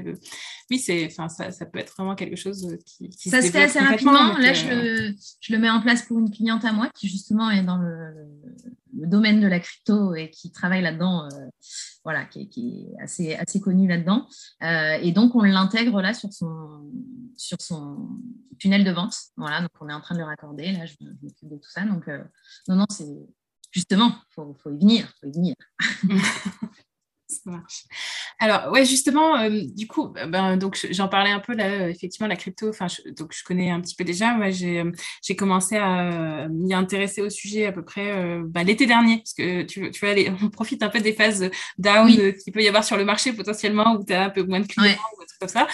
oui, 0.70 0.78
ça, 0.78 1.28
ça, 1.28 1.66
peut 1.66 1.78
être 1.78 1.94
vraiment 1.96 2.14
quelque 2.14 2.36
chose 2.36 2.76
qui, 2.86 3.10
qui 3.10 3.28
ça 3.28 3.42
se, 3.42 3.50
fait 3.50 3.64
assez 3.64 3.78
rapidement. 3.78 4.36
Là, 4.38 4.52
je, 4.54 4.66
le, 4.66 5.14
je, 5.40 5.52
le, 5.52 5.58
mets 5.58 5.68
en 5.68 5.80
place 5.80 6.02
pour 6.02 6.18
une 6.18 6.30
cliente 6.30 6.64
à 6.64 6.72
moi 6.72 6.88
qui 6.94 7.08
justement 7.08 7.50
est 7.50 7.62
dans 7.62 7.76
le, 7.76 8.14
le 8.98 9.06
domaine 9.06 9.40
de 9.40 9.46
la 9.46 9.60
crypto 9.60 10.14
et 10.14 10.30
qui 10.30 10.50
travaille 10.52 10.82
là-dedans, 10.82 11.26
euh, 11.26 11.46
voilà, 12.04 12.24
qui, 12.24 12.48
qui, 12.48 12.86
est 13.00 13.03
assez, 13.04 13.34
assez 13.34 13.60
connu 13.60 13.86
là-dedans. 13.88 14.26
Euh, 14.62 14.98
et 15.00 15.12
donc, 15.12 15.34
on 15.34 15.42
l'intègre 15.42 16.02
là 16.02 16.12
sur 16.14 16.32
son, 16.32 16.90
sur 17.36 17.60
son 17.60 18.08
tunnel 18.58 18.84
de 18.84 18.90
vente. 18.90 19.14
Voilà, 19.36 19.60
donc 19.60 19.70
on 19.80 19.88
est 19.88 19.92
en 19.92 20.00
train 20.00 20.14
de 20.14 20.20
le 20.20 20.26
raccorder. 20.26 20.72
Là, 20.72 20.86
je, 20.86 20.94
m'occupe 21.00 21.48
de 21.48 21.56
tout 21.56 21.70
ça. 21.70 21.84
Donc, 21.84 22.08
euh, 22.08 22.22
non, 22.68 22.76
non, 22.76 22.86
c'est 22.90 23.08
justement, 23.70 24.08
il 24.08 24.34
faut, 24.34 24.54
faut, 24.62 24.70
y 24.70 24.78
venir, 24.78 25.12
faut 25.20 25.28
y 25.28 25.32
venir. 25.32 25.54
Ça 27.44 27.50
marche. 27.50 27.84
Alors, 28.38 28.72
ouais, 28.72 28.86
justement, 28.86 29.36
euh, 29.36 29.50
du 29.76 29.86
coup, 29.86 30.08
ben, 30.08 30.56
donc 30.56 30.86
j'en 30.90 31.08
parlais 31.08 31.30
un 31.30 31.40
peu 31.40 31.54
là, 31.54 31.90
effectivement, 31.90 32.26
la 32.26 32.36
crypto, 32.36 32.70
enfin, 32.70 32.86
donc 33.18 33.34
je 33.36 33.44
connais 33.44 33.70
un 33.70 33.82
petit 33.82 33.94
peu 33.94 34.02
déjà. 34.02 34.32
Moi, 34.32 34.48
j'ai, 34.48 34.80
euh, 34.80 34.90
j'ai 35.22 35.36
commencé 35.36 35.76
à 35.76 36.48
m'y 36.48 36.72
intéresser 36.72 37.20
au 37.20 37.28
sujet 37.28 37.66
à 37.66 37.72
peu 37.72 37.84
près 37.84 38.12
euh, 38.12 38.42
ben, 38.46 38.64
l'été 38.64 38.86
dernier, 38.86 39.18
parce 39.18 39.34
que 39.34 39.62
tu, 39.64 39.90
tu 39.90 40.06
vois, 40.06 40.14
on 40.42 40.48
profite 40.48 40.82
un 40.82 40.88
peu 40.88 41.00
des 41.00 41.12
phases 41.12 41.50
down 41.76 42.10
qu'il 42.42 42.52
peut 42.52 42.62
y 42.62 42.68
avoir 42.68 42.82
sur 42.82 42.96
le 42.96 43.04
marché 43.04 43.34
potentiellement, 43.34 43.96
où 43.96 44.04
tu 44.04 44.14
as 44.14 44.24
un 44.24 44.30
peu 44.30 44.42
moins 44.42 44.60
de 44.60 44.66
clients 44.66 44.96
ou 45.16 45.20
des 45.20 45.26
trucs 45.26 45.40
comme 45.40 45.48
ça. 45.48 45.68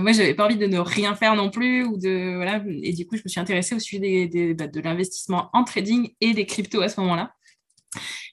moi, 0.00 0.12
j'avais 0.12 0.34
pas 0.34 0.46
envie 0.46 0.56
de 0.56 0.66
ne 0.66 0.78
rien 0.78 1.14
faire 1.16 1.36
non 1.36 1.50
plus, 1.50 1.84
ou 1.84 1.98
de, 1.98 2.36
voilà, 2.36 2.62
et 2.82 2.94
du 2.94 3.06
coup, 3.06 3.16
je 3.16 3.22
me 3.24 3.28
suis 3.28 3.40
intéressée 3.40 3.74
au 3.74 3.78
sujet 3.78 3.98
des, 3.98 4.26
des, 4.26 4.54
bah, 4.54 4.68
de 4.68 4.80
l'investissement 4.80 5.50
en 5.52 5.64
trading 5.64 6.14
et 6.22 6.32
des 6.32 6.46
cryptos 6.46 6.80
à 6.80 6.88
ce 6.88 6.98
moment-là. 7.02 7.34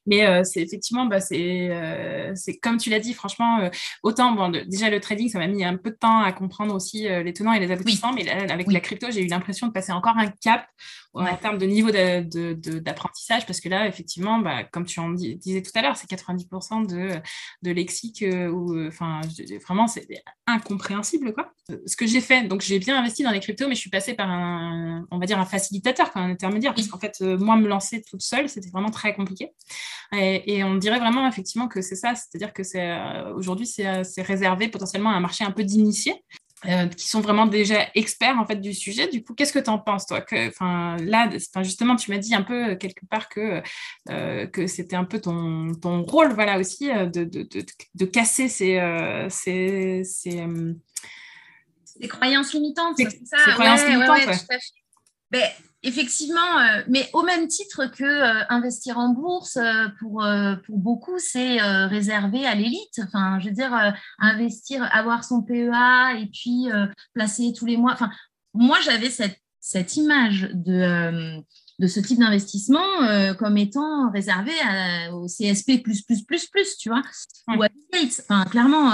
Mais 0.08 0.26
euh, 0.26 0.44
c'est 0.44 0.62
effectivement, 0.62 1.06
bah, 1.06 1.20
euh, 1.32 2.32
c'est 2.36 2.58
comme 2.58 2.78
tu 2.78 2.90
l'as 2.90 3.00
dit, 3.00 3.14
franchement, 3.14 3.60
euh, 3.60 3.70
autant, 4.04 4.32
bon, 4.32 4.50
déjà 4.50 4.90
le 4.90 5.00
trading, 5.00 5.30
ça 5.30 5.38
m'a 5.38 5.48
mis 5.48 5.64
un 5.64 5.78
peu 5.78 5.92
de 5.92 5.96
temps 5.96 6.22
à 6.22 6.32
comprendre 6.32 6.74
aussi 6.74 7.04
les 7.04 7.34
tenants 7.34 7.54
et 7.54 7.60
les 7.60 7.72
aboutissants, 7.72 8.14
mais 8.14 8.28
avec 8.30 8.72
la 8.72 8.80
crypto, 8.80 9.08
j'ai 9.12 9.24
eu 9.24 9.28
l'impression 9.28 9.68
de 9.68 9.72
passer 9.72 9.92
encore 9.92 10.18
un 10.18 10.28
cap 10.28 10.66
en 11.14 11.36
termes 11.36 11.58
de 11.58 11.66
niveau 11.66 11.92
d'apprentissage, 11.92 13.46
parce 13.46 13.60
que 13.60 13.68
là, 13.68 13.86
effectivement, 13.86 14.40
bah, 14.40 14.64
comme 14.64 14.86
tu 14.86 15.00
en 15.02 15.10
disais 15.10 15.62
tout 15.62 15.72
à 15.76 15.82
l'heure, 15.82 15.98
c'est 15.98 16.10
90% 16.10 16.88
de, 16.88 17.22
de 17.62 17.72
lexique, 17.72 18.24
ou 18.52 18.88
enfin, 18.88 19.22
vraiment, 19.66 19.88
c'est 19.88 20.08
incompréhensible, 20.48 21.34
quoi. 21.34 21.54
Ce 21.86 21.96
que 21.96 22.08
j'ai 22.08 22.22
fait, 22.22 22.48
donc 22.48 22.62
j'ai 22.62 22.80
bien 22.80 22.98
investi 22.98 23.24
dans 23.24 23.32
les 23.32 23.40
cryptos, 23.40 23.68
mais 23.68 23.76
je 23.76 23.82
suis 23.82 23.90
passée 23.90 24.14
par 24.14 24.30
un, 24.30 25.06
on 25.12 25.20
va 25.20 25.26
dire, 25.26 25.40
un 25.40 25.46
facilitateur, 25.46 26.10
un 26.16 26.32
intermédiaire, 26.32 26.74
parce 26.74 26.88
qu'en 26.88 27.00
fait, 27.00 27.20
moi, 27.22 27.58
me 27.58 27.68
lancer 27.68 28.02
toute 28.10 28.22
seule, 28.22 28.50
c'était 28.50 28.70
vraiment 28.70 28.90
très 28.90 29.14
compliqué. 29.14 29.52
Et, 30.14 30.64
on 30.64 30.76
dirait 30.76 31.00
vraiment, 31.00 31.28
effectivement, 31.28 31.68
que 31.68 31.82
c'est 31.82 31.96
ça, 31.96 32.14
c'est-à-dire 32.16 32.54
que 32.54 32.64
c'est 32.64 32.92
aujourd'hui, 33.36 33.68
c'est 33.68 34.22
réservé 34.22 34.68
potentiellement 34.68 35.12
à 35.12 35.14
un 35.14 35.20
marché 35.20 35.44
un 35.44 35.52
peu 35.52 35.64
d'initiés. 35.64 36.24
Euh, 36.68 36.86
qui 36.86 37.08
sont 37.08 37.22
vraiment 37.22 37.48
déjà 37.48 37.88
experts 37.96 38.38
en 38.38 38.46
fait 38.46 38.58
du 38.58 38.76
sujet. 38.76 39.08
Du 39.08 39.24
coup, 39.24 39.34
qu'est-ce 39.34 39.52
que 39.52 39.58
tu 39.58 39.72
en 39.72 39.80
penses 39.80 40.06
toi? 40.06 40.22
Que, 40.22 40.52
là, 41.04 41.28
justement, 41.64 41.96
tu 41.96 42.12
m'as 42.12 42.20
dit 42.20 42.36
un 42.36 42.44
peu 42.44 42.74
euh, 42.74 42.76
quelque 42.76 43.04
part 43.10 43.30
que 43.30 43.64
euh, 44.12 44.46
que 44.46 44.68
c'était 44.68 44.96
un 44.96 45.06
peu 45.06 45.20
ton, 45.20 45.72
ton 45.74 46.04
rôle, 46.04 46.34
voilà 46.34 46.60
aussi, 46.60 46.88
de, 46.88 47.24
de, 47.24 47.42
de, 47.42 47.66
de 47.96 48.06
casser 48.06 48.48
ces 48.48 48.80
ces, 49.30 50.04
ces, 50.04 50.46
ces 51.84 52.08
croyances 52.08 52.54
limitantes. 52.54 52.94
C'est 52.96 53.10
ça? 53.26 53.38
Ces 53.44 53.52
croyances 53.54 53.88
limitantes. 53.88 54.18
Ouais, 54.18 54.26
tout 54.26 54.30
à 54.30 54.60
fait. 54.60 54.81
Ben, 55.32 55.44
Effectivement, 55.84 56.60
euh, 56.60 56.84
mais 56.88 57.10
au 57.14 57.24
même 57.24 57.48
titre 57.48 57.88
que 57.88 58.04
euh, 58.04 58.44
investir 58.50 59.00
en 59.00 59.10
bourse, 59.10 59.58
euh, 59.58 59.88
pour, 60.00 60.24
pour 60.66 60.78
beaucoup, 60.78 61.18
c'est 61.18 61.60
réservé 61.88 62.46
à 62.46 62.54
l'élite. 62.54 63.02
Enfin, 63.04 63.40
je 63.40 63.48
veux 63.50 63.56
dire, 63.56 63.74
investir, 64.20 64.88
avoir 64.94 65.24
son 65.24 65.42
PEA 65.42 66.20
et 66.20 66.28
puis 66.28 66.68
placer 67.14 67.54
tous 67.58 67.66
les 67.66 67.78
mois. 67.78 67.94
Enfin, 67.94 68.12
moi, 68.54 68.78
j'avais 68.84 69.10
cette, 69.10 69.40
cette 69.60 69.98
image 69.98 70.50
de, 70.54 71.42
de 71.80 71.88
ce 71.88 72.00
type 72.00 72.20
d'investissement 72.20 73.36
comme 73.40 73.58
étant 73.58 74.12
réservé 74.12 74.54
au 75.14 75.26
CSP, 75.26 75.84
tu 76.80 76.90
vois, 76.90 77.02
ou 77.48 77.64
à 77.64 77.68
Gates. 77.92 78.22
Enfin, 78.28 78.46
clairement. 78.46 78.92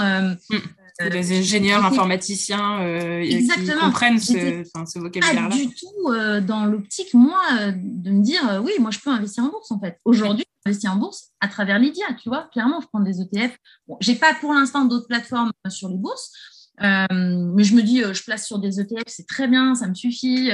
Mm 0.50 0.58
des 1.00 1.32
euh, 1.32 1.38
ingénieurs, 1.38 1.84
informaticiens 1.84 2.80
euh, 2.82 3.22
qui 3.22 3.48
comprennent 3.80 4.18
ce, 4.18 4.64
ce 4.64 4.98
vocabulaire-là. 4.98 5.48
Pas 5.48 5.56
du 5.56 5.68
tout 5.68 6.10
euh, 6.10 6.40
dans 6.40 6.64
l'optique, 6.64 7.14
moi, 7.14 7.40
de 7.72 8.10
me 8.10 8.22
dire 8.22 8.60
oui, 8.64 8.72
moi 8.80 8.90
je 8.90 8.98
peux 8.98 9.10
investir 9.10 9.44
en 9.44 9.48
bourse 9.48 9.70
en 9.70 9.78
fait. 9.78 9.98
Aujourd'hui, 10.04 10.44
investir 10.66 10.92
en 10.92 10.96
bourse 10.96 11.28
à 11.40 11.48
travers 11.48 11.78
Lydia, 11.78 12.06
tu 12.20 12.28
vois, 12.28 12.48
clairement, 12.52 12.80
je 12.80 12.86
prends 12.88 13.00
des 13.00 13.20
ETF. 13.20 13.56
Bon, 13.86 13.96
j'ai 14.00 14.16
pas 14.16 14.34
pour 14.34 14.52
l'instant 14.52 14.84
d'autres 14.84 15.06
plateformes 15.06 15.52
sur 15.68 15.88
les 15.88 15.96
bourses, 15.96 16.32
mais 16.80 17.64
je 17.64 17.74
me 17.74 17.82
dis, 17.82 18.00
je 18.00 18.22
place 18.24 18.46
sur 18.46 18.58
des 18.58 18.80
ETF, 18.80 19.04
c'est 19.06 19.26
très 19.26 19.46
bien, 19.46 19.74
ça 19.74 19.86
me 19.86 19.94
suffit. 19.94 20.50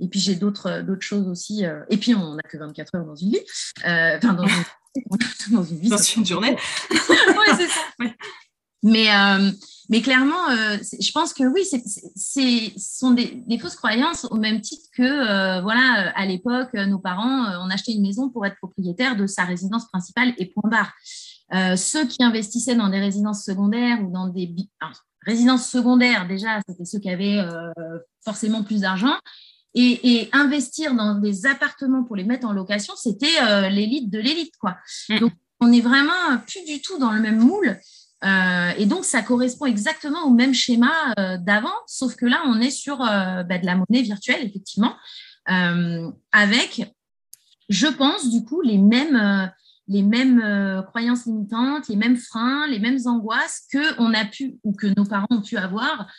et 0.00 0.08
puis 0.08 0.18
j'ai 0.18 0.34
d'autres 0.34 0.82
choses 1.00 1.28
aussi. 1.28 1.64
et 1.90 1.96
puis 1.96 2.14
on 2.14 2.34
n'a 2.34 2.42
que 2.42 2.58
24 2.58 2.96
heures 2.96 3.06
dans 3.06 3.16
une 3.16 3.30
vie, 3.30 3.40
enfin 3.84 4.34
dans 4.34 4.46
une, 4.46 4.64
dans 5.52 5.64
une 5.64 5.78
vie, 5.78 5.88
dans 5.90 5.96
une 5.96 6.26
journée. 6.26 6.56
oui, 6.90 7.46
c'est 7.56 7.68
ça. 7.68 7.80
Mais, 8.82 9.08
euh, 9.10 9.50
mais 9.88 10.02
clairement, 10.02 10.50
euh, 10.50 10.78
je 11.00 11.12
pense 11.12 11.32
que 11.32 11.44
oui, 11.44 11.64
ce 11.64 12.70
sont 12.76 13.12
des, 13.12 13.58
fausses 13.60 13.76
croyances 13.76 14.26
au 14.30 14.36
même 14.36 14.60
titre 14.60 14.88
que, 14.92 15.02
euh, 15.02 15.60
voilà, 15.62 16.12
à 16.16 16.26
l'époque, 16.26 16.72
nos 16.74 16.98
parents, 16.98 17.46
on 17.64 17.70
achetait 17.70 17.92
une 17.92 18.02
maison 18.02 18.28
pour 18.28 18.44
être 18.46 18.56
propriétaire 18.56 19.16
de 19.16 19.26
sa 19.26 19.44
résidence 19.44 19.88
principale 19.88 20.34
et 20.38 20.46
point 20.46 20.68
barre. 20.68 20.92
ceux 21.76 22.06
qui 22.06 22.22
investissaient 22.22 22.74
dans 22.74 22.88
des 22.88 23.00
résidences 23.00 23.44
secondaires 23.44 24.02
ou 24.02 24.10
dans 24.10 24.28
des 24.28 24.54
résidences 25.24 25.68
secondaires, 25.68 26.26
déjà, 26.26 26.60
c'était 26.68 26.84
ceux 26.84 26.98
qui 26.98 27.10
avaient 27.10 27.44
forcément 28.24 28.64
plus 28.64 28.80
d'argent. 28.80 29.14
Et, 29.78 30.20
et, 30.20 30.28
investir 30.32 30.94
dans 30.94 31.16
des 31.16 31.44
appartements 31.44 32.02
pour 32.02 32.16
les 32.16 32.24
mettre 32.24 32.46
en 32.46 32.52
location, 32.52 32.94
c'était 32.96 33.70
l'élite 33.70 34.10
de 34.10 34.18
l'élite, 34.18 34.54
quoi. 34.58 34.78
Mmh. 35.10 35.18
Donc, 35.18 35.32
on 35.60 35.68
n'est 35.68 35.80
vraiment 35.80 36.38
plus 36.46 36.64
du 36.64 36.80
tout 36.82 36.98
dans 36.98 37.12
le 37.12 37.20
même 37.20 37.38
moule. 37.38 37.78
Euh, 38.24 38.72
et 38.78 38.86
donc, 38.86 39.04
ça 39.04 39.22
correspond 39.22 39.66
exactement 39.66 40.24
au 40.24 40.30
même 40.30 40.54
schéma 40.54 41.14
euh, 41.18 41.36
d'avant, 41.38 41.74
sauf 41.86 42.16
que 42.16 42.26
là, 42.26 42.42
on 42.46 42.60
est 42.60 42.70
sur 42.70 43.02
euh, 43.02 43.42
bah, 43.42 43.58
de 43.58 43.66
la 43.66 43.76
monnaie 43.76 44.02
virtuelle, 44.02 44.44
effectivement. 44.44 44.96
avec, 45.46 46.94
je 47.68 47.86
pense, 47.86 48.30
du 48.30 48.44
coup, 48.44 48.62
les 48.62 48.78
mêmes 48.78 49.50
les 49.88 50.02
mêmes 50.02 50.82
croyances 50.88 51.26
limitantes, 51.26 51.86
les 51.86 51.94
mêmes 51.94 52.16
freins, 52.16 52.66
les 52.66 52.80
mêmes 52.80 52.98
angoisses 53.04 53.68
que 53.72 54.00
on 54.00 54.12
a 54.14 54.24
pu 54.24 54.58
ou 54.64 54.72
que 54.72 54.88
nos 54.96 55.04
parents 55.04 55.28
ont 55.30 55.42
pu 55.42 55.56
avoir 55.56 56.10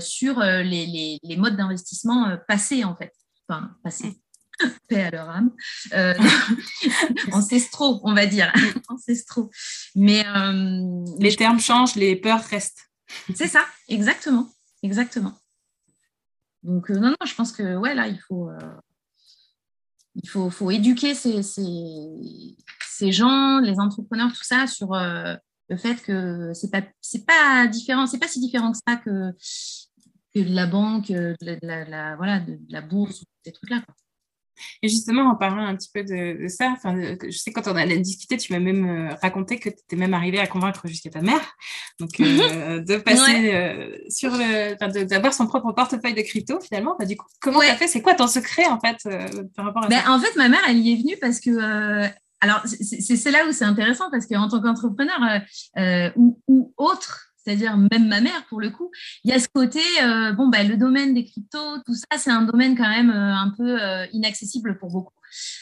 sur 0.00 0.40
les, 0.40 1.18
les, 1.22 1.36
modes 1.36 1.54
d'investissement 1.54 2.38
passés 2.48 2.82
en 2.82 2.96
fait, 2.96 3.12
enfin 3.46 3.72
passés. 3.84 4.22
Paix 4.88 5.02
à 5.02 5.10
leur 5.10 5.28
âme, 5.28 5.50
ancestraux, 7.32 8.00
on 8.04 8.14
va 8.14 8.26
dire, 8.26 8.52
ancestraux. 8.88 9.50
Mais 9.94 10.24
les 11.18 11.36
termes 11.36 11.60
changent, 11.60 11.96
les 11.96 12.16
peurs 12.16 12.44
restent. 12.44 12.90
C'est 13.34 13.48
ça, 13.48 13.64
exactement, 13.88 14.48
exactement. 14.82 15.34
Donc 16.62 16.90
non, 16.90 17.10
non, 17.10 17.26
je 17.26 17.34
pense 17.34 17.52
que 17.52 17.76
ouais 17.76 17.94
là, 17.94 18.06
il 18.06 18.20
faut 18.28 18.50
il 20.14 20.28
faut, 20.28 20.50
faut 20.50 20.70
éduquer 20.70 21.14
ces, 21.14 21.42
ces, 21.42 22.56
ces, 22.86 23.12
gens, 23.12 23.60
les 23.60 23.78
entrepreneurs, 23.78 24.32
tout 24.32 24.44
ça, 24.44 24.66
sur 24.66 24.94
euh, 24.94 25.34
le 25.68 25.76
fait 25.76 26.02
que 26.02 26.52
c'est 26.54 26.70
pas 26.70 26.82
c'est 27.00 27.24
pas 27.24 27.66
différent, 27.66 28.06
c'est 28.06 28.18
pas 28.18 28.28
si 28.28 28.40
différent 28.40 28.72
que 28.72 28.78
ça 28.86 28.96
que, 28.96 29.32
que 30.34 30.40
de 30.40 30.54
la 30.54 30.66
banque, 30.66 31.08
de 31.08 31.36
la, 31.62 32.16
voilà, 32.16 32.40
de, 32.40 32.58
la 32.68 32.80
bourse, 32.80 33.24
ces 33.44 33.52
trucs-là. 33.52 33.82
Et 34.82 34.88
justement, 34.88 35.30
en 35.30 35.36
parlant 35.36 35.64
un 35.64 35.76
petit 35.76 35.90
peu 35.92 36.02
de, 36.04 36.48
ça, 36.48 36.72
enfin, 36.76 36.94
je 37.22 37.36
sais 37.36 37.52
quand 37.52 37.66
on 37.68 37.76
a 37.76 37.86
discuté, 37.86 38.36
tu 38.36 38.52
m'as 38.52 38.58
même 38.58 38.88
euh, 38.88 39.14
raconté 39.22 39.58
que 39.58 39.68
tu 39.68 39.76
étais 39.76 39.96
même 39.96 40.14
arrivé 40.14 40.38
à 40.38 40.46
convaincre 40.46 40.86
jusqu'à 40.86 41.10
ta 41.10 41.20
mère 41.20 41.40
donc, 41.98 42.18
euh, 42.20 42.80
de 42.86 42.96
passer 42.96 43.54
euh, 43.54 43.96
sur 44.08 44.30
le. 44.30 45.04
d'avoir 45.04 45.34
son 45.34 45.46
propre 45.46 45.72
portefeuille 45.72 46.14
de 46.14 46.22
crypto 46.22 46.60
finalement. 46.60 46.96
Bah, 46.98 47.06
du 47.06 47.16
coup, 47.16 47.26
comment 47.40 47.60
tu 47.60 47.66
as 47.66 47.76
fait? 47.76 47.88
C'est 47.88 48.02
quoi 48.02 48.14
ton 48.14 48.26
secret 48.26 48.66
en 48.66 48.80
fait 48.80 48.96
par 49.56 49.66
rapport 49.66 49.84
à 49.84 49.88
ben, 49.88 50.02
En 50.08 50.20
fait, 50.20 50.36
ma 50.36 50.48
mère, 50.48 50.60
elle 50.68 50.78
y 50.78 50.92
est 50.92 50.96
venue 50.96 51.16
parce 51.20 51.40
que. 51.40 52.08
alors, 52.40 52.62
c'est 52.64 53.30
là 53.30 53.46
où 53.46 53.52
c'est 53.52 53.64
intéressant 53.64 54.10
parce 54.10 54.26
qu'en 54.26 54.48
tant 54.48 54.60
qu'entrepreneur 54.60 55.40
ou, 56.16 56.40
ou 56.48 56.72
autre, 56.76 57.29
c'est-à-dire 57.42 57.76
même 57.76 58.08
ma 58.08 58.20
mère 58.20 58.44
pour 58.48 58.60
le 58.60 58.70
coup, 58.70 58.90
il 59.24 59.30
y 59.30 59.34
a 59.34 59.38
ce 59.38 59.48
côté, 59.52 59.80
euh, 60.02 60.32
bon, 60.32 60.48
bah, 60.48 60.62
le 60.62 60.76
domaine 60.76 61.14
des 61.14 61.24
cryptos, 61.24 61.78
tout 61.86 61.94
ça, 61.94 62.18
c'est 62.18 62.30
un 62.30 62.42
domaine 62.42 62.76
quand 62.76 62.88
même 62.88 63.10
euh, 63.10 63.34
un 63.34 63.52
peu 63.56 63.82
euh, 63.82 64.06
inaccessible 64.12 64.78
pour 64.78 64.90
beaucoup. 64.90 65.14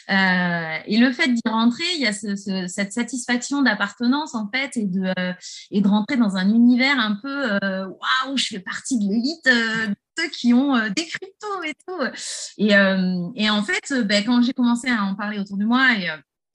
et 0.09 0.97
le 0.97 1.11
fait 1.11 1.27
d'y 1.27 1.41
rentrer, 1.47 1.83
il 1.95 2.01
y 2.01 2.07
a 2.07 2.13
cette 2.13 2.91
satisfaction 2.91 3.61
d'appartenance 3.61 4.33
en 4.33 4.49
fait 4.49 4.75
et 4.77 4.85
de, 4.85 5.13
et 5.71 5.81
de 5.81 5.87
rentrer 5.87 6.17
dans 6.17 6.35
un 6.37 6.49
univers 6.49 6.97
un 6.97 7.17
peu, 7.21 7.59
waouh, 7.61 8.37
je 8.37 8.47
fais 8.47 8.59
partie 8.59 8.97
de 8.97 9.03
l'élite 9.03 9.49
ceux 10.17 10.29
qui 10.29 10.53
ont 10.53 10.75
des 10.95 11.05
cryptos 11.05 11.63
et 11.63 11.73
tout. 11.87 12.03
Et, 12.57 12.71
et 13.43 13.49
en 13.49 13.63
fait, 13.63 13.93
bah, 14.07 14.21
quand 14.23 14.41
j'ai 14.41 14.53
commencé 14.53 14.89
à 14.89 15.03
en 15.03 15.15
parler 15.15 15.37
autour 15.37 15.57
de 15.57 15.65
moi 15.65 15.93
et 15.95 16.09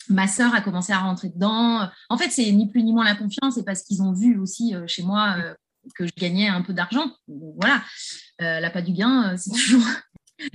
ma 0.09 0.27
sœur 0.27 0.55
a 0.55 0.61
commencé 0.61 0.93
à 0.93 0.99
rentrer 0.99 1.29
dedans. 1.29 1.89
En 2.09 2.19
fait, 2.19 2.31
c'est 2.31 2.51
ni 2.53 2.69
plus 2.69 2.83
ni 2.83 2.93
moins 2.93 3.05
la 3.05 3.15
confiance, 3.15 3.55
c'est 3.55 3.65
parce 3.65 3.83
qu'ils 3.83 4.03
ont 4.03 4.13
vu 4.13 4.39
aussi 4.39 4.75
euh, 4.75 4.87
chez 4.87 5.03
moi 5.03 5.37
euh, 5.39 5.55
que 5.95 6.07
je 6.07 6.13
gagnais 6.17 6.49
un 6.49 6.63
peu 6.63 6.73
d'argent. 6.73 7.11
Voilà, 7.29 7.83
euh, 8.41 8.61
la 8.61 8.71
pas 8.71 8.83
du 8.83 8.93
gain, 8.93 9.37
c'est 9.37 9.51
toujours. 9.55 9.87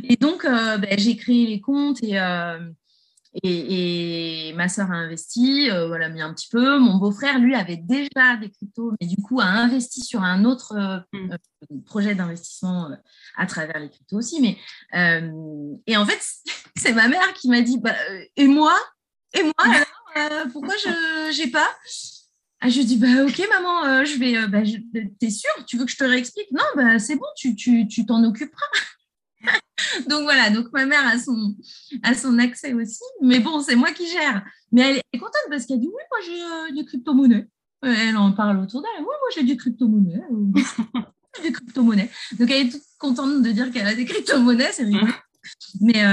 Et 0.03 0.17
donc, 0.17 0.43
ben, 0.45 0.99
j'ai 0.99 1.15
créé 1.15 1.47
les 1.47 1.61
comptes 1.61 2.03
et, 2.03 2.17
et, 3.43 4.53
ma 4.53 4.67
sœur 4.67 4.91
a 4.91 4.95
investi, 4.95 5.69
voilà, 5.69 6.09
mis 6.09 6.21
un 6.21 6.33
petit 6.33 6.49
peu. 6.49 6.79
Mon 6.79 6.97
beau-frère, 6.97 7.39
lui, 7.39 7.55
avait 7.55 7.77
déjà 7.77 8.35
des 8.35 8.49
cryptos, 8.49 8.91
mais 8.99 9.07
du 9.07 9.15
coup, 9.21 9.39
a 9.39 9.45
investi 9.45 10.01
sur 10.01 10.21
un 10.21 10.43
autre 10.43 11.05
mm. 11.13 11.81
projet 11.85 12.13
d'investissement 12.13 12.89
à 13.37 13.45
travers 13.45 13.79
les 13.79 13.89
cryptos 13.89 14.17
aussi. 14.17 14.41
Mais, 14.41 14.57
et 15.87 15.95
en 15.95 16.05
fait, 16.05 16.19
c'est 16.75 16.93
ma 16.93 17.07
mère 17.07 17.33
qui 17.33 17.47
m'a 17.47 17.61
dit, 17.61 17.79
bah, 17.79 17.95
et 18.35 18.47
moi, 18.47 18.77
et 19.33 19.43
moi, 19.43 19.53
alors, 19.57 19.85
euh, 20.17 20.45
pourquoi 20.51 20.75
je 20.77 21.41
n'ai 21.41 21.51
pas? 21.51 21.69
Ah, 22.61 22.69
Je 22.69 22.81
dis, 22.81 22.97
bah, 22.97 23.25
ok, 23.25 23.41
maman, 23.49 23.85
euh, 23.85 24.05
je 24.05 24.17
vais. 24.17 24.37
Euh, 24.37 24.47
bah, 24.47 24.61
T'es 25.19 25.29
sûre? 25.29 25.65
Tu 25.65 25.77
veux 25.77 25.85
que 25.85 25.91
je 25.91 25.97
te 25.97 26.03
réexplique? 26.03 26.51
Non, 26.51 26.63
bah, 26.75 26.99
c'est 26.99 27.15
bon, 27.15 27.25
tu 27.37 27.55
t'en 27.55 27.87
tu, 27.87 28.05
t'en 28.05 28.23
occuperas. 28.23 28.65
donc 30.09 30.23
voilà, 30.23 30.49
donc 30.49 30.67
ma 30.73 30.85
mère 30.85 31.07
a 31.07 31.17
son, 31.17 31.55
a 32.03 32.13
son 32.13 32.37
accès 32.39 32.73
aussi. 32.73 33.03
Mais 33.21 33.39
bon, 33.39 33.61
c'est 33.61 33.75
moi 33.75 33.91
qui 33.91 34.07
gère. 34.07 34.43
Mais 34.71 34.81
elle 34.81 35.01
est 35.13 35.19
contente 35.19 35.35
parce 35.49 35.65
qu'elle 35.65 35.79
dit, 35.79 35.87
oui, 35.87 35.93
moi 35.93 36.19
j'ai 36.67 36.75
des 36.75 36.85
crypto-monnaies. 36.85 37.47
Elle 37.81 38.17
en 38.17 38.33
parle 38.33 38.59
autour 38.59 38.81
d'elle. 38.81 38.99
Oui, 38.99 39.05
moi 39.05 39.29
j'ai 39.33 39.43
des 39.43 39.55
crypto-monnaies. 39.55 40.21
des 41.43 41.51
crypto-monnaies. 41.53 42.09
Donc 42.37 42.51
elle 42.51 42.67
est 42.67 42.69
toute 42.69 42.83
contente 42.97 43.41
de 43.41 43.51
dire 43.51 43.71
qu'elle 43.71 43.87
a 43.87 43.95
des 43.95 44.05
crypto-monnaies, 44.05 44.71
c'est 44.73 44.83
rigolo. 44.83 45.13
Mais, 45.81 46.03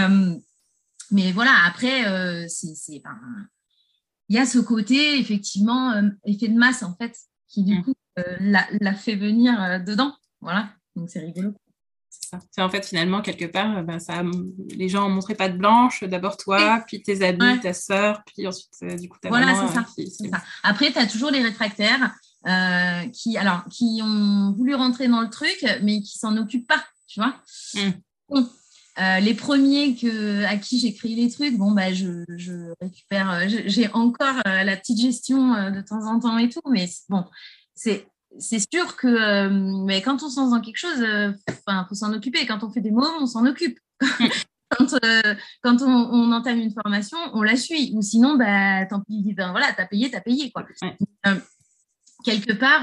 mais 1.11 1.33
voilà, 1.33 1.53
après, 1.67 2.07
euh, 2.09 2.47
c'est, 2.49 3.03
il 4.29 4.37
y 4.37 4.39
a 4.39 4.47
ce 4.47 4.59
côté, 4.59 5.19
effectivement, 5.19 5.93
euh, 5.93 6.09
effet 6.25 6.49
de 6.49 6.59
masse, 6.59 6.83
en 6.83 6.95
fait, 6.95 7.17
qui 7.49 7.63
du 7.65 7.79
mm. 7.79 7.85
coup 7.85 7.95
euh, 8.19 8.37
l'a, 8.41 8.95
fait 8.95 9.17
venir 9.17 9.83
dedans. 9.85 10.15
Voilà, 10.41 10.71
donc 10.95 11.11
c'est 11.11 11.21
rigolo. 11.21 11.55
C'est 12.51 12.63
en 12.63 12.69
fait 12.69 12.85
finalement 12.85 13.23
quelque 13.23 13.45
part, 13.45 13.85
ben, 13.85 14.01
ça, 14.01 14.23
les 14.71 14.89
gens 14.89 15.07
ont 15.07 15.11
montré 15.11 15.37
pas 15.37 15.49
de 15.49 15.57
blanche, 15.57 16.03
d'abord 16.03 16.37
toi, 16.37 16.83
puis 16.87 17.01
tes 17.01 17.23
amis, 17.23 17.61
ta 17.61 17.73
sœur, 17.73 18.23
puis 18.27 18.49
ensuite 18.49 18.99
du 19.01 19.09
coup 19.09 19.19
ta 19.21 19.29
voilà, 19.29 19.55
c'est 19.55 19.75
ça, 19.75 19.87
c'est 19.95 20.29
ça. 20.29 20.43
Après, 20.65 20.91
tu 20.91 20.99
as 20.99 21.07
toujours 21.07 21.31
les 21.31 21.43
réfractaires 21.43 22.15
qui, 23.13 23.37
alors, 23.39 23.65
qui 23.71 24.01
ont 24.03 24.53
voulu 24.57 24.75
rentrer 24.75 25.07
dans 25.07 25.21
le 25.21 25.31
truc, 25.31 25.65
mais 25.83 26.01
qui 26.01 26.19
s'en 26.19 26.37
occupent 26.37 26.67
pas, 26.67 26.85
tu 27.07 27.21
vois. 27.21 27.37
Mm. 27.75 28.43
Euh, 28.99 29.21
les 29.21 29.35
premiers 29.35 29.95
que, 29.95 30.45
à 30.45 30.57
qui 30.57 30.79
j'ai 30.79 30.95
créé 30.95 31.15
les 31.15 31.31
trucs, 31.31 31.57
bon, 31.59 31.73
bah, 31.73 31.93
je, 31.93 32.25
je 32.37 32.73
récupère, 32.81 33.31
euh, 33.31 33.45
j'ai 33.47 33.93
encore 33.93 34.37
euh, 34.47 34.65
la 34.65 34.77
petite 34.77 34.99
gestion 34.99 35.71
de 35.71 35.81
temps 35.83 36.07
en 36.07 36.19
temps 36.19 36.39
et 36.39 36.49
tout, 36.49 36.63
mais 36.71 36.89
bon, 37.09 37.25
c'est 37.75 38.09
c'est 38.39 38.61
sûr 38.71 38.97
que 38.97 39.49
mais 39.85 40.03
quand 40.03 40.23
on 40.23 40.29
se 40.29 40.39
lance 40.39 40.51
dans 40.51 40.61
quelque 40.61 40.77
chose, 40.77 40.99
il 40.99 41.85
faut 41.89 41.95
s'en 41.95 42.13
occuper. 42.13 42.45
Quand 42.45 42.63
on 42.65 42.71
fait 42.71 42.83
des 42.83 42.91
mômes, 42.91 43.17
on 43.21 43.27
s'en 43.27 43.47
occupe. 43.47 43.79
quand, 44.71 44.95
quand 45.63 45.81
on, 45.81 46.33
entame 46.33 46.59
une 46.59 46.73
formation, 46.73 47.17
on 47.33 47.43
la 47.43 47.57
suit. 47.57 47.93
Ou 47.95 48.03
sinon, 48.03 48.37
bah, 48.37 48.85
tant 48.87 49.01
pis, 49.01 49.33
ben, 49.35 49.53
voilà, 49.53 49.73
t'as 49.73 49.87
payé, 49.87 50.11
t'as 50.11 50.21
payé. 50.21 50.51
Quoi. 50.51 50.67
quelque 52.25 52.53
part, 52.53 52.83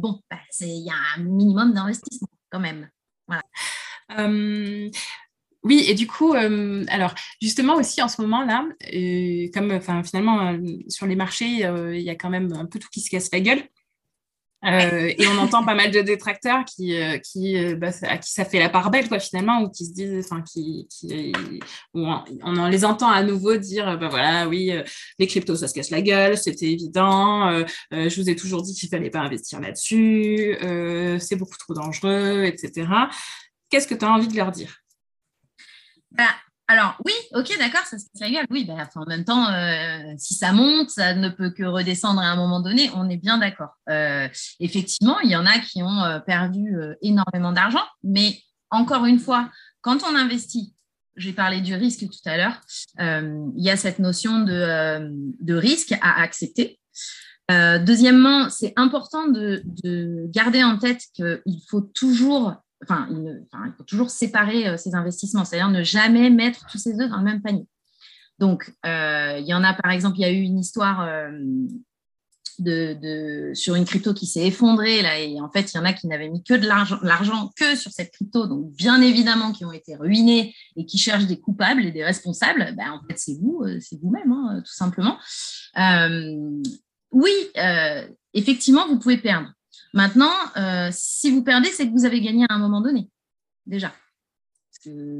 bon, 0.00 0.20
bah, 0.30 0.38
il 0.60 0.84
y 0.84 0.90
a 0.90 1.16
un 1.16 1.22
minimum 1.22 1.72
d'investissement 1.72 2.28
quand 2.50 2.60
même. 2.60 2.90
Voilà. 3.26 3.42
Euh, 4.16 4.88
oui, 5.64 5.84
et 5.88 5.94
du 5.94 6.06
coup, 6.06 6.34
euh, 6.34 6.84
alors 6.88 7.14
justement 7.42 7.74
aussi 7.74 8.00
en 8.00 8.08
ce 8.08 8.22
moment-là, 8.22 8.66
euh, 8.94 9.48
comme 9.52 9.80
finalement 10.04 10.56
sur 10.88 11.06
les 11.06 11.16
marchés, 11.16 11.66
il 11.92 12.00
y 12.00 12.10
a 12.10 12.14
quand 12.14 12.30
même 12.30 12.52
un 12.52 12.66
peu 12.66 12.78
tout 12.78 12.88
qui 12.92 13.00
se 13.00 13.10
casse 13.10 13.30
la 13.32 13.40
gueule. 13.40 13.62
et 14.64 15.26
on 15.28 15.38
entend 15.38 15.64
pas 15.64 15.74
mal 15.74 15.90
de 15.90 16.00
détracteurs 16.00 16.64
qui, 16.64 16.96
qui, 17.24 17.74
bah, 17.74 17.90
à 18.02 18.18
qui 18.18 18.32
ça 18.32 18.44
fait 18.44 18.58
la 18.58 18.68
part 18.68 18.90
belle, 18.90 19.08
quoi, 19.08 19.18
finalement, 19.18 19.62
ou 19.62 19.68
qui 19.68 19.86
se 19.86 19.92
disent, 19.92 20.24
enfin, 20.24 20.42
qui, 20.42 20.88
qui 20.90 21.32
on, 21.92 22.22
on, 22.42 22.66
les 22.68 22.84
entend 22.84 23.10
à 23.10 23.22
nouveau 23.22 23.56
dire, 23.56 23.98
bah 23.98 24.08
voilà, 24.08 24.48
oui, 24.48 24.72
les 25.18 25.26
cryptos, 25.26 25.56
ça 25.56 25.68
se 25.68 25.74
casse 25.74 25.90
la 25.90 26.02
gueule, 26.02 26.38
c'était 26.38 26.70
évident, 26.70 27.64
je 27.90 28.20
vous 28.20 28.30
ai 28.30 28.36
toujours 28.36 28.62
dit 28.62 28.74
qu'il 28.74 28.88
fallait 28.88 29.10
pas 29.10 29.20
investir 29.20 29.60
là-dessus, 29.60 30.56
c'est 31.20 31.36
beaucoup 31.36 31.58
trop 31.58 31.74
dangereux, 31.74 32.44
etc 32.44 32.86
qu'est-ce 33.70 33.86
que 33.86 33.94
tu 33.94 34.04
as 34.04 34.10
envie 34.10 34.28
de 34.28 34.36
leur 34.36 34.52
dire? 34.52 34.76
Bah, 36.10 36.34
alors 36.70 36.96
oui, 37.06 37.14
ok, 37.32 37.50
d'accord, 37.58 37.86
ça 37.86 37.98
se 37.98 38.06
rigole. 38.22 38.44
Oui, 38.50 38.66
bah, 38.66 38.86
en 38.94 39.06
même 39.06 39.24
temps, 39.24 39.50
euh, 39.50 40.12
si 40.18 40.34
ça 40.34 40.52
monte, 40.52 40.90
ça 40.90 41.14
ne 41.14 41.30
peut 41.30 41.50
que 41.50 41.62
redescendre 41.62 42.20
à 42.20 42.26
un 42.26 42.36
moment 42.36 42.60
donné. 42.60 42.90
On 42.94 43.08
est 43.08 43.16
bien 43.16 43.38
d'accord. 43.38 43.70
Euh, 43.88 44.28
effectivement, 44.60 45.18
il 45.20 45.30
y 45.30 45.36
en 45.36 45.46
a 45.46 45.58
qui 45.60 45.82
ont 45.82 46.02
euh, 46.04 46.20
perdu 46.20 46.76
énormément 47.00 47.52
d'argent, 47.52 47.84
mais 48.04 48.38
encore 48.70 49.06
une 49.06 49.18
fois, 49.18 49.50
quand 49.80 50.02
on 50.02 50.14
investit, 50.14 50.74
j'ai 51.16 51.32
parlé 51.32 51.62
du 51.62 51.74
risque 51.74 52.00
tout 52.00 52.28
à 52.28 52.36
l'heure, 52.36 52.60
il 52.98 53.64
y 53.64 53.70
a 53.70 53.76
cette 53.76 53.98
notion 53.98 54.40
de, 54.40 55.10
de 55.40 55.54
risque 55.54 55.94
à 56.02 56.20
accepter. 56.20 56.78
deuxièmement, 57.48 58.50
c'est 58.50 58.72
important 58.76 59.26
de, 59.26 59.62
de, 59.82 60.26
garder 60.28 60.62
en 60.62 60.78
tête 60.78 61.02
qu'il 61.14 61.62
faut 61.68 61.80
toujours 61.80 62.54
enfin, 62.82 63.08
il, 63.10 63.74
faut 63.76 63.84
toujours 63.84 64.10
séparer 64.10 64.76
ses 64.78 64.94
euh, 64.94 64.98
investissements, 64.98 65.44
c'est-à-dire 65.44 65.70
ne 65.70 65.82
jamais 65.82 66.30
mettre 66.30 66.66
tous 66.66 66.78
ses 66.78 67.00
œufs 67.00 67.10
dans 67.10 67.18
le 67.18 67.24
même 67.24 67.42
panier. 67.42 67.66
Donc, 68.38 68.72
euh, 68.86 69.38
il 69.40 69.46
y 69.46 69.54
en 69.54 69.64
a, 69.64 69.74
par 69.74 69.90
exemple, 69.90 70.18
il 70.18 70.22
y 70.22 70.24
a 70.24 70.30
eu 70.30 70.42
une 70.42 70.58
histoire 70.58 71.02
euh, 71.02 71.28
sur 73.54 73.74
une 73.74 73.84
crypto 73.84 74.14
qui 74.14 74.26
s'est 74.26 74.46
effondrée, 74.46 75.02
là, 75.02 75.18
et 75.18 75.40
en 75.40 75.50
fait, 75.50 75.72
il 75.72 75.76
y 75.76 75.80
en 75.80 75.84
a 75.84 75.92
qui 75.92 76.06
n'avaient 76.06 76.28
mis 76.28 76.42
que 76.42 76.54
de 76.54 76.66
l'argent 76.66 77.50
que 77.56 77.76
sur 77.76 77.90
cette 77.90 78.12
crypto, 78.12 78.46
donc 78.46 78.72
bien 78.72 79.00
évidemment 79.00 79.52
qui 79.52 79.64
ont 79.64 79.72
été 79.72 79.96
ruinés 79.96 80.54
et 80.76 80.84
qui 80.84 80.98
cherchent 80.98 81.26
des 81.26 81.40
coupables 81.40 81.84
et 81.84 81.92
des 81.92 82.04
responsables, 82.04 82.74
ben, 82.76 82.92
en 82.92 83.00
fait, 83.06 83.18
c'est 83.18 83.38
vous, 83.40 83.64
c'est 83.80 84.00
vous-même, 84.00 84.32
hein, 84.32 84.62
tout 84.64 84.72
simplement. 84.72 85.18
oui, 87.12 87.32
effectivement, 88.34 88.86
vous 88.88 88.98
pouvez 88.98 89.18
perdre. 89.18 89.52
Maintenant, 89.94 90.32
euh, 90.56 90.90
si 90.92 91.30
vous 91.30 91.42
perdez, 91.42 91.70
c'est 91.70 91.86
que 91.86 91.92
vous 91.92 92.04
avez 92.04 92.20
gagné 92.20 92.46
à 92.48 92.54
un 92.54 92.58
moment 92.58 92.80
donné, 92.80 93.08
déjà. 93.66 93.92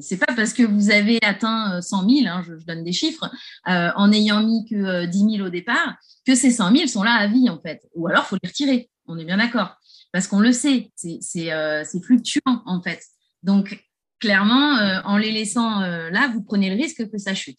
c'est 0.01 0.19
pas 0.19 0.35
parce 0.35 0.53
que 0.53 0.63
vous 0.63 0.91
avez 0.91 1.19
atteint 1.23 1.81
100 1.81 2.09
000, 2.09 2.27
hein, 2.29 2.43
je, 2.47 2.65
donne 2.65 2.85
des 2.85 2.93
chiffres, 2.93 3.31
en 3.65 4.13
ayant 4.13 4.43
mis 4.43 4.67
que 4.69 5.07
10 5.07 5.37
000 5.37 5.47
au 5.47 5.51
départ, 5.51 5.97
que 6.27 6.35
ces 6.35 6.51
100 6.51 6.77
000 6.77 6.87
sont 6.87 7.03
là 7.03 7.15
à 7.15 7.27
vie 7.27 7.49
en 7.49 7.61
fait. 7.61 7.81
Ou 7.95 8.09
alors, 8.09 8.25
il 8.27 8.29
faut 8.29 8.39
les 8.43 8.49
retirer. 8.49 8.91
On 9.07 9.19
est 9.19 9.25
bien 9.25 9.39
d'accord. 9.39 9.77
Parce 10.13 10.27
qu'on 10.27 10.41
le 10.41 10.53
sait, 10.53 10.93
c'est 10.97 12.03
fluctuant 12.03 12.63
en 12.67 12.83
fait. 12.83 13.03
Donc, 13.43 13.85
clairement, 14.21 14.75
en 15.05 15.17
les 15.17 15.33
laissant 15.33 15.81
là, 15.81 16.29
vous 16.29 16.43
prenez 16.43 16.71
le 16.71 16.77
risque 16.77 17.11
que 17.11 17.19
ça 17.19 17.35
chute. 17.35 17.59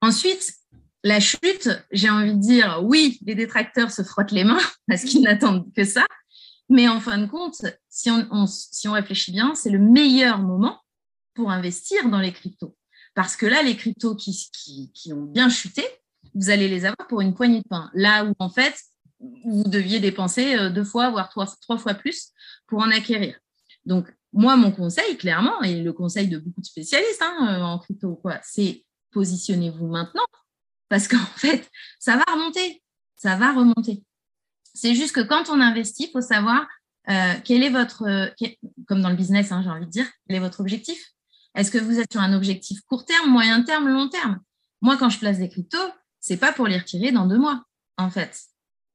Ensuite, 0.00 0.52
la 1.04 1.20
chute, 1.20 1.68
j'ai 1.92 2.08
envie 2.08 2.34
de 2.34 2.40
dire, 2.40 2.80
oui, 2.82 3.20
les 3.26 3.34
détracteurs 3.34 3.90
se 3.90 4.02
frottent 4.02 4.32
les 4.32 4.42
mains 4.42 4.58
parce 4.88 5.04
qu'ils 5.04 5.20
n'attendent 5.20 5.70
que 5.74 5.84
ça. 5.84 6.06
Mais 6.70 6.88
en 6.88 6.98
fin 6.98 7.18
de 7.18 7.26
compte, 7.26 7.62
si 7.90 8.10
on, 8.10 8.92
réfléchit 8.92 9.30
bien, 9.30 9.54
c'est 9.54 9.70
le 9.70 9.78
meilleur 9.78 10.38
moment 10.38 10.80
pour 11.34 11.50
investir 11.50 12.08
dans 12.08 12.20
les 12.20 12.32
cryptos. 12.32 12.74
Parce 13.14 13.36
que 13.36 13.44
là, 13.44 13.62
les 13.62 13.76
cryptos 13.76 14.16
qui, 14.16 15.12
ont 15.12 15.24
bien 15.24 15.50
chuté, 15.50 15.84
vous 16.34 16.48
allez 16.48 16.68
les 16.68 16.86
avoir 16.86 17.06
pour 17.06 17.20
une 17.20 17.34
poignée 17.34 17.60
de 17.60 17.68
pain. 17.68 17.90
Là 17.92 18.24
où, 18.24 18.32
en 18.38 18.48
fait, 18.48 18.74
vous 19.20 19.64
deviez 19.64 20.00
dépenser 20.00 20.56
euh, 20.56 20.70
deux 20.70 20.84
fois, 20.84 21.10
voire 21.10 21.28
trois, 21.28 21.78
fois 21.78 21.94
plus 21.94 22.30
pour 22.66 22.80
en 22.80 22.90
acquérir. 22.90 23.38
Donc, 23.84 24.10
moi, 24.32 24.56
mon 24.56 24.72
conseil, 24.72 25.18
clairement, 25.18 25.62
et 25.62 25.82
le 25.82 25.92
conseil 25.92 26.28
de 26.28 26.38
beaucoup 26.38 26.62
de 26.62 26.66
spécialistes 26.66 27.22
hein, 27.22 27.58
euh, 27.58 27.62
en 27.62 27.78
crypto, 27.78 28.20
c'est 28.42 28.84
positionnez-vous 29.12 29.86
maintenant 29.86 30.24
parce 30.94 31.08
qu'en 31.08 31.18
fait, 31.36 31.68
ça 31.98 32.16
va 32.16 32.22
remonter, 32.32 32.80
ça 33.16 33.34
va 33.34 33.52
remonter. 33.52 34.04
C'est 34.74 34.94
juste 34.94 35.12
que 35.12 35.22
quand 35.22 35.48
on 35.48 35.60
investit, 35.60 36.04
il 36.04 36.10
faut 36.12 36.20
savoir 36.20 36.68
euh, 37.10 37.34
quel 37.44 37.64
est 37.64 37.70
votre, 37.70 38.04
euh, 38.04 38.28
comme 38.86 39.02
dans 39.02 39.10
le 39.10 39.16
business, 39.16 39.50
hein, 39.50 39.60
j'ai 39.64 39.70
envie 39.70 39.86
de 39.86 39.90
dire, 39.90 40.06
quel 40.28 40.36
est 40.36 40.40
votre 40.40 40.60
objectif. 40.60 40.96
Est-ce 41.56 41.72
que 41.72 41.78
vous 41.78 41.98
êtes 41.98 42.12
sur 42.12 42.20
un 42.20 42.32
objectif 42.32 42.80
court 42.82 43.04
terme, 43.04 43.28
moyen 43.28 43.64
terme, 43.64 43.88
long 43.88 44.08
terme? 44.08 44.38
Moi, 44.82 44.96
quand 44.96 45.08
je 45.08 45.18
place 45.18 45.38
des 45.38 45.48
cryptos, 45.48 45.90
c'est 46.20 46.36
pas 46.36 46.52
pour 46.52 46.68
les 46.68 46.78
retirer 46.78 47.10
dans 47.10 47.26
deux 47.26 47.38
mois, 47.38 47.64
en 47.96 48.08
fait. 48.08 48.42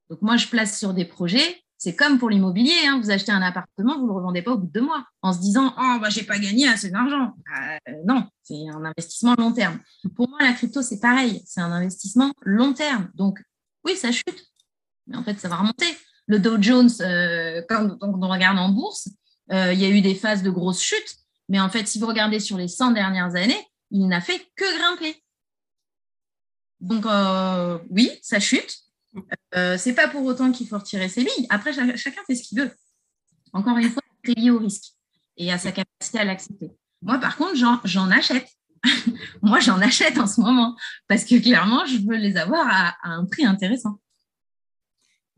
Donc 0.10 0.22
moi, 0.22 0.38
je 0.38 0.48
place 0.48 0.80
sur 0.80 0.94
des 0.94 1.04
projets. 1.04 1.62
C'est 1.80 1.96
comme 1.96 2.20
pour 2.20 2.30
l'immobilier, 2.30 2.74
hein. 2.86 3.00
vous 3.02 3.10
achetez 3.10 3.32
un 3.32 3.42
appartement, 3.42 3.96
vous 3.96 4.04
ne 4.04 4.08
le 4.08 4.14
revendez 4.14 4.42
pas 4.42 4.52
au 4.52 4.58
bout 4.58 4.68
de 4.68 4.72
deux 4.74 4.82
mois 4.82 5.06
en 5.22 5.32
se 5.32 5.40
disant 5.40 5.74
oh 5.78 5.98
bah 6.02 6.10
j'ai 6.10 6.24
pas 6.24 6.38
gagné 6.38 6.68
assez 6.68 6.92
d'argent. 6.92 7.34
Euh, 7.58 7.94
non, 8.06 8.28
c'est 8.44 8.68
un 8.68 8.84
investissement 8.84 9.34
long 9.38 9.54
terme. 9.54 9.80
Pour 10.14 10.28
moi, 10.30 10.40
la 10.42 10.52
crypto 10.52 10.82
c'est 10.82 11.00
pareil, 11.00 11.42
c'est 11.46 11.62
un 11.62 11.72
investissement 11.72 12.34
long 12.42 12.74
terme. 12.74 13.10
Donc 13.16 13.42
oui, 13.86 13.96
ça 13.96 14.12
chute, 14.12 14.46
mais 15.08 15.16
en 15.16 15.24
fait, 15.24 15.40
ça 15.40 15.48
va 15.48 15.56
remonter. 15.56 15.88
Le 16.28 16.40
Dow 16.40 16.62
Jones, 16.62 16.90
euh, 17.00 17.62
quand, 17.70 17.98
on 18.02 18.28
regarde 18.28 18.58
en 18.58 18.70
bourse, 18.70 19.08
euh, 19.52 19.72
il 19.74 19.80
y 19.80 19.86
a 19.86 19.90
eu 19.90 20.02
des 20.02 20.16
phases 20.16 20.44
de 20.44 20.50
grosses 20.50 20.82
chutes, 20.82 21.16
mais 21.48 21.62
en 21.62 21.70
fait, 21.70 21.88
si 21.88 21.98
vous 21.98 22.08
regardez 22.08 22.42
sur 22.42 22.58
les 22.58 22.68
100 22.68 22.92
dernières 22.92 23.36
années, 23.36 23.66
il 23.90 24.06
n'a 24.08 24.22
fait 24.22 24.46
que 24.56 24.78
grimper. 24.78 25.24
Donc, 26.82 27.06
euh, 27.06 27.80
oui, 27.90 28.12
ça 28.22 28.40
chute. 28.40 28.78
Euh, 29.56 29.78
c'est 29.78 29.94
pas 29.94 30.08
pour 30.08 30.24
autant 30.24 30.52
qu'il 30.52 30.68
faut 30.68 30.78
retirer 30.78 31.10
ses 31.10 31.24
billes. 31.24 31.48
Après, 31.50 31.74
chacun 31.74 32.22
fait 32.28 32.36
ce 32.36 32.44
qu'il 32.44 32.60
veut. 32.60 32.72
Encore 33.54 33.78
une 33.78 33.90
fois, 33.90 34.04
c'est 34.24 34.38
lié 34.38 34.52
au 34.52 34.60
risque 34.60 34.94
et 35.38 35.52
à 35.52 35.58
sa 35.58 35.72
capacité 35.72 36.20
à 36.20 36.26
l'accepter. 36.26 36.72
Moi, 37.02 37.18
par 37.18 37.38
contre, 37.38 37.56
j'en 37.56 38.12
achète. 38.12 38.48
Moi, 39.42 39.60
j'en 39.60 39.82
achète 39.82 40.18
en 40.18 40.28
ce 40.28 40.40
moment 40.42 40.76
parce 41.08 41.26
que 41.26 41.42
clairement, 41.42 41.86
je 41.86 41.98
veux 41.98 42.18
les 42.18 42.38
avoir 42.38 42.68
à 42.68 42.96
un 43.04 43.26
prix 43.26 43.46
intéressant. 43.46 44.00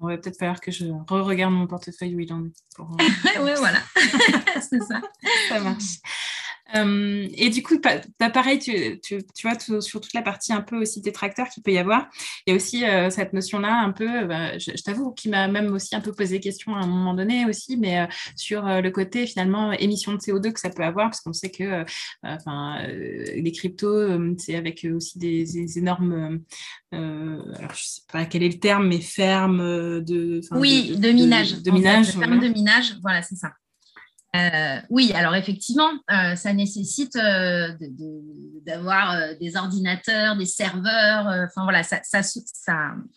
On 0.03 0.07
va 0.07 0.17
peut-être 0.17 0.37
falloir 0.37 0.59
que 0.59 0.71
je 0.71 0.85
re-regarde 0.85 1.53
mon 1.53 1.67
portefeuille 1.67 2.15
où 2.15 2.19
il 2.19 2.33
en 2.33 2.43
est. 2.43 2.53
Pour... 2.75 2.97
oui, 2.99 3.51
voilà, 3.57 3.79
c'est 4.55 4.81
ça. 4.81 4.99
ça 5.47 5.59
marche. 5.59 5.99
Euh, 6.75 7.27
et 7.33 7.49
du 7.49 7.63
coup, 7.63 7.79
pareil, 7.79 8.59
tu, 8.59 8.99
tu, 9.01 9.21
vois, 9.43 9.59
sur 9.59 10.01
toute 10.01 10.13
la 10.13 10.21
partie 10.21 10.53
un 10.53 10.61
peu 10.61 10.77
aussi 10.77 11.01
des 11.01 11.11
tracteurs 11.11 11.49
qu'il 11.49 11.63
peut 11.63 11.71
y 11.71 11.77
avoir, 11.77 12.09
il 12.45 12.51
y 12.51 12.53
a 12.53 12.55
aussi 12.55 12.85
euh, 12.85 13.09
cette 13.09 13.33
notion-là 13.33 13.81
un 13.81 13.91
peu, 13.91 14.21
euh, 14.21 14.25
bah, 14.25 14.57
je, 14.57 14.71
t'avoue, 14.83 15.11
qui 15.11 15.29
m'a 15.29 15.47
même 15.47 15.73
aussi 15.73 15.95
un 15.95 16.01
peu 16.01 16.11
posé 16.13 16.39
question 16.39 16.75
à 16.75 16.79
un 16.79 16.87
moment 16.87 17.13
donné 17.13 17.45
aussi, 17.45 17.77
mais 17.77 18.07
sur 18.35 18.63
le 18.63 18.89
côté 18.89 19.27
finalement 19.27 19.71
émission 19.73 20.13
de 20.13 20.17
CO2 20.17 20.51
que 20.53 20.59
ça 20.59 20.69
peut 20.69 20.83
avoir, 20.83 21.09
parce 21.09 21.21
qu'on 21.21 21.33
sait 21.33 21.51
que 21.51 21.83
enfin, 22.23 22.85
les 22.87 23.51
cryptos, 23.51 24.37
c'est 24.37 24.55
avec 24.55 24.85
aussi 24.93 25.17
des, 25.19 25.77
énormes, 25.77 26.41
alors 26.91 27.73
je 27.73 27.83
sais 27.83 28.01
pas 28.11 28.25
quel 28.25 28.43
est 28.43 28.49
le 28.49 28.59
terme, 28.59 28.87
mais 28.87 28.99
fermes 28.99 30.01
de... 30.01 30.41
Oui, 30.51 30.95
de, 30.97 31.09
minage. 31.09 31.61
De, 31.61 31.71
minage. 31.71 32.11
Fermes 32.11 32.39
de 32.39 32.47
minage, 32.47 32.95
voilà, 33.01 33.21
c'est 33.21 33.35
ça. 33.35 33.51
Euh, 34.33 34.79
oui, 34.89 35.11
alors 35.13 35.35
effectivement, 35.35 35.91
euh, 36.09 36.35
ça 36.35 36.53
nécessite 36.53 37.17
euh, 37.17 37.73
d'avoir 38.65 39.35
des 39.39 39.57
ordinateurs, 39.57 40.37
des 40.37 40.45
serveurs. 40.45 41.27
Enfin 41.27 41.63
voilà, 41.63 41.83
ça, 41.83 42.21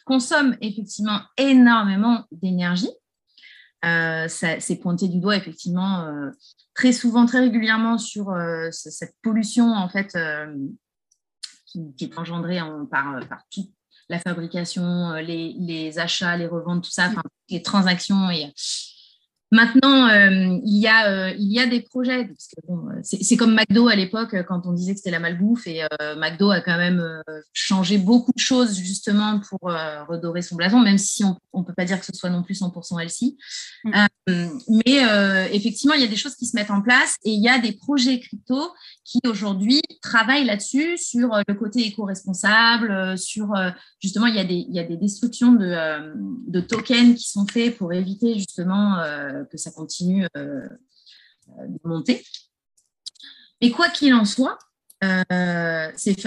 consomme 0.04 0.56
effectivement 0.60 1.20
énormément 1.36 2.24
d'énergie. 2.32 2.90
c'est 3.82 4.80
pointé 4.82 5.08
du 5.08 5.20
doigt 5.20 5.36
effectivement 5.36 6.10
très 6.74 6.92
souvent, 6.92 7.26
très 7.26 7.40
régulièrement 7.40 7.98
sur 7.98 8.34
cette 8.72 9.14
pollution 9.22 9.72
en 9.72 9.88
fait 9.88 10.18
qui, 11.66 12.04
est 12.04 12.18
engendrée 12.18 12.58
par, 12.90 13.20
toute 13.52 13.70
la 14.08 14.18
fabrication, 14.18 15.12
les, 15.14 15.98
achats, 15.98 16.36
les 16.36 16.46
reventes, 16.46 16.84
tout 16.84 16.90
ça, 16.90 17.10
les 17.50 17.62
transactions 17.62 18.30
et 18.30 18.52
Maintenant, 19.52 20.08
euh, 20.08 20.58
il, 20.64 20.80
y 20.80 20.88
a, 20.88 21.08
euh, 21.08 21.34
il 21.38 21.52
y 21.52 21.60
a 21.60 21.66
des 21.66 21.80
projets. 21.80 22.28
Euh, 22.68 22.74
c'est 23.02 23.36
comme 23.36 23.54
McDo 23.54 23.86
à 23.86 23.94
l'époque, 23.94 24.34
quand 24.48 24.66
on 24.66 24.72
disait 24.72 24.94
que 24.94 24.98
c'était 24.98 25.10
la 25.10 25.20
malbouffe. 25.20 25.66
Et 25.66 25.82
McDo 26.16 26.50
a 26.50 26.60
quand 26.60 26.76
même 26.76 27.22
changé 27.52 27.98
beaucoup 27.98 28.32
de 28.34 28.40
choses 28.40 28.76
justement 28.76 29.40
pour 29.48 29.70
redorer 30.08 30.42
son 30.42 30.56
blason, 30.56 30.80
même 30.80 30.98
si 30.98 31.24
on 31.24 31.60
ne 31.60 31.64
peut 31.64 31.72
pas 31.72 31.84
dire 31.84 32.00
que 32.00 32.06
ce 32.06 32.12
soit 32.14 32.30
non 32.30 32.42
plus 32.42 32.60
100% 32.60 33.00
LC. 33.00 33.36
Mm. 33.84 34.46
mais 34.68 35.52
effectivement, 35.52 35.94
il 35.94 36.00
y 36.00 36.04
a 36.04 36.08
des 36.08 36.16
choses 36.16 36.34
qui 36.34 36.46
se 36.46 36.56
mettent 36.56 36.70
en 36.70 36.82
place 36.82 37.16
et 37.24 37.30
il 37.30 37.42
y 37.42 37.48
a 37.48 37.58
des 37.58 37.72
projets 37.72 38.20
crypto 38.20 38.72
qui 39.04 39.20
aujourd'hui 39.26 39.82
travaillent 40.02 40.46
là-dessus, 40.46 40.96
sur 40.96 41.28
le 41.46 41.54
côté 41.54 41.86
éco-responsable, 41.86 43.16
sur 43.18 43.54
justement, 44.00 44.26
il 44.26 44.34
y, 44.34 44.40
a 44.40 44.44
des, 44.44 44.66
il 44.68 44.74
y 44.74 44.80
a 44.80 44.84
des 44.84 44.96
destructions 44.96 45.52
de, 45.52 46.12
de 46.48 46.60
tokens 46.60 47.14
qui 47.14 47.28
sont 47.28 47.46
faits 47.46 47.76
pour 47.76 47.92
éviter 47.92 48.34
justement 48.34 48.96
que 49.50 49.56
ça 49.56 49.70
continue 49.70 50.26
euh, 51.48 51.66
de 51.66 51.78
monter. 51.84 52.24
Mais 53.60 53.70
quoi 53.70 53.90
qu'il 53.90 54.14
en 54.14 54.24
soit, 54.24 54.58
euh, 55.04 55.90
c'est 55.94 56.18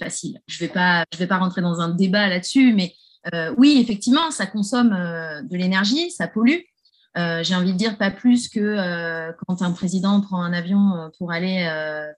facile. 0.00 0.40
Je 0.46 0.64
ne 0.64 0.68
vais, 0.68 1.26
pas, 1.26 1.38
rentrer 1.38 1.62
dans 1.62 1.80
un 1.80 1.90
débat 1.90 2.28
là-dessus, 2.28 2.74
mais 2.74 2.92
euh, 3.32 3.54
oui, 3.56 3.78
effectivement, 3.80 4.30
ça 4.30 4.46
consomme 4.46 4.90
de 4.90 5.56
l'énergie, 5.56 6.10
ça 6.10 6.26
pollue. 6.26 6.60
Euh, 7.16 7.42
j'ai 7.42 7.54
envie 7.54 7.72
de 7.72 7.78
dire 7.78 7.96
pas 7.96 8.10
plus 8.10 8.48
que 8.48 8.60
euh, 8.60 9.32
quand 9.46 9.62
un 9.62 9.72
président 9.72 10.20
prend 10.20 10.42
un 10.42 10.52
avion 10.52 10.94
euh, 10.96 11.08
pour 11.18 11.32
aller 11.32 11.66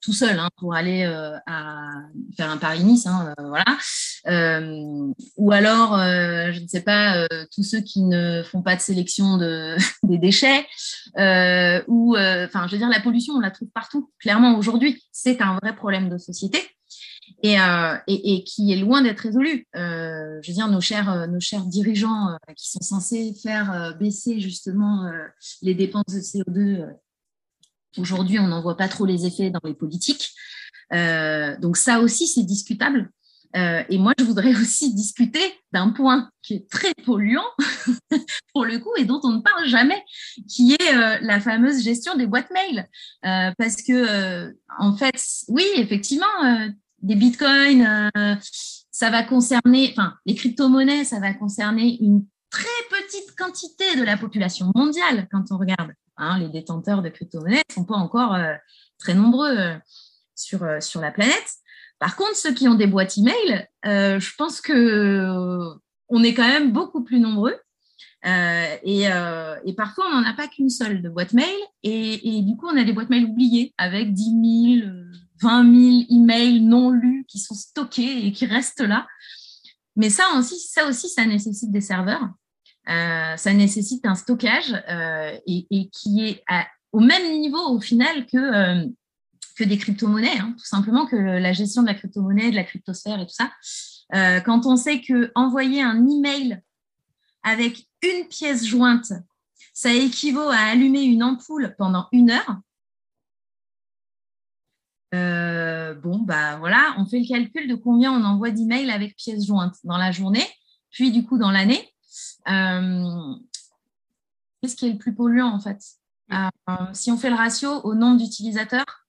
tout 0.01 0.13
seul, 0.13 0.37
hein, 0.37 0.49
pour 0.57 0.73
aller 0.73 1.03
à 1.45 1.89
faire 2.35 2.49
un 2.49 2.57
Paris-Nice, 2.57 3.07
hein, 3.07 3.33
voilà. 3.37 3.65
ou 5.37 5.51
alors, 5.51 5.97
je 5.97 6.59
ne 6.59 6.67
sais 6.67 6.81
pas, 6.81 7.27
tous 7.53 7.63
ceux 7.63 7.81
qui 7.81 8.03
ne 8.03 8.43
font 8.43 8.61
pas 8.61 8.75
de 8.75 8.81
sélection 8.81 9.37
de, 9.37 9.75
des 10.03 10.17
déchets, 10.17 10.65
ou, 11.87 12.15
enfin, 12.17 12.67
je 12.67 12.71
veux 12.71 12.77
dire, 12.77 12.89
la 12.89 12.99
pollution, 12.99 13.35
on 13.35 13.39
la 13.39 13.51
trouve 13.51 13.69
partout. 13.69 14.11
Clairement, 14.19 14.57
aujourd'hui, 14.57 15.03
c'est 15.11 15.41
un 15.41 15.57
vrai 15.61 15.75
problème 15.75 16.09
de 16.09 16.17
société. 16.17 16.59
Euh, 17.45 17.97
et, 18.07 18.43
qui 18.43 18.73
est 18.73 18.77
loin 18.77 19.01
d'être 19.01 19.21
résolu. 19.21 19.65
Euh, 19.75 20.39
je 20.41 20.51
veux 20.51 20.55
dire, 20.55 20.67
nos 20.67 20.81
chers, 20.81 21.09
euh, 21.09 21.27
nos 21.27 21.39
chers 21.39 21.63
dirigeants 21.63 22.37
qui 22.55 22.69
sont 22.69 22.81
censés 22.81 23.33
faire 23.41 23.95
baisser 23.97 24.41
justement 24.41 25.09
les 25.61 25.73
dépenses 25.73 26.05
de 26.07 26.19
CO2, 26.19 26.87
aujourd'hui, 27.97 28.39
on 28.39 28.47
n'en 28.47 28.61
voit 28.61 28.77
pas 28.77 28.89
trop 28.89 29.05
les 29.05 29.25
effets 29.25 29.49
dans 29.49 29.61
les 29.63 29.73
politiques. 29.73 30.31
donc 30.91 31.77
ça 31.77 31.99
aussi, 32.01 32.27
c'est 32.27 32.43
discutable. 32.43 33.09
et 33.55 33.97
moi, 33.97 34.13
je 34.19 34.25
voudrais 34.25 34.53
aussi 34.61 34.93
discuter 34.93 35.53
d'un 35.71 35.91
point 35.91 36.29
qui 36.41 36.55
est 36.55 36.69
très 36.69 36.93
polluant 37.05 37.49
pour 38.53 38.65
le 38.65 38.79
coup 38.79 38.91
et 38.97 39.05
dont 39.05 39.21
on 39.23 39.31
ne 39.31 39.41
parle 39.41 39.65
jamais, 39.65 40.03
qui 40.49 40.73
est 40.73 41.21
la 41.21 41.39
fameuse 41.39 41.83
gestion 41.83 42.17
des 42.17 42.27
boîtes 42.27 42.51
mail. 42.51 42.89
parce 43.57 43.81
que, 43.81 44.53
en 44.77 44.97
fait, 44.97 45.15
oui, 45.47 45.65
effectivement, 45.77 46.25
des 47.01 47.15
bitcoins, 47.15 48.11
euh, 48.15 48.35
ça 48.91 49.09
va 49.09 49.23
concerner, 49.23 49.89
enfin, 49.91 50.15
les 50.25 50.35
crypto-monnaies, 50.35 51.05
ça 51.05 51.19
va 51.19 51.33
concerner 51.33 51.97
une 52.01 52.25
très 52.49 52.67
petite 52.89 53.35
quantité 53.37 53.95
de 53.97 54.03
la 54.03 54.17
population 54.17 54.71
mondiale 54.75 55.27
quand 55.31 55.45
on 55.51 55.57
regarde. 55.57 55.91
Hein, 56.17 56.39
les 56.39 56.49
détenteurs 56.49 57.01
de 57.01 57.09
crypto-monnaies 57.09 57.63
ne 57.69 57.73
sont 57.73 57.85
pas 57.85 57.95
encore 57.95 58.35
euh, 58.35 58.53
très 58.97 59.13
nombreux 59.13 59.57
euh, 59.57 59.77
sur, 60.35 60.65
sur 60.81 60.99
la 60.99 61.11
planète. 61.11 61.55
Par 61.99 62.15
contre, 62.15 62.35
ceux 62.35 62.53
qui 62.53 62.67
ont 62.67 62.75
des 62.75 62.87
boîtes 62.87 63.17
email, 63.17 63.67
je 63.83 64.35
pense 64.37 64.61
que 64.61 65.73
on 66.07 66.23
est 66.23 66.33
quand 66.33 66.47
même 66.47 66.71
beaucoup 66.71 67.03
plus 67.03 67.19
nombreux. 67.19 67.57
Et, 68.23 69.05
parfois, 69.75 70.05
on 70.07 70.21
n'en 70.21 70.29
a 70.29 70.33
pas 70.33 70.47
qu'une 70.47 70.69
seule 70.69 71.01
de 71.01 71.09
boîte 71.09 71.33
mail. 71.33 71.59
Et, 71.83 72.37
et, 72.37 72.41
du 72.41 72.55
coup, 72.55 72.67
on 72.67 72.77
a 72.77 72.85
des 72.85 72.93
boîtes 72.93 73.09
mail 73.09 73.25
oubliées 73.25 73.73
avec 73.77 74.13
10 74.13 74.79
000, 74.81 74.89
20 75.41 76.07
000 76.09 76.21
emails 76.21 76.61
non 76.61 76.91
lus 76.91 77.25
qui 77.27 77.39
sont 77.39 77.55
stockés 77.55 78.25
et 78.25 78.31
qui 78.31 78.45
restent 78.45 78.81
là. 78.81 79.07
Mais 79.95 80.09
ça 80.09 80.23
aussi, 80.37 80.59
ça 80.59 80.87
aussi, 80.87 81.09
ça 81.09 81.25
nécessite 81.25 81.71
des 81.71 81.81
serveurs. 81.81 82.29
Euh, 82.89 83.37
ça 83.37 83.53
nécessite 83.53 84.05
un 84.05 84.15
stockage 84.15 84.73
euh, 84.89 85.37
et, 85.45 85.89
qui 85.91 86.21
est 86.25 86.43
au 86.91 86.99
même 86.99 87.39
niveau 87.39 87.59
au 87.69 87.79
final 87.79 88.25
que, 88.25 88.37
euh, 88.37 88.85
des 89.59 89.77
crypto-monnaies, 89.77 90.39
hein. 90.39 90.55
tout 90.57 90.65
simplement 90.65 91.05
que 91.05 91.17
la 91.17 91.51
gestion 91.51 91.81
de 91.81 91.87
la 91.87 91.93
crypto-monnaie, 91.93 92.49
de 92.49 92.55
la 92.55 92.63
cryptosphère 92.63 93.19
et 93.19 93.25
tout 93.25 93.33
ça. 93.33 93.51
quand 94.45 94.65
on 94.65 94.77
sait 94.77 95.01
que 95.01 95.33
envoyer 95.35 95.81
un 95.81 96.07
email 96.07 96.61
avec 97.43 97.85
une 98.01 98.25
pièce 98.29 98.65
jointe, 98.65 99.11
ça 99.73 99.91
équivaut 99.91 100.47
à 100.47 100.71
allumer 100.71 101.03
une 101.03 101.23
ampoule 101.23 101.75
pendant 101.77 102.07
une 102.13 102.31
heure. 102.31 102.61
Bon, 105.11 106.19
bah 106.19 106.57
voilà, 106.57 106.95
on 106.97 107.05
fait 107.05 107.19
le 107.19 107.27
calcul 107.27 107.67
de 107.67 107.75
combien 107.75 108.11
on 108.11 108.23
envoie 108.23 108.51
d'emails 108.51 108.91
avec 108.91 109.15
pièce 109.15 109.45
jointe 109.45 109.75
dans 109.83 109.97
la 109.97 110.11
journée, 110.11 110.45
puis 110.91 111.11
du 111.11 111.23
coup 111.25 111.37
dans 111.37 111.51
l'année. 111.51 111.87
Euh, 112.47 113.35
qu'est-ce 114.61 114.75
qui 114.75 114.87
est 114.87 114.91
le 114.91 114.97
plus 114.97 115.13
polluant 115.13 115.53
en 115.53 115.59
fait? 115.59 115.79
Euh, 116.31 116.75
Si 116.93 117.11
on 117.11 117.17
fait 117.17 117.29
le 117.29 117.35
ratio 117.35 117.81
au 117.83 117.95
nombre 117.95 118.17
d'utilisateurs, 118.17 119.05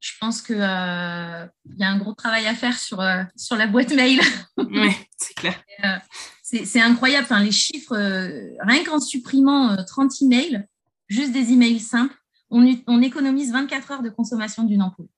je 0.00 0.12
pense 0.20 0.42
qu'il 0.42 0.56
euh, 0.56 1.46
y 1.76 1.82
a 1.84 1.88
un 1.88 1.98
gros 1.98 2.14
travail 2.14 2.46
à 2.46 2.54
faire 2.54 2.78
sur, 2.78 3.02
sur 3.36 3.56
la 3.56 3.66
boîte 3.66 3.92
mail. 3.94 4.20
Oui, 4.56 4.90
c'est 5.16 5.34
clair. 5.34 5.60
c'est 6.42 6.80
incroyable. 6.80 7.24
Enfin, 7.24 7.40
les 7.40 7.52
chiffres, 7.52 7.96
rien 8.60 8.84
qu'en 8.84 8.98
supprimant 9.00 9.76
30 9.84 10.22
emails, 10.22 10.66
juste 11.08 11.32
des 11.32 11.52
emails 11.52 11.80
simples, 11.80 12.14
on, 12.50 12.66
on 12.86 13.02
économise 13.02 13.52
24 13.52 13.92
heures 13.92 14.02
de 14.02 14.10
consommation 14.10 14.64
d'une 14.64 14.82
ampoule. 14.82 15.08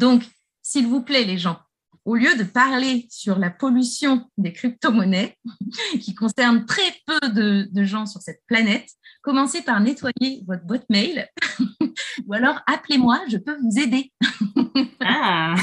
Donc, 0.00 0.24
s'il 0.62 0.86
vous 0.86 1.02
plaît, 1.02 1.24
les 1.24 1.36
gens, 1.36 1.58
au 2.06 2.14
lieu 2.14 2.34
de 2.36 2.44
parler 2.44 3.06
sur 3.10 3.38
la 3.38 3.50
pollution 3.50 4.26
des 4.38 4.54
crypto-monnaies, 4.54 5.36
qui 6.00 6.14
concerne 6.14 6.64
très 6.64 6.90
peu 7.06 7.28
de, 7.28 7.84
gens 7.84 8.06
sur 8.06 8.22
cette 8.22 8.40
planète, 8.46 8.88
commencez 9.22 9.60
par 9.60 9.78
nettoyer 9.80 10.42
votre 10.46 10.64
boîte 10.64 10.88
mail 10.88 11.28
ou 12.26 12.32
alors 12.32 12.60
appelez-moi, 12.66 13.20
je 13.28 13.36
peux 13.36 13.56
vous 13.58 13.78
aider. 13.78 14.10
ah 15.00 15.54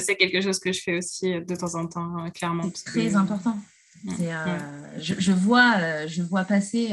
c'est 0.00 0.16
quelque 0.16 0.40
chose 0.40 0.60
que 0.60 0.72
je 0.72 0.80
fais 0.80 0.96
aussi 0.96 1.32
de 1.32 1.56
temps 1.56 1.74
en 1.74 1.88
temps, 1.88 2.24
euh, 2.24 2.30
clairement. 2.30 2.70
C'est 2.72 2.84
très 2.84 3.16
important. 3.16 3.58
Euh, 4.20 4.58
je, 4.98 5.32
vois, 5.32 5.74
euh, 5.78 6.06
je 6.06 6.22
vois 6.22 6.44
passer 6.44 6.90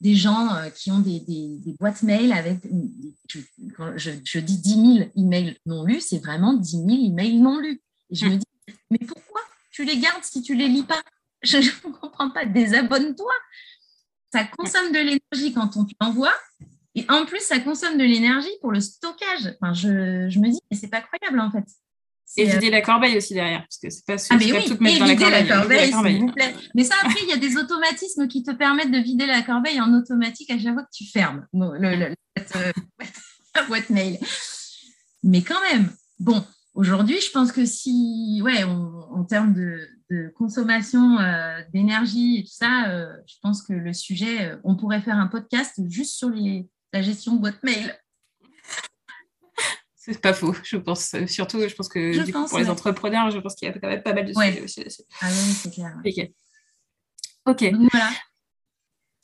des 0.00 0.14
gens 0.14 0.54
euh, 0.54 0.70
qui 0.70 0.90
ont 0.90 1.00
des, 1.00 1.60
boîtes 1.78 2.02
mail 2.02 2.32
avec, 2.32 2.58
je, 3.28 3.40
je, 3.96 4.38
dis 4.38 4.58
10 4.58 4.96
000 4.98 5.10
emails 5.16 5.56
non 5.66 5.84
lus, 5.84 6.00
c'est 6.00 6.18
vraiment 6.18 6.54
10 6.54 6.70
000 6.70 6.88
emails 6.88 7.40
non 7.40 7.58
lus. 7.58 7.80
Et 8.10 8.14
je 8.14 8.26
me 8.26 8.36
dis, 8.36 8.46
mais 8.90 8.98
pourquoi 8.98 9.40
tu 9.70 9.84
les 9.84 9.98
gardes 9.98 10.22
si 10.22 10.42
tu 10.42 10.54
les 10.54 10.68
lis 10.68 10.84
pas? 10.84 11.02
Je 11.42 11.58
ne 11.58 11.92
comprends 11.92 12.30
pas, 12.30 12.46
désabonne-toi. 12.46 13.32
Ça 14.32 14.44
consomme 14.44 14.92
de 14.92 14.98
l'énergie 14.98 15.52
quand 15.54 15.76
on 15.76 15.84
te 15.84 15.94
l'envoie. 16.00 16.34
Et 16.94 17.06
en 17.08 17.24
plus, 17.26 17.40
ça 17.40 17.60
consomme 17.60 17.96
de 17.96 18.04
l'énergie 18.04 18.48
pour 18.60 18.72
le 18.72 18.80
stockage. 18.80 19.54
Enfin, 19.60 19.72
je, 19.72 20.28
je 20.28 20.38
me 20.38 20.50
dis, 20.50 20.60
mais 20.70 20.76
c'est 20.76 20.88
pas 20.88 21.00
croyable 21.00 21.40
en 21.40 21.50
fait. 21.50 21.64
Et 22.36 22.46
vider 22.46 22.70
la 22.70 22.82
corbeille 22.82 23.16
aussi 23.16 23.34
derrière, 23.34 23.60
parce 23.60 23.78
que 23.78 23.90
c'est 23.90 24.04
pas, 24.06 24.16
ah 24.30 24.36
mais 24.36 24.52
oui, 24.52 24.64
tout 24.66 24.76
mettre 24.80 24.98
dans 24.98 25.30
la 25.30 25.44
corbeille. 25.44 25.92
s'il 25.92 26.20
vous 26.20 26.32
plaît. 26.32 26.54
Mais 26.74 26.84
ça, 26.84 26.94
après, 27.02 27.20
il 27.22 27.28
y 27.28 27.32
a 27.32 27.36
des 27.36 27.56
automatismes 27.56 28.28
qui 28.28 28.42
te 28.42 28.52
permettent 28.52 28.92
de 28.92 28.98
vider 28.98 29.26
la 29.26 29.42
corbeille 29.42 29.80
en 29.80 29.92
automatique 29.94 30.50
à 30.50 30.58
chaque 30.58 30.74
fois 30.74 30.82
que 30.82 30.94
tu 30.94 31.04
fermes 31.04 31.46
le, 31.52 32.14
euh, 32.56 32.72
la 33.54 33.62
boîte 33.64 33.90
mail. 33.90 34.18
Mais 35.22 35.42
quand 35.42 35.60
même, 35.72 35.90
bon, 36.20 36.44
aujourd'hui, 36.74 37.18
je 37.20 37.30
pense 37.30 37.50
que 37.50 37.64
si, 37.64 38.40
ouais, 38.44 38.62
en 38.62 39.24
termes 39.24 39.54
de, 39.54 39.88
consommation 40.36 41.18
euh, 41.18 41.60
d'énergie 41.74 42.38
et 42.38 42.42
tout 42.44 42.54
ça, 42.54 42.88
euh, 42.88 43.12
je 43.26 43.34
pense 43.42 43.62
que 43.62 43.74
le 43.74 43.92
sujet, 43.92 44.54
on 44.64 44.74
pourrait 44.74 45.02
faire 45.02 45.16
un 45.16 45.26
podcast 45.26 45.78
juste 45.88 46.16
sur 46.16 46.30
les, 46.30 46.66
la 46.92 47.02
gestion 47.02 47.34
de 47.34 47.40
boîte 47.40 47.62
mail. 47.62 47.94
C'est 50.10 50.20
pas 50.22 50.32
faux, 50.32 50.54
je 50.64 50.78
pense. 50.78 51.14
Surtout, 51.26 51.60
je 51.68 51.74
pense 51.74 51.88
que 51.88 52.24
du 52.24 52.32
coup, 52.32 52.46
pour 52.46 52.58
les 52.58 52.70
entrepreneurs, 52.70 53.30
je 53.30 53.38
pense 53.38 53.54
qu'il 53.54 53.68
y 53.68 53.70
a 53.70 53.78
quand 53.78 53.88
même 53.88 54.02
pas 54.02 54.14
mal 54.14 54.24
de 54.24 54.32
sujets 54.32 54.62
aussi. 54.62 54.84
Ah 55.20 55.28
oui, 55.28 55.52
c'est 55.52 55.70
clair. 55.70 55.94
Ok. 57.46 57.64
voilà. 57.92 58.10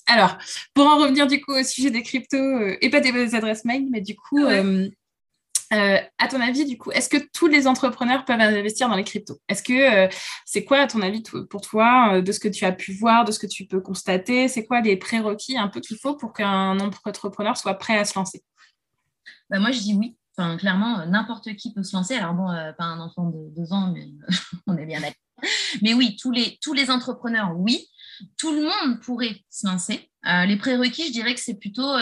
Alors, 0.06 0.36
pour 0.74 0.86
en 0.86 0.98
revenir 0.98 1.26
du 1.26 1.40
coup 1.40 1.52
au 1.52 1.62
sujet 1.62 1.90
des 1.90 2.02
cryptos, 2.02 2.36
euh, 2.36 2.76
et 2.80 2.90
pas 2.90 3.00
des 3.00 3.34
adresses 3.34 3.64
mail, 3.64 3.86
mais 3.90 4.02
du 4.02 4.14
coup, 4.14 4.44
euh, 4.44 4.88
euh, 5.72 5.98
à 6.18 6.28
ton 6.28 6.40
avis, 6.40 6.66
du 6.66 6.76
coup, 6.76 6.90
est-ce 6.90 7.08
que 7.08 7.16
tous 7.32 7.46
les 7.46 7.66
entrepreneurs 7.66 8.26
peuvent 8.26 8.40
investir 8.40 8.88
dans 8.88 8.96
les 8.96 9.04
cryptos? 9.04 9.40
Est-ce 9.48 9.62
que 9.62 10.14
c'est 10.44 10.64
quoi, 10.64 10.80
à 10.80 10.86
ton 10.86 11.00
avis, 11.00 11.22
pour 11.48 11.62
toi, 11.62 12.20
de 12.20 12.32
ce 12.32 12.40
que 12.40 12.48
tu 12.48 12.66
as 12.66 12.72
pu 12.72 12.92
voir, 12.92 13.24
de 13.24 13.32
ce 13.32 13.38
que 13.38 13.46
tu 13.46 13.64
peux 13.64 13.80
constater 13.80 14.48
C'est 14.48 14.66
quoi 14.66 14.82
les 14.82 14.96
prérequis 14.96 15.56
un 15.56 15.68
peu 15.68 15.80
qu'il 15.80 15.96
faut 15.96 16.14
pour 16.14 16.34
qu'un 16.34 16.78
entrepreneur 16.80 17.56
soit 17.56 17.74
prêt 17.74 17.98
à 17.98 18.04
se 18.04 18.18
lancer? 18.18 18.42
Bah, 19.48 19.58
Moi, 19.58 19.70
je 19.70 19.80
dis 19.80 19.94
oui. 19.94 20.16
Enfin, 20.36 20.56
clairement, 20.56 21.00
euh, 21.00 21.06
n'importe 21.06 21.54
qui 21.54 21.72
peut 21.72 21.82
se 21.82 21.96
lancer. 21.96 22.16
Alors 22.16 22.34
bon, 22.34 22.50
euh, 22.50 22.72
pas 22.72 22.84
un 22.84 23.00
enfant 23.00 23.30
de 23.30 23.54
deux 23.54 23.72
ans, 23.72 23.92
mais 23.92 24.08
on 24.66 24.76
est 24.76 24.86
bien 24.86 25.00
d'accord. 25.00 25.14
Mais 25.82 25.94
oui, 25.94 26.16
tous 26.20 26.30
les, 26.30 26.58
tous 26.60 26.72
les 26.72 26.90
entrepreneurs, 26.90 27.52
oui. 27.56 27.86
Tout 28.38 28.52
le 28.52 28.62
monde 28.62 29.00
pourrait 29.00 29.44
se 29.50 29.66
lancer. 29.66 30.08
Euh, 30.26 30.44
les 30.46 30.56
prérequis, 30.56 31.08
je 31.08 31.12
dirais 31.12 31.34
que 31.34 31.40
c'est 31.40 31.58
plutôt 31.58 31.92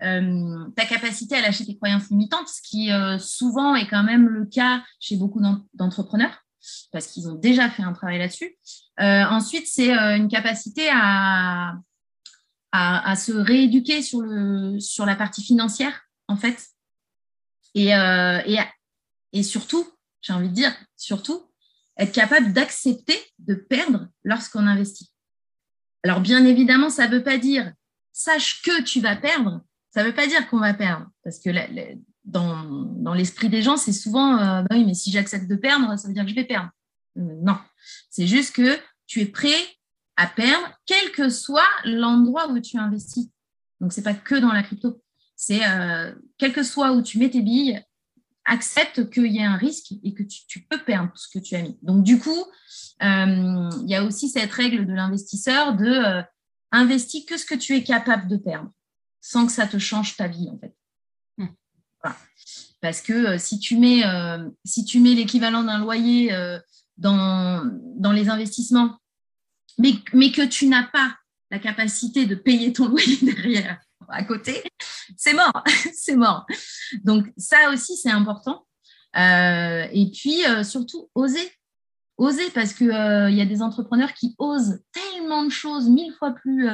ta 0.00 0.86
capacité 0.86 1.36
à 1.36 1.42
lâcher 1.42 1.66
tes 1.66 1.76
croyances 1.76 2.08
limitantes, 2.08 2.48
ce 2.48 2.62
qui 2.62 2.90
souvent 3.20 3.74
est 3.74 3.86
quand 3.86 4.02
même 4.02 4.28
le 4.28 4.46
cas 4.46 4.82
chez 4.98 5.16
beaucoup 5.16 5.42
d'entrepreneurs, 5.74 6.42
parce 6.90 7.08
qu'ils 7.08 7.28
ont 7.28 7.34
déjà 7.34 7.68
fait 7.68 7.82
un 7.82 7.92
travail 7.92 8.18
là-dessus. 8.18 8.56
ensuite, 8.98 9.66
c'est 9.66 9.92
une 9.92 10.28
capacité 10.28 10.88
à, 10.90 11.74
à, 12.72 13.10
à, 13.10 13.14
se 13.14 13.32
rééduquer 13.32 14.00
sur, 14.00 14.22
le, 14.22 14.80
sur 14.80 15.04
la 15.04 15.14
partie 15.14 15.44
financière, 15.44 16.00
en 16.28 16.36
fait, 16.36 16.71
euh, 17.76 18.40
et, 18.46 18.58
et, 19.32 19.42
surtout, 19.42 19.86
j'ai 20.20 20.32
envie 20.32 20.48
de 20.48 20.54
dire, 20.54 20.74
surtout, 20.96 21.42
être 21.98 22.12
capable 22.12 22.52
d'accepter 22.52 23.18
de 23.38 23.54
perdre 23.54 24.08
lorsqu'on 24.24 24.66
investit. 24.66 25.10
Alors, 26.04 26.20
bien 26.20 26.44
évidemment, 26.44 26.90
ça 26.90 27.06
ne 27.06 27.16
veut 27.16 27.22
pas 27.22 27.38
dire 27.38 27.72
sache 28.12 28.62
que 28.62 28.82
tu 28.82 29.00
vas 29.00 29.16
perdre, 29.16 29.62
ça 29.90 30.02
ne 30.02 30.08
veut 30.08 30.14
pas 30.14 30.26
dire 30.26 30.48
qu'on 30.48 30.58
va 30.58 30.74
perdre. 30.74 31.06
Parce 31.24 31.38
que 31.38 31.50
dans, 32.24 32.64
dans 32.64 33.14
l'esprit 33.14 33.48
des 33.48 33.62
gens, 33.62 33.76
c'est 33.76 33.92
souvent 33.92 34.36
euh, 34.36 34.62
bah 34.62 34.68
oui, 34.76 34.84
mais 34.84 34.94
si 34.94 35.10
j'accepte 35.10 35.48
de 35.48 35.56
perdre, 35.56 35.96
ça 35.98 36.08
veut 36.08 36.14
dire 36.14 36.24
que 36.24 36.30
je 36.30 36.34
vais 36.34 36.44
perdre. 36.44 36.70
Euh, 37.18 37.36
non, 37.42 37.58
c'est 38.10 38.26
juste 38.26 38.54
que 38.54 38.78
tu 39.06 39.20
es 39.20 39.26
prêt 39.26 39.56
à 40.16 40.26
perdre, 40.26 40.78
quel 40.86 41.10
que 41.12 41.30
soit 41.30 41.68
l'endroit 41.84 42.50
où 42.50 42.60
tu 42.60 42.78
investis. 42.78 43.28
Donc, 43.80 43.92
ce 43.92 44.00
n'est 44.00 44.04
pas 44.04 44.14
que 44.14 44.34
dans 44.34 44.52
la 44.52 44.62
crypto. 44.62 45.02
C'est 45.44 45.68
euh, 45.68 46.14
quel 46.38 46.52
que 46.52 46.62
soit 46.62 46.92
où 46.92 47.02
tu 47.02 47.18
mets 47.18 47.28
tes 47.28 47.42
billes, 47.42 47.84
accepte 48.44 49.10
qu'il 49.10 49.32
y 49.32 49.42
a 49.42 49.50
un 49.50 49.56
risque 49.56 49.92
et 50.04 50.14
que 50.14 50.22
tu, 50.22 50.60
peux 50.70 50.78
perdre 50.84 51.10
ce 51.16 51.26
que 51.36 51.42
tu 51.42 51.56
as 51.56 51.62
mis. 51.62 51.76
Donc, 51.82 52.04
du 52.04 52.20
coup, 52.20 52.44
euh, 53.02 53.68
il 53.82 53.88
y 53.88 53.96
a 53.96 54.04
aussi 54.04 54.28
cette 54.28 54.52
règle 54.52 54.86
de 54.86 54.92
l'investisseur 54.92 55.74
de 55.74 55.84
euh, 55.84 56.22
investir 56.70 57.24
que 57.26 57.36
ce 57.36 57.44
que 57.44 57.56
tu 57.56 57.74
es 57.74 57.82
capable 57.82 58.28
de 58.28 58.36
perdre 58.36 58.70
sans 59.20 59.44
que 59.44 59.50
ça 59.50 59.66
te 59.66 59.78
change 59.78 60.14
ta 60.16 60.28
vie, 60.28 60.48
en 60.48 60.60
fait. 60.60 60.76
Hmm. 61.38 62.12
Parce 62.80 63.00
que 63.00 63.36
si 63.36 63.58
tu 63.58 63.78
mets, 63.78 64.04
si 64.64 64.84
tu 64.84 65.00
mets 65.00 65.14
l'équivalent 65.14 65.64
d'un 65.64 65.80
loyer 65.80 66.30
dans, 66.98 67.68
dans 67.96 68.12
les 68.12 68.28
investissements, 68.28 68.96
mais, 69.76 69.94
mais 70.12 70.30
que 70.30 70.42
tu 70.42 70.68
n'as 70.68 70.86
pas 70.86 71.16
la 71.50 71.58
capacité 71.58 72.26
de 72.26 72.36
payer 72.36 72.72
ton 72.72 72.86
loyer 72.86 73.18
derrière, 73.22 73.80
à 74.12 74.24
côté, 74.24 74.62
c'est 75.16 75.34
mort, 75.34 75.64
c'est 75.94 76.16
mort. 76.16 76.46
Donc 77.04 77.26
ça 77.36 77.70
aussi, 77.70 77.96
c'est 77.96 78.10
important. 78.10 78.66
Euh, 79.16 79.86
et 79.92 80.10
puis, 80.10 80.44
euh, 80.46 80.64
surtout, 80.64 81.10
oser. 81.14 81.50
Oser 82.18 82.50
parce 82.50 82.72
qu'il 82.72 82.90
euh, 82.90 83.30
y 83.30 83.40
a 83.40 83.46
des 83.46 83.62
entrepreneurs 83.62 84.12
qui 84.14 84.34
osent 84.38 84.80
tellement 84.92 85.44
de 85.44 85.50
choses 85.50 85.88
mille 85.88 86.12
fois 86.12 86.32
plus, 86.32 86.68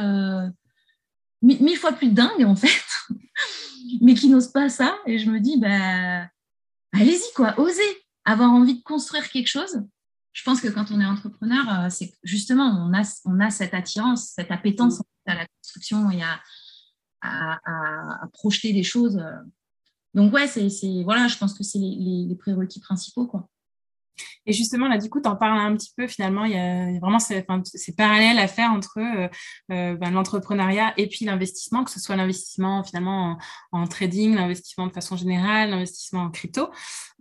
mille, 1.43 1.77
fois 1.77 1.93
plus 1.93 2.11
dingues, 2.11 2.45
en 2.45 2.57
fait, 2.57 2.85
mais 4.01 4.15
qui 4.15 4.29
n'osent 4.29 4.53
pas 4.53 4.69
ça. 4.69 4.97
Et 5.07 5.19
je 5.19 5.31
me 5.31 5.41
dis, 5.41 5.59
bah, 5.59 6.29
allez-y, 6.93 7.33
quoi, 7.35 7.59
osez. 7.59 7.83
Avoir 8.25 8.51
envie 8.51 8.75
de 8.75 8.83
construire 8.83 9.31
quelque 9.31 9.49
chose. 9.49 9.83
Je 10.35 10.43
pense 10.45 10.61
que 10.61 10.69
quand 10.69 10.91
on 10.91 11.01
est 11.01 11.07
entrepreneur, 11.07 11.91
c'est 11.91 12.13
justement, 12.23 12.87
on 12.87 12.93
a, 12.93 13.03
on 13.25 13.41
a 13.41 13.49
cette 13.49 13.73
attirance, 13.73 14.33
cette 14.37 14.51
appétence 14.51 15.01
à 15.25 15.35
la 15.35 15.47
construction 15.47 16.11
et 16.11 16.23
à, 16.23 16.39
à, 17.23 18.27
projeter 18.33 18.73
des 18.73 18.83
choses. 18.83 19.23
Donc 20.15 20.33
ouais, 20.33 20.47
c'est 20.47 20.69
voilà, 21.05 21.29
je 21.29 21.37
pense 21.39 21.55
que 21.55 21.65
c'est 21.65 21.79
les, 21.79 22.37
prérequis 22.39 22.81
principaux 22.81 23.27
quoi. 23.27 23.49
Et 24.47 24.53
justement, 24.53 24.89
là, 24.89 24.97
du 24.97 25.11
coup, 25.11 25.21
tu 25.21 25.29
en 25.29 25.37
parles 25.37 25.59
un 25.59 25.77
petit 25.77 25.93
peu, 25.95 26.07
finalement, 26.07 26.45
il 26.45 26.53
y 26.53 26.57
a 26.57 26.99
vraiment 27.01 27.19
ces, 27.19 27.45
parallèles 27.97 28.39
à 28.39 28.49
faire 28.49 28.71
entre 28.73 28.99
euh, 28.99 29.29
euh, 29.71 29.95
ben, 29.97 30.11
l'entrepreneuriat 30.11 30.95
et 30.97 31.07
puis 31.07 31.27
l'investissement, 31.27 31.85
que 31.85 31.91
ce 31.91 32.01
soit 32.01 32.17
l'investissement 32.17 32.83
finalement 32.83 33.37
en, 33.73 33.87
trading, 33.87 34.35
l'investissement 34.35 34.87
de 34.87 34.93
façon 34.93 35.17
générale, 35.17 35.71
l'investissement 35.71 36.23
en 36.23 36.31
crypto. 36.31 36.71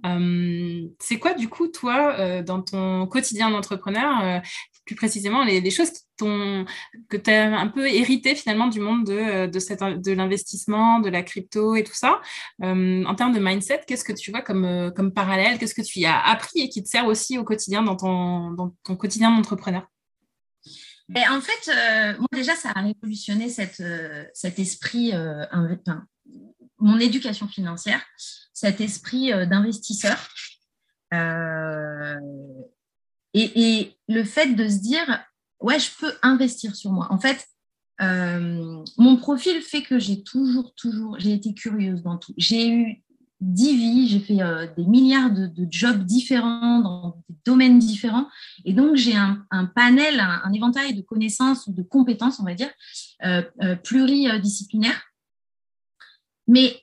Euh, 0.05 0.87
c'est 0.99 1.19
quoi, 1.19 1.33
du 1.33 1.49
coup, 1.49 1.67
toi, 1.67 2.41
dans 2.43 2.61
ton 2.61 3.05
quotidien 3.07 3.51
d'entrepreneur, 3.51 4.41
plus 4.87 4.95
précisément, 4.95 5.43
les, 5.43 5.69
choses 5.69 5.91
que 6.17 7.17
tu 7.17 7.29
as 7.29 7.59
un 7.59 7.67
peu 7.67 7.87
hérité 7.87 8.33
finalement 8.33 8.67
du 8.67 8.79
monde 8.79 9.05
de, 9.05 9.45
de, 9.45 10.01
de 10.01 10.11
l'investissement, 10.13 10.99
de 10.99 11.09
la 11.09 11.21
crypto 11.21 11.75
et 11.75 11.83
tout 11.83 11.93
ça. 11.93 12.19
En 12.63 13.15
termes 13.15 13.33
de 13.33 13.39
mindset, 13.39 13.81
qu'est-ce 13.85 14.03
que 14.03 14.13
tu 14.13 14.31
vois 14.31 14.41
comme, 14.41 14.91
comme 14.95 15.13
parallèle? 15.13 15.59
Qu'est-ce 15.59 15.75
que 15.75 15.83
tu 15.83 15.99
y 15.99 16.05
as 16.05 16.19
appris 16.19 16.61
et 16.61 16.69
qui 16.69 16.81
te 16.81 16.89
sert 16.89 17.05
aussi 17.05 17.37
au 17.37 17.43
quotidien 17.43 17.83
dans 17.83 17.95
ton, 17.95 18.73
quotidien 18.95 19.29
d'entrepreneur? 19.35 19.87
En 21.15 21.41
fait, 21.41 21.71
euh, 21.71 22.17
moi 22.17 22.27
déjà, 22.33 22.55
ça 22.55 22.71
a 22.75 22.81
révolutionné 22.81 23.47
euh, 23.79 24.25
cet 24.33 24.59
esprit, 24.59 25.13
euh, 25.13 25.45
mon 26.79 26.99
éducation 26.99 27.47
financière, 27.47 28.01
cet 28.53 28.81
esprit 28.81 29.31
d'investisseur. 29.47 30.17
Et, 33.33 33.93
le 34.09 34.23
fait 34.23 34.55
de 34.55 34.67
se 34.69 34.77
dire, 34.77 35.25
ouais, 35.59 35.79
je 35.79 35.91
peux 35.99 36.11
investir 36.21 36.75
sur 36.75 36.91
moi. 36.91 37.07
En 37.09 37.19
fait, 37.19 37.45
mon 37.99 39.17
profil 39.17 39.61
fait 39.61 39.81
que 39.81 39.99
j'ai 39.99 40.23
toujours, 40.23 40.73
toujours, 40.75 41.19
j'ai 41.19 41.33
été 41.33 41.53
curieuse 41.53 42.03
dans 42.03 42.17
tout. 42.17 42.33
J'ai 42.37 42.69
eu 42.69 43.03
dix 43.39 43.75
vies, 43.75 44.07
j'ai 44.07 44.19
fait 44.19 44.41
euh, 44.41 44.67
des 44.75 44.85
milliards 44.85 45.31
de, 45.31 45.51
jobs 45.69 46.03
différents 46.03 46.79
dans 46.79 47.23
des 47.29 47.35
domaines 47.45 47.79
différents. 47.79 48.27
Et 48.65 48.73
donc, 48.73 48.95
j'ai 48.95 49.15
un, 49.15 49.45
panel, 49.75 50.19
un, 50.19 50.51
éventail 50.53 50.93
de 50.95 51.01
connaissances 51.01 51.67
ou 51.67 51.73
de 51.73 51.83
compétences, 51.83 52.39
on 52.39 52.43
va 52.43 52.53
dire, 52.53 52.69
euh, 53.25 53.43
euh, 53.61 53.75
pluridisciplinaires. 53.75 55.01
Mais 56.47 56.81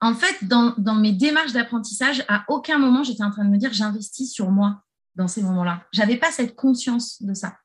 en 0.00 0.14
fait, 0.14 0.46
dans, 0.46 0.74
mes 0.94 1.12
démarches 1.12 1.52
d'apprentissage, 1.52 2.24
à 2.28 2.44
aucun 2.48 2.78
moment, 2.78 3.02
j'étais 3.02 3.24
en 3.24 3.30
train 3.30 3.44
de 3.44 3.50
me 3.50 3.58
dire 3.58 3.72
j'investis 3.72 4.32
sur 4.32 4.50
moi 4.50 4.82
dans 5.16 5.28
ces 5.28 5.42
moments-là. 5.42 5.86
Je 5.92 6.00
n'avais 6.00 6.16
pas 6.16 6.30
cette 6.30 6.54
conscience 6.54 7.22
de 7.22 7.34
ça. 7.34 7.56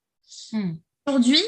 Hmm. 0.51 0.73
Aujourd'hui, 1.05 1.41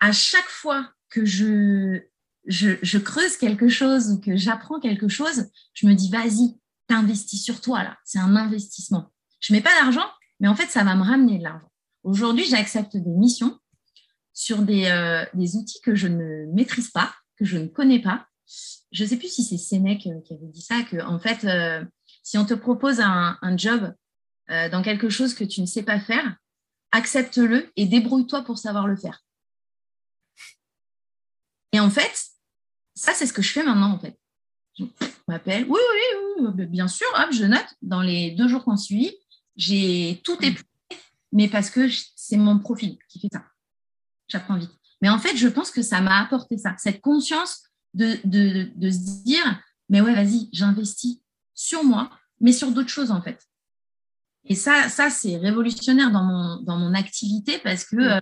à 0.00 0.12
chaque 0.12 0.48
fois 0.48 0.90
que 1.10 1.24
je 1.24 2.02
je, 2.46 2.98
creuse 2.98 3.36
quelque 3.36 3.68
chose 3.68 4.10
ou 4.10 4.20
que 4.20 4.36
j'apprends 4.36 4.80
quelque 4.80 5.08
chose, 5.08 5.46
je 5.72 5.86
me 5.86 5.94
dis, 5.94 6.10
vas-y, 6.10 6.58
t'investis 6.86 7.42
sur 7.42 7.60
toi, 7.60 7.82
là. 7.82 7.96
C'est 8.04 8.18
un 8.18 8.36
investissement. 8.36 9.12
Je 9.40 9.52
mets 9.52 9.60
pas 9.60 9.74
d'argent, 9.80 10.06
mais 10.40 10.48
en 10.48 10.54
fait, 10.54 10.66
ça 10.66 10.84
va 10.84 10.94
me 10.94 11.02
ramener 11.02 11.38
de 11.38 11.44
l'argent. 11.44 11.70
Aujourd'hui, 12.02 12.44
j'accepte 12.44 12.96
des 12.96 13.10
missions 13.10 13.58
sur 14.32 14.62
des, 14.62 14.86
euh, 14.86 15.24
des, 15.34 15.56
outils 15.56 15.80
que 15.80 15.94
je 15.94 16.08
ne 16.08 16.46
maîtrise 16.52 16.90
pas, 16.90 17.14
que 17.36 17.44
je 17.44 17.56
ne 17.56 17.66
connais 17.66 18.00
pas. 18.00 18.26
Je 18.92 19.04
ne 19.04 19.08
sais 19.08 19.16
plus 19.16 19.32
si 19.32 19.42
c'est 19.42 19.56
Sénèque 19.56 20.06
euh, 20.06 20.20
qui 20.20 20.34
avait 20.34 20.48
dit 20.48 20.62
ça, 20.62 20.82
que 20.82 21.02
en 21.02 21.18
fait, 21.18 21.44
euh, 21.44 21.84
si 22.22 22.36
on 22.36 22.44
te 22.44 22.54
propose 22.54 23.00
un, 23.00 23.38
un 23.40 23.56
job 23.56 23.94
dans 24.48 24.82
quelque 24.82 25.08
chose 25.08 25.34
que 25.34 25.44
tu 25.44 25.60
ne 25.60 25.66
sais 25.66 25.82
pas 25.82 26.00
faire, 26.00 26.36
accepte-le 26.92 27.72
et 27.76 27.86
débrouille-toi 27.86 28.42
pour 28.42 28.58
savoir 28.58 28.86
le 28.86 28.96
faire. 28.96 29.24
Et 31.72 31.80
en 31.80 31.90
fait, 31.90 32.26
ça, 32.94 33.12
c'est 33.14 33.26
ce 33.26 33.32
que 33.32 33.42
je 33.42 33.52
fais 33.52 33.64
maintenant, 33.64 33.92
en 33.92 33.98
fait. 33.98 34.16
Je 34.78 34.84
m'appelle, 35.26 35.64
oui, 35.68 35.80
oui, 35.92 36.46
oui, 36.56 36.66
bien 36.66 36.88
sûr, 36.88 37.06
hop, 37.16 37.32
je 37.32 37.44
note. 37.44 37.66
Dans 37.82 38.00
les 38.00 38.32
deux 38.32 38.48
jours 38.48 38.64
qu'on 38.64 38.76
suit, 38.76 39.16
j'ai 39.56 40.20
tout 40.24 40.36
épluché, 40.40 40.64
mais 41.32 41.48
parce 41.48 41.70
que 41.70 41.88
c'est 42.16 42.36
mon 42.36 42.58
profil 42.58 42.98
qui 43.08 43.20
fait 43.20 43.28
ça. 43.32 43.44
J'apprends 44.28 44.56
vite. 44.56 44.70
Mais 45.02 45.08
en 45.08 45.18
fait, 45.18 45.36
je 45.36 45.48
pense 45.48 45.70
que 45.70 45.82
ça 45.82 46.00
m'a 46.00 46.20
apporté 46.20 46.58
ça, 46.58 46.74
cette 46.78 47.00
conscience 47.00 47.64
de, 47.94 48.18
de, 48.24 48.70
de 48.76 48.90
se 48.90 49.22
dire, 49.24 49.62
mais 49.88 50.00
ouais, 50.00 50.14
vas-y, 50.14 50.48
j'investis 50.52 51.18
sur 51.54 51.84
moi, 51.84 52.10
mais 52.40 52.52
sur 52.52 52.70
d'autres 52.70 52.88
choses, 52.88 53.10
en 53.10 53.20
fait. 53.22 53.46
Et 54.46 54.54
ça, 54.54 54.88
ça 54.88 55.10
c'est 55.10 55.36
révolutionnaire 55.36 56.10
dans 56.10 56.22
mon, 56.22 56.62
dans 56.62 56.76
mon 56.76 56.94
activité 56.94 57.58
parce 57.58 57.84
que, 57.84 57.96
mm. 57.96 58.00
euh, 58.00 58.20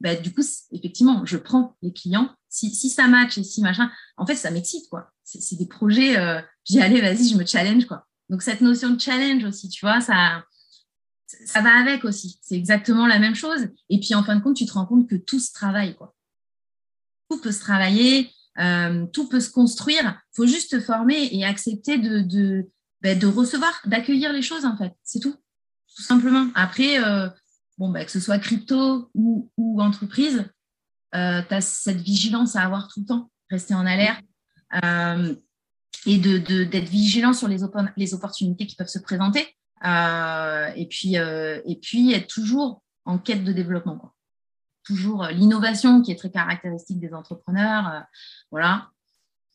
bah, 0.00 0.14
du 0.14 0.32
coup, 0.32 0.42
effectivement, 0.72 1.24
je 1.24 1.36
prends 1.36 1.76
les 1.82 1.92
clients 1.92 2.30
si, 2.48 2.88
ça 2.88 3.06
match 3.06 3.38
et 3.38 3.44
si 3.44 3.60
machin, 3.60 3.90
en 4.16 4.26
fait, 4.26 4.36
ça 4.36 4.50
m'excite, 4.50 4.88
quoi. 4.88 5.10
C'est 5.24 5.56
des 5.56 5.66
projets, 5.66 6.18
euh, 6.18 6.40
j'y 6.64 6.80
allais, 6.80 7.00
vas-y, 7.00 7.28
je 7.28 7.36
me 7.36 7.44
challenge, 7.44 7.86
quoi. 7.86 8.06
Donc, 8.30 8.42
cette 8.42 8.60
notion 8.60 8.90
de 8.90 9.00
challenge 9.00 9.44
aussi, 9.44 9.68
tu 9.68 9.84
vois, 9.84 10.00
ça, 10.00 10.44
ça 11.26 11.60
va 11.60 11.78
avec 11.78 12.04
aussi. 12.04 12.38
C'est 12.42 12.54
exactement 12.54 13.06
la 13.06 13.18
même 13.18 13.34
chose. 13.34 13.68
Et 13.90 14.00
puis, 14.00 14.14
en 14.14 14.22
fin 14.22 14.36
de 14.36 14.42
compte, 14.42 14.56
tu 14.56 14.66
te 14.66 14.72
rends 14.72 14.86
compte 14.86 15.08
que 15.08 15.16
tout 15.16 15.40
se 15.40 15.52
travaille, 15.52 15.94
quoi. 15.96 16.14
Tout 17.28 17.40
peut 17.40 17.52
se 17.52 17.60
travailler, 17.60 18.30
euh, 18.58 19.06
tout 19.12 19.28
peut 19.28 19.40
se 19.40 19.50
construire. 19.50 20.20
Il 20.32 20.36
faut 20.36 20.46
juste 20.46 20.70
te 20.70 20.80
former 20.80 21.28
et 21.32 21.44
accepter 21.44 21.98
de, 21.98 22.20
de, 22.20 22.70
ben, 23.02 23.18
de 23.18 23.26
recevoir, 23.26 23.80
d'accueillir 23.84 24.32
les 24.32 24.42
choses, 24.42 24.64
en 24.64 24.76
fait. 24.76 24.92
C'est 25.02 25.20
tout, 25.20 25.34
tout 25.96 26.02
simplement. 26.02 26.48
Après, 26.54 27.02
euh, 27.02 27.28
bon, 27.78 27.88
ben, 27.88 28.04
que 28.04 28.10
ce 28.10 28.20
soit 28.20 28.38
crypto 28.38 29.10
ou, 29.14 29.80
entreprise, 29.80 30.44
euh, 31.14 31.42
tu 31.48 31.54
as 31.54 31.60
cette 31.62 32.00
vigilance 32.00 32.54
à 32.54 32.62
avoir 32.62 32.88
tout 32.88 33.00
le 33.00 33.06
temps, 33.06 33.30
rester 33.50 33.74
en 33.74 33.86
alerte 33.86 34.22
euh, 34.84 35.34
et 36.04 36.18
d'être 36.18 36.50
de, 36.70 36.78
vigilant 36.78 37.32
sur 37.32 37.48
les, 37.48 37.64
opportunités 37.64 38.66
qui 38.66 38.76
peuvent 38.76 38.86
se 38.86 38.98
présenter. 38.98 39.46
Et, 39.82 40.86
puis, 40.88 41.14
et 41.14 41.78
puis 41.80 42.12
être 42.12 42.28
toujours 42.28 42.82
en 43.04 43.18
quête 43.18 43.44
de 43.44 43.52
développement. 43.52 44.12
Toujours 44.84 45.26
l'innovation 45.26 46.02
qui 46.02 46.12
est 46.12 46.16
très 46.16 46.30
caractéristique 46.30 47.00
des 47.00 47.14
entrepreneurs. 47.14 48.04
voilà. 48.50 48.90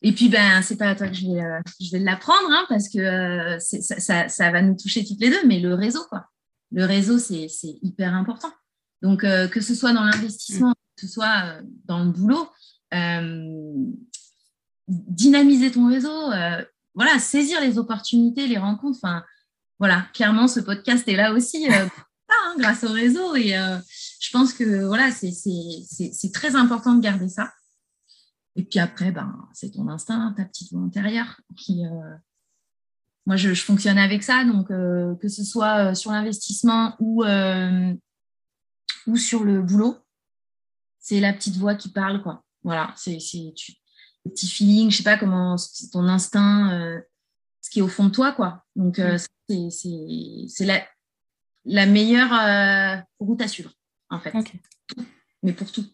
Et 0.02 0.12
puis, 0.12 0.28
ben, 0.28 0.62
c'est 0.62 0.76
pas 0.76 0.88
à 0.88 0.94
toi 0.96 1.06
que 1.06 1.14
je 1.14 1.26
vais, 1.26 1.98
vais 1.98 2.04
l'apprendre, 2.04 2.50
hein, 2.50 2.64
parce 2.68 2.88
que 2.88 3.58
ça, 3.60 4.00
ça, 4.00 4.28
ça, 4.28 4.50
va 4.50 4.60
nous 4.60 4.76
toucher 4.76 5.04
toutes 5.04 5.20
les 5.20 5.30
deux, 5.30 5.46
mais 5.46 5.60
le 5.60 5.74
réseau, 5.74 6.04
quoi. 6.10 6.26
Le 6.72 6.84
réseau, 6.84 7.18
c'est 7.18 7.48
hyper 7.82 8.14
important. 8.14 8.52
Donc, 9.02 9.20
que 9.22 9.60
ce 9.60 9.74
soit 9.74 9.92
dans 9.92 10.04
l'investissement, 10.04 10.74
ce 11.02 11.08
soit 11.08 11.44
euh, 11.44 11.62
dans 11.84 12.04
le 12.04 12.10
boulot, 12.10 12.48
euh, 12.94 13.86
dynamiser 14.88 15.70
ton 15.70 15.88
réseau, 15.88 16.30
euh, 16.32 16.64
voilà, 16.94 17.18
saisir 17.18 17.60
les 17.60 17.78
opportunités, 17.78 18.46
les 18.46 18.58
rencontres. 18.58 19.00
Voilà, 19.78 20.06
clairement, 20.14 20.46
ce 20.48 20.60
podcast 20.60 21.06
est 21.08 21.16
là 21.16 21.32
aussi 21.32 21.66
hein, 21.68 21.88
grâce 22.58 22.84
au 22.84 22.92
réseau. 22.92 23.34
Et 23.34 23.54
je 24.20 24.30
pense 24.30 24.52
que 24.52 24.84
voilà, 24.84 25.10
c'est 25.10 26.32
très 26.32 26.54
important 26.54 26.94
de 26.94 27.00
garder 27.00 27.28
ça. 27.28 27.52
Et 28.54 28.64
puis 28.64 28.78
après, 28.78 29.10
ben, 29.10 29.34
c'est 29.54 29.70
ton 29.70 29.88
instinct, 29.88 30.34
ta 30.36 30.44
petite 30.44 30.72
voix 30.72 30.82
intérieure 30.82 31.40
qui. 31.56 31.82
Moi, 33.26 33.36
je, 33.36 33.54
je, 33.54 33.62
fonctionne 33.64 33.98
avec 33.98 34.22
ça. 34.22 34.44
Donc, 34.44 34.68
que 34.68 35.28
ce 35.28 35.44
soit 35.44 35.94
sur 35.94 36.10
l'investissement 36.10 36.96
ou, 36.98 37.24
ou 39.06 39.16
sur 39.16 39.44
le 39.44 39.62
boulot, 39.62 39.96
c'est 40.98 41.20
la 41.20 41.32
petite 41.32 41.56
voix 41.56 41.74
qui 41.74 41.90
parle, 41.90 42.22
quoi. 42.22 42.44
Voilà, 42.62 42.94
c'est 42.96 43.18
le 44.24 44.30
petit 44.30 44.46
feeling, 44.46 44.90
je 44.90 44.98
sais 44.98 45.02
pas 45.02 45.18
comment, 45.18 45.56
c'est 45.56 45.90
ton 45.90 46.06
instinct, 46.06 46.72
euh, 46.72 47.00
ce 47.60 47.70
qui 47.70 47.80
est 47.80 47.82
au 47.82 47.88
fond 47.88 48.06
de 48.06 48.12
toi, 48.12 48.32
quoi. 48.32 48.64
Donc, 48.76 48.98
euh, 49.00 49.18
mm. 49.48 49.70
c'est 49.70 50.64
la, 50.64 50.86
la 51.64 51.86
meilleure 51.86 52.32
euh, 52.32 53.02
route 53.18 53.40
à 53.42 53.48
suivre, 53.48 53.72
en 54.10 54.20
fait. 54.20 54.32
Mais 55.42 55.52
pour 55.52 55.70
tout. 55.72 55.84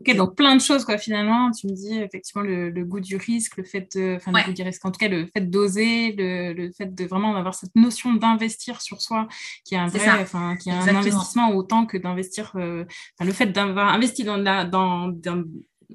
Ok, 0.00 0.14
donc 0.14 0.36
plein 0.36 0.54
de 0.54 0.60
choses, 0.60 0.84
quoi, 0.84 0.98
finalement. 0.98 1.50
Tu 1.52 1.66
me 1.66 1.72
dis 1.72 1.98
effectivement 1.98 2.42
le, 2.42 2.70
goût 2.84 3.00
du 3.00 3.16
risque, 3.16 3.56
le 3.56 3.64
fait 3.64 3.96
de, 3.96 4.16
enfin, 4.16 4.30
le 4.32 4.44
goût 4.44 4.52
du 4.52 4.62
risque, 4.62 4.84
en 4.84 4.90
tout 4.90 4.98
cas, 4.98 5.08
le 5.08 5.26
fait 5.26 5.48
d'oser, 5.48 6.12
le, 6.12 6.52
le, 6.52 6.70
fait 6.72 6.94
de 6.94 7.04
vraiment 7.06 7.34
avoir 7.34 7.54
cette 7.54 7.74
notion 7.74 8.12
d'investir 8.12 8.82
sur 8.82 9.00
soi, 9.00 9.26
qui 9.64 9.74
est 9.74 9.78
un 9.78 9.86
vrai, 9.86 10.08
enfin, 10.20 10.56
qui 10.56 10.68
est 10.68 10.72
un 10.72 10.96
investissement 10.96 11.50
autant 11.50 11.86
que 11.86 11.96
d'investir, 11.96 12.52
euh, 12.56 12.84
le 13.20 13.32
fait 13.32 13.46
d'avoir 13.46 13.88
investi 13.88 14.24
dans, 14.24 14.38
dans, 14.38 15.08
dans 15.08 15.44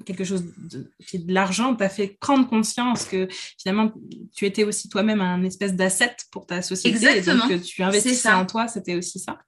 quelque 0.04 0.24
chose 0.24 0.44
de, 0.56 0.90
qui 1.06 1.16
est 1.16 1.26
de 1.26 1.32
l'argent, 1.32 1.74
t'a 1.74 1.88
fait 1.88 2.16
prendre 2.20 2.48
conscience 2.48 3.04
que 3.04 3.28
finalement, 3.58 3.92
tu 4.34 4.46
étais 4.46 4.64
aussi 4.64 4.88
toi-même 4.88 5.20
un 5.20 5.42
espèce 5.44 5.74
d'asset 5.74 6.16
pour 6.30 6.46
ta 6.46 6.62
société. 6.62 6.96
Exactement. 6.96 7.48
Et 7.48 7.54
donc, 7.54 7.62
tu 7.62 7.82
investissais 7.82 8.32
en 8.32 8.46
toi, 8.46 8.68
c'était 8.68 8.94
aussi 8.94 9.18
ça. 9.18 9.38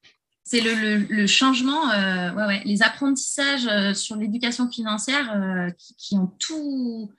C'est 0.47 0.61
le, 0.61 1.27
changement, 1.27 1.91
euh, 1.91 2.31
ouais, 2.35 2.45
ouais, 2.45 2.63
les 2.67 2.83
apprentissages 2.83 3.67
euh, 3.67 3.95
sur 3.95 4.17
l'éducation 4.17 4.71
financière 4.71 5.33
euh, 5.35 5.71
qui, 5.97 6.19
ont 6.19 6.27
tout, 6.39 7.11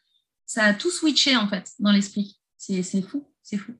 ça 0.46 0.66
a 0.66 0.74
tout 0.76 0.92
switché 0.92 1.36
en 1.36 1.48
fait 1.48 1.72
dans 1.80 1.92
l'esprit. 1.92 2.40
C'est 2.58 2.84
fou, 3.02 3.28
c'est 3.42 3.58
fou. 3.58 3.74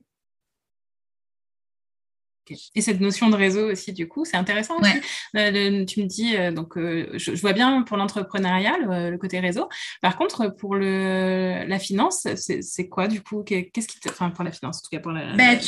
Et 2.76 2.80
cette 2.80 3.00
notion 3.00 3.28
de 3.28 3.34
réseau 3.34 3.72
aussi, 3.72 3.92
du 3.92 4.06
coup, 4.06 4.24
c'est 4.24 4.36
intéressant 4.36 4.78
aussi. 4.78 4.92
tu 5.32 6.00
me 6.00 6.06
dis, 6.06 6.36
donc, 6.54 6.74
je, 6.76 7.40
vois 7.40 7.52
bien 7.52 7.82
pour 7.82 7.96
l'entrepreneuriat, 7.96 8.78
le, 8.78 9.16
côté 9.16 9.40
réseau. 9.40 9.68
Par 10.00 10.16
contre, 10.16 10.54
pour 10.56 10.76
le, 10.76 11.64
la 11.66 11.78
finance, 11.80 12.28
c'est 12.36 12.88
quoi, 12.88 13.08
du 13.08 13.20
coup? 13.20 13.42
Qu'est-ce 13.42 13.88
qui. 13.88 13.98
Enfin, 14.08 14.30
pour 14.30 14.44
la 14.44 14.52
finance, 14.52 14.78
en 14.78 14.82
tout 14.82 14.90
cas, 14.92 15.00
pour 15.00 15.10
la... 15.10 15.34
Ben, 15.34 15.58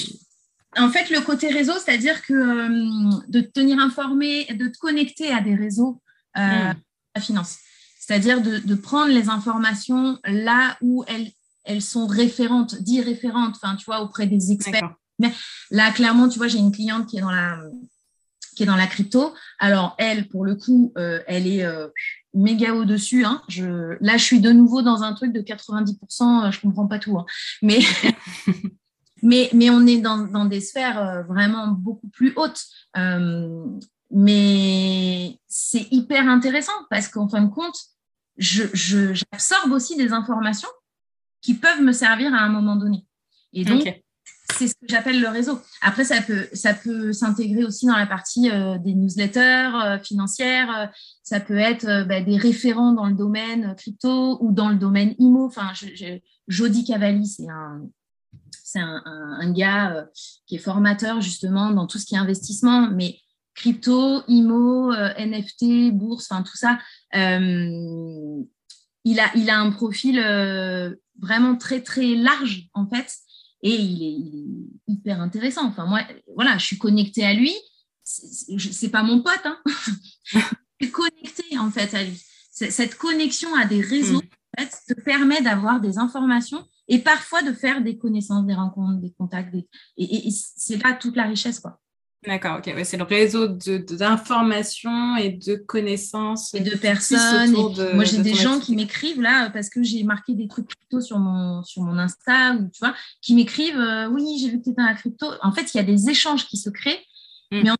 en 0.77 0.91
fait, 0.91 1.11
le 1.11 1.21
côté 1.21 1.49
réseau, 1.49 1.73
c'est-à-dire 1.75 2.23
que 2.23 2.35
euh, 2.35 3.11
de 3.29 3.41
te 3.41 3.51
tenir 3.51 3.79
informé, 3.79 4.47
de 4.47 4.69
te 4.69 4.79
connecter 4.79 5.33
à 5.33 5.41
des 5.41 5.55
réseaux 5.55 6.01
euh, 6.37 6.41
mm. 6.41 6.75
la 7.14 7.21
finance. 7.21 7.57
C'est-à-dire 8.01 8.41
de, 8.41 8.75
prendre 8.75 9.12
les 9.12 9.29
informations 9.29 10.19
là 10.25 10.77
où 10.81 11.05
elles, 11.09 11.31
elles 11.64 11.83
sont 11.83 12.07
référentes, 12.07 12.77
dit 12.83 13.03
référentes, 13.03 13.57
enfin, 13.62 13.77
tu 13.77 13.85
vois, 13.85 14.01
auprès 14.01 14.27
des 14.27 14.51
experts. 14.51 14.95
Mais 15.19 15.33
là, 15.71 15.91
clairement, 15.91 16.29
tu 16.29 16.39
vois, 16.39 16.49
j'ai 16.49 16.59
une 16.59 16.73
cliente 16.73 17.07
qui 17.07 17.19
est 17.19 17.21
dans 17.21 17.31
la 17.31 17.59
qui 18.57 18.64
est 18.64 18.66
dans 18.66 18.77
la 18.77 18.89
crypto. 18.89 19.35
Alors, 19.61 19.95
elle, 19.99 20.27
pour 20.27 20.45
le 20.45 20.57
coup, 20.57 20.93
euh, 20.99 21.21
elle 21.29 21.47
est 21.47 21.64
méga 22.35 22.75
au-dessus. 22.75 23.25
Hein. 23.25 23.43
Je, 23.47 23.97
là, 24.01 24.16
je 24.16 24.25
suis 24.25 24.41
de 24.41 24.51
nouveau 24.51 24.83
dans 24.83 25.03
un 25.03 25.12
truc 25.12 25.33
de 25.33 25.41
90%, 25.41 26.51
je 26.51 26.61
comprends 26.61 26.87
pas 26.87 26.99
tout. 26.99 27.16
Hein. 27.19 27.27
Mais 27.62 27.81
Mais, 29.23 29.51
mais 29.53 29.71
on 29.71 29.87
est 29.87 29.99
dans, 29.99 30.19
dans 30.19 30.45
des 30.45 30.61
sphères 30.61 30.99
euh, 30.99 31.23
vraiment 31.23 31.69
beaucoup 31.69 32.09
plus 32.09 32.33
hautes. 32.37 32.64
Euh, 32.97 33.64
mais 34.11 35.39
c'est 35.49 35.87
hyper 35.91 36.29
intéressant 36.29 36.73
parce 36.91 37.09
qu'en 37.09 37.29
fin 37.29 37.43
de 37.43 37.51
compte, 37.51 37.77
j'absorbe 38.37 39.69
je, 39.69 39.73
aussi 39.73 39.97
des 39.97 40.12
informations 40.12 40.69
qui 41.41 41.55
peuvent 41.55 41.83
me 41.83 41.93
servir 41.93 42.33
à 42.35 42.39
un 42.39 42.49
moment 42.49 42.77
donné. 42.77 43.05
Et 43.53 43.64
donc, 43.64 43.83
c'est 44.55 44.69
ce 44.69 44.75
que 44.75 44.87
j'appelle 44.89 45.21
le 45.21 45.29
réseau. 45.29 45.61
Après, 45.83 46.05
ça 46.05 46.23
peut, 46.23 46.49
ça 46.53 46.75
peut 46.75 47.12
s'intégrer 47.12 47.64
aussi 47.64 47.87
dans 47.87 47.97
la 47.97 48.07
partie 48.07 48.51
euh, 48.51 48.79
des 48.79 48.95
newsletters 48.95 49.99
financières. 50.03 50.91
ça 51.23 51.41
peut 51.41 51.59
être 51.59 52.07
bah, 52.07 52.23
des 52.23 52.37
référents 52.37 52.93
dans 52.93 53.07
le 53.07 53.14
domaine 53.14 53.75
crypto 53.77 54.39
ou 54.41 54.53
dans 54.53 54.71
le 54.71 54.77
domaine 54.77 55.14
IMO. 55.19 55.47
Enfin, 55.47 55.73
Jody 56.49 56.85
Cavalli, 56.85 57.27
c'est 57.27 57.49
un, 57.49 57.83
c'est 58.62 58.80
un, 58.80 59.53
gars 59.53 59.92
euh, 59.92 60.05
qui 60.46 60.57
est 60.57 60.59
formateur 60.59 61.20
justement 61.20 61.70
dans 61.70 61.86
tout 61.86 61.99
ce 61.99 62.07
qui 62.07 62.14
est 62.14 62.18
investissement, 62.18 62.90
mais 62.90 63.18
crypto, 63.55 64.22
IMO, 64.28 64.92
euh, 64.92 65.12
NFT, 65.18 65.92
bourse, 65.92 66.28
enfin 66.30 66.42
tout 66.42 66.57
ça. 66.57 66.78
Euh, 67.14 68.42
il, 69.05 69.20
a, 69.20 69.30
il 69.34 69.51
a 69.51 69.59
un 69.59 69.70
profil 69.70 70.20
vraiment 71.20 71.57
très 71.57 71.82
très 71.82 72.14
large 72.14 72.68
en 72.74 72.86
fait 72.86 73.12
et 73.62 73.74
il 73.74 74.03
est, 74.03 74.92
hyper 74.92 75.20
intéressant. 75.20 75.66
Enfin 75.66 75.86
moi, 75.86 76.01
voilà, 76.34 76.59
je 76.59 76.66
suis 76.66 76.78
connectée 76.78 77.24
à 77.24 77.34
lui. 77.34 77.55
C'est 78.05 78.90
pas 78.90 79.03
mon 79.03 79.22
pote, 79.22 79.40
hein. 79.44 79.59
je 80.24 80.38
suis 80.80 80.90
connectée 80.90 81.59
en 81.59 81.70
fait 81.70 81.92
à 81.94 82.05
lui. 82.05 82.22
Cette 82.51 82.96
connexion 82.96 83.55
à 83.55 83.66
des 83.66 83.80
réseaux 83.80 84.22
mm. 84.22 84.59
en 84.59 84.62
fait, 84.62 84.94
te 84.94 85.01
permet 85.01 85.42
d'avoir 85.42 85.80
des 85.80 85.99
informations 85.99 86.66
et 86.89 86.99
parfois 86.99 87.43
de 87.43 87.53
faire 87.53 87.82
des 87.82 87.99
connaissances, 87.99 88.47
des 88.47 88.55
rencontres, 88.55 89.01
des 89.01 89.12
contacts. 89.12 89.55
Et, 89.97 90.30
c'est 90.30 90.82
là 90.82 90.95
toute 90.95 91.16
la 91.16 91.24
richesse, 91.24 91.61
quoi. 91.61 91.78
D'accord, 92.26 92.59
ok. 92.59 92.74
c'est 92.82 92.97
le 92.97 93.05
réseau 93.05 93.47
d'informations 93.47 95.16
et 95.16 95.30
de 95.30 95.55
connaissances. 95.55 96.53
Et 96.53 96.61
de 96.61 96.76
personnes. 96.76 97.53
moi, 97.95 98.05
j'ai 98.05 98.22
des 98.22 98.34
gens 98.34 98.59
qui 98.59 98.74
m'écrivent 98.74 99.20
là 99.20 99.51
parce 99.51 99.68
que 99.70 99.84
j'ai 99.84 100.03
marqué 100.03 100.34
des 100.34 100.49
trucs 100.49 100.66
crypto 100.66 101.01
sur 101.01 101.18
mon, 101.20 101.62
sur 101.62 101.82
mon 101.82 101.97
Insta, 101.97 102.55
ou, 102.55 102.68
tu 102.70 102.80
vois, 102.80 102.95
qui 103.22 103.36
m'écrivent 103.36 103.78
euh, 103.78 104.09
Oui, 104.09 104.39
j'ai 104.41 104.51
vu 104.51 104.59
que 104.59 104.64
tu 104.64 104.70
étais 104.70 104.82
un 104.82 104.95
crypto. 104.95 105.28
En 105.43 105.53
fait, 105.53 105.72
il 105.72 105.76
y 105.76 105.80
a 105.80 105.84
des 105.84 106.11
échanges 106.11 106.47
qui 106.47 106.57
se 106.57 106.70
créent. 106.70 107.05
Mm. 107.53 107.62
Mais 107.62 107.70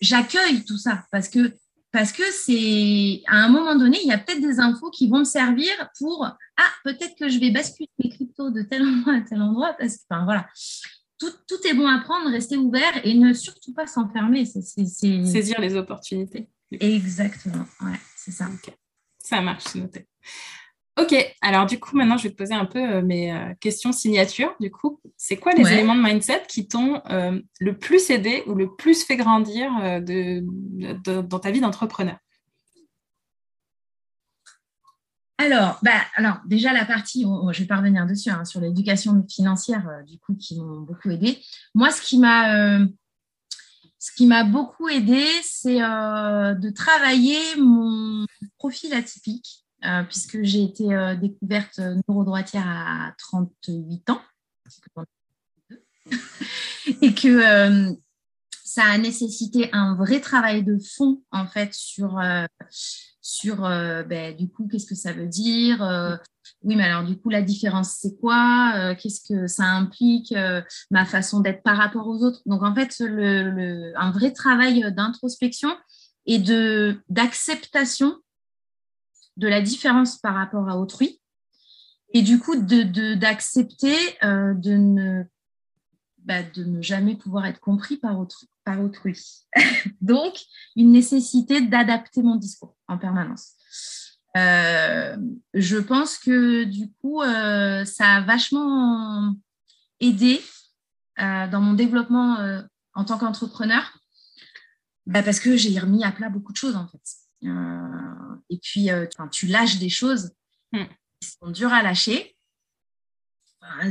j'accueille 0.00 0.64
tout 0.64 0.78
ça 0.78 1.04
parce 1.10 1.28
que 1.28 1.54
parce 1.92 2.12
que 2.12 2.22
c'est 2.30 3.22
à 3.26 3.36
un 3.36 3.48
moment 3.48 3.74
donné, 3.74 3.98
il 4.02 4.08
y 4.08 4.12
a 4.12 4.18
peut-être 4.18 4.40
des 4.40 4.60
infos 4.60 4.90
qui 4.90 5.08
vont 5.08 5.20
me 5.20 5.24
servir 5.24 5.70
pour 5.98 6.24
ah 6.24 6.72
peut-être 6.84 7.16
que 7.18 7.28
je 7.28 7.38
vais 7.38 7.50
basculer 7.50 7.88
mes 8.02 8.10
cryptos 8.10 8.50
de 8.50 8.62
tel 8.62 8.82
endroit 8.86 9.14
à 9.14 9.20
tel 9.20 9.42
endroit 9.42 9.74
parce 9.78 9.96
que 9.96 10.02
enfin 10.08 10.24
voilà. 10.24 10.46
Tout, 11.18 11.32
tout, 11.46 11.66
est 11.66 11.74
bon 11.74 11.86
à 11.86 11.98
prendre, 11.98 12.30
rester 12.30 12.56
ouvert 12.56 13.04
et 13.04 13.12
ne 13.12 13.34
surtout 13.34 13.74
pas 13.74 13.86
s'enfermer. 13.86 14.46
Saisir 14.46 15.60
les 15.60 15.76
opportunités. 15.76 16.48
Exactement, 16.70 17.66
ouais, 17.82 18.00
c'est 18.16 18.30
ça. 18.30 18.48
Ça 19.18 19.42
marche, 19.42 19.64
c'est 19.64 19.80
noté. 19.80 20.06
Ok, 20.98 21.14
alors 21.40 21.66
du 21.66 21.78
coup, 21.78 21.96
maintenant, 21.96 22.16
je 22.16 22.24
vais 22.24 22.30
te 22.30 22.36
poser 22.36 22.54
un 22.54 22.66
peu 22.66 22.78
euh, 22.78 23.02
mes 23.02 23.32
euh, 23.32 23.54
questions 23.60 23.92
signature. 23.92 24.54
Du 24.60 24.70
coup, 24.70 25.00
c'est 25.16 25.36
quoi 25.36 25.52
les 25.52 25.70
éléments 25.72 25.94
de 25.94 26.02
mindset 26.02 26.42
qui 26.48 26.66
t'ont 26.68 27.00
euh, 27.10 27.40
le 27.60 27.78
plus 27.78 28.10
aidé 28.10 28.42
ou 28.46 28.54
le 28.54 28.74
plus 28.74 29.04
fait 29.04 29.16
grandir 29.16 29.70
de, 30.02 30.42
dans 31.22 31.38
ta 31.38 31.50
vie 31.50 31.60
d'entrepreneur? 31.60 32.16
Alors, 35.38 35.78
bah, 35.82 36.02
alors, 36.16 36.40
déjà 36.44 36.72
la 36.74 36.84
partie, 36.84 37.22
je 37.22 37.60
vais 37.60 37.66
pas 37.66 37.78
revenir 37.78 38.06
dessus, 38.06 38.28
hein, 38.28 38.44
sur 38.44 38.60
l'éducation 38.60 39.24
financière, 39.26 39.88
du 40.06 40.18
coup, 40.18 40.34
qui 40.34 40.60
m'ont 40.60 40.80
beaucoup 40.80 41.08
aidé. 41.08 41.38
Moi, 41.74 41.90
ce 41.90 42.02
qui 42.02 42.18
m'a 42.18 42.78
ce 43.98 44.12
qui 44.12 44.26
m'a 44.26 44.44
beaucoup 44.44 44.88
aidé, 44.88 45.24
c'est 45.42 45.78
de 45.78 46.70
travailler 46.70 47.38
mon 47.56 48.26
profil 48.58 48.92
atypique. 48.92 49.64
Euh, 49.86 50.02
puisque 50.02 50.42
j'ai 50.42 50.62
été 50.62 50.94
euh, 50.94 51.14
découverte 51.16 51.80
neurodroitière 52.06 52.66
à 52.68 53.14
38 53.16 54.10
ans, 54.10 54.20
et 57.00 57.14
que 57.14 57.28
euh, 57.28 57.94
ça 58.62 58.84
a 58.84 58.98
nécessité 58.98 59.70
un 59.72 59.94
vrai 59.94 60.20
travail 60.20 60.62
de 60.64 60.76
fond, 60.78 61.22
en 61.32 61.46
fait, 61.46 61.72
sur, 61.72 62.20
sur 63.22 63.62
ben, 63.62 64.36
du 64.36 64.50
coup, 64.50 64.68
qu'est-ce 64.68 64.86
que 64.86 64.94
ça 64.94 65.12
veut 65.12 65.26
dire 65.26 65.80
Oui, 66.62 66.76
mais 66.76 66.84
alors, 66.84 67.04
du 67.04 67.16
coup, 67.18 67.30
la 67.30 67.42
différence, 67.42 67.96
c'est 68.00 68.16
quoi 68.20 68.94
Qu'est-ce 68.94 69.22
que 69.26 69.48
ça 69.48 69.64
implique 69.64 70.32
Ma 70.90 71.04
façon 71.04 71.40
d'être 71.40 71.64
par 71.64 71.78
rapport 71.78 72.06
aux 72.06 72.22
autres. 72.22 72.42
Donc, 72.46 72.62
en 72.62 72.72
fait, 72.74 72.94
un 73.96 74.10
vrai 74.12 74.32
travail 74.32 74.92
d'introspection 74.94 75.70
et 76.26 76.38
d'acceptation 77.08 78.18
de 79.36 79.48
la 79.48 79.60
différence 79.60 80.18
par 80.18 80.34
rapport 80.34 80.68
à 80.68 80.78
autrui 80.78 81.20
et 82.12 82.22
du 82.22 82.38
coup 82.38 82.56
d'accepter 82.56 83.94
de, 83.94 84.26
euh, 84.26 84.54
de, 84.54 84.72
ne, 84.72 85.22
bah, 86.18 86.42
de 86.42 86.64
ne 86.64 86.82
jamais 86.82 87.16
pouvoir 87.16 87.46
être 87.46 87.60
compris 87.60 87.96
par 87.96 88.18
autrui. 88.18 88.48
Par 88.64 88.80
autrui. 88.80 89.18
Donc, 90.00 90.34
une 90.76 90.92
nécessité 90.92 91.60
d'adapter 91.60 92.22
mon 92.22 92.36
discours 92.36 92.76
en 92.88 92.98
permanence. 92.98 93.52
Euh, 94.36 95.16
je 95.54 95.78
pense 95.78 96.18
que 96.18 96.64
du 96.64 96.90
coup, 97.00 97.22
euh, 97.22 97.84
ça 97.84 98.16
a 98.16 98.20
vachement 98.20 99.34
aidé 99.98 100.40
dans 101.18 101.60
mon 101.60 101.74
développement 101.74 102.38
en 102.94 103.04
tant 103.04 103.18
qu'entrepreneur 103.18 103.92
bah, 105.06 105.22
parce 105.22 105.40
que 105.40 105.56
j'ai 105.56 105.78
remis 105.78 106.04
à 106.04 106.12
plat 106.12 106.30
beaucoup 106.30 106.52
de 106.52 106.56
choses 106.56 106.76
en 106.76 106.86
fait. 106.86 107.00
Euh, 107.44 108.36
et 108.50 108.58
puis, 108.58 108.90
euh, 108.90 109.06
tu 109.32 109.46
lâches 109.46 109.78
des 109.78 109.88
choses 109.88 110.32
hmm. 110.72 110.84
qui 111.20 111.28
sont 111.28 111.50
dures 111.50 111.72
à 111.72 111.82
lâcher. 111.82 112.36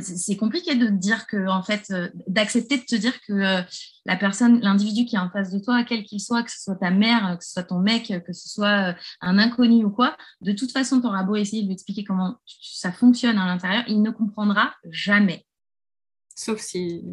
C'est 0.02 0.36
compliqué 0.36 0.76
de 0.76 0.88
te 0.88 0.91
dire 0.91 1.26
que, 1.28 1.47
en 1.47 1.64
fait, 1.64 1.86
euh, 1.91 2.10
d'accepter 2.28 2.78
de 2.80 2.84
te 2.84 2.95
dire 2.95 3.14
que 3.22 3.64
la 4.06 4.18
personne, 4.18 4.60
l'individu 4.60 5.06
qui 5.06 5.16
est 5.16 5.20
en 5.20 5.30
face 5.30 5.52
de 5.52 5.60
toi, 5.60 5.84
quel 5.84 6.04
qu'il 6.04 6.20
soit, 6.20 6.43
que 6.43 6.52
ce 6.52 6.60
soit 6.60 6.76
ta 6.76 6.91
mère, 6.91 7.38
que 7.38 7.45
ce 7.45 7.54
soit 7.54 7.64
ton 7.64 7.80
mec, 7.80 8.08
que 8.26 8.34
ce 8.34 8.50
soit 8.50 8.95
un 9.22 9.38
inconnu 9.38 9.86
ou 9.86 9.91
quoi, 9.91 10.18
de 10.41 10.52
toute 10.52 10.72
façon, 10.72 11.00
tu 11.00 11.08
auras 11.08 11.24
beau 11.24 11.36
essayer 11.36 11.62
de 11.62 11.68
lui 11.68 11.74
expliquer 11.74 12.04
comment 12.04 12.38
ça 12.62 12.91
fonctionne 12.91 13.38
à 13.38 13.45
l'intérieur, 13.45 13.84
il 13.88 14.02
ne 14.02 14.10
comprendra 14.10 14.74
jamais. 14.89 15.45
Sauf 16.36 16.60
si. 16.60 17.04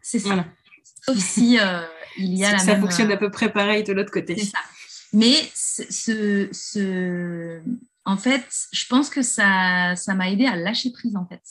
C'est 0.00 0.18
ça. 0.18 0.44
Sauf 1.06 1.18
si 1.18 1.58
il 2.18 2.34
y 2.34 2.44
a 2.44 2.52
la 2.52 2.58
ça 2.58 2.78
fonctionne 2.78 3.12
à 3.12 3.16
peu 3.16 3.30
près 3.30 3.52
pareil 3.52 3.84
de 3.84 3.92
l'autre 3.92 4.10
côté. 4.10 4.36
C'est 4.38 4.46
ça. 4.46 4.58
Mais 5.12 5.34
ce, 5.54 6.48
ce, 6.52 7.60
en 8.04 8.16
fait, 8.16 8.46
je 8.72 8.86
pense 8.86 9.10
que 9.10 9.22
ça, 9.22 9.94
ça 9.96 10.14
m'a 10.14 10.30
aidé 10.30 10.46
à 10.46 10.56
lâcher 10.56 10.90
prise, 10.92 11.16
en 11.16 11.26
fait. 11.26 11.42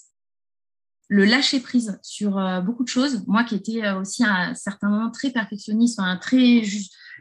Le 1.08 1.26
lâcher 1.26 1.60
prise 1.60 2.00
sur 2.02 2.38
euh, 2.38 2.62
beaucoup 2.62 2.84
de 2.84 2.90
choses. 2.90 3.24
Moi 3.28 3.44
qui 3.44 3.56
étais 3.56 3.84
euh, 3.84 4.00
aussi 4.00 4.24
à 4.24 4.50
un 4.50 4.56
certain 4.56 4.90
moment 4.90 5.12
très 5.12 5.32
perfectionniste, 5.32 6.00
un 6.00 6.18
très 6.18 6.64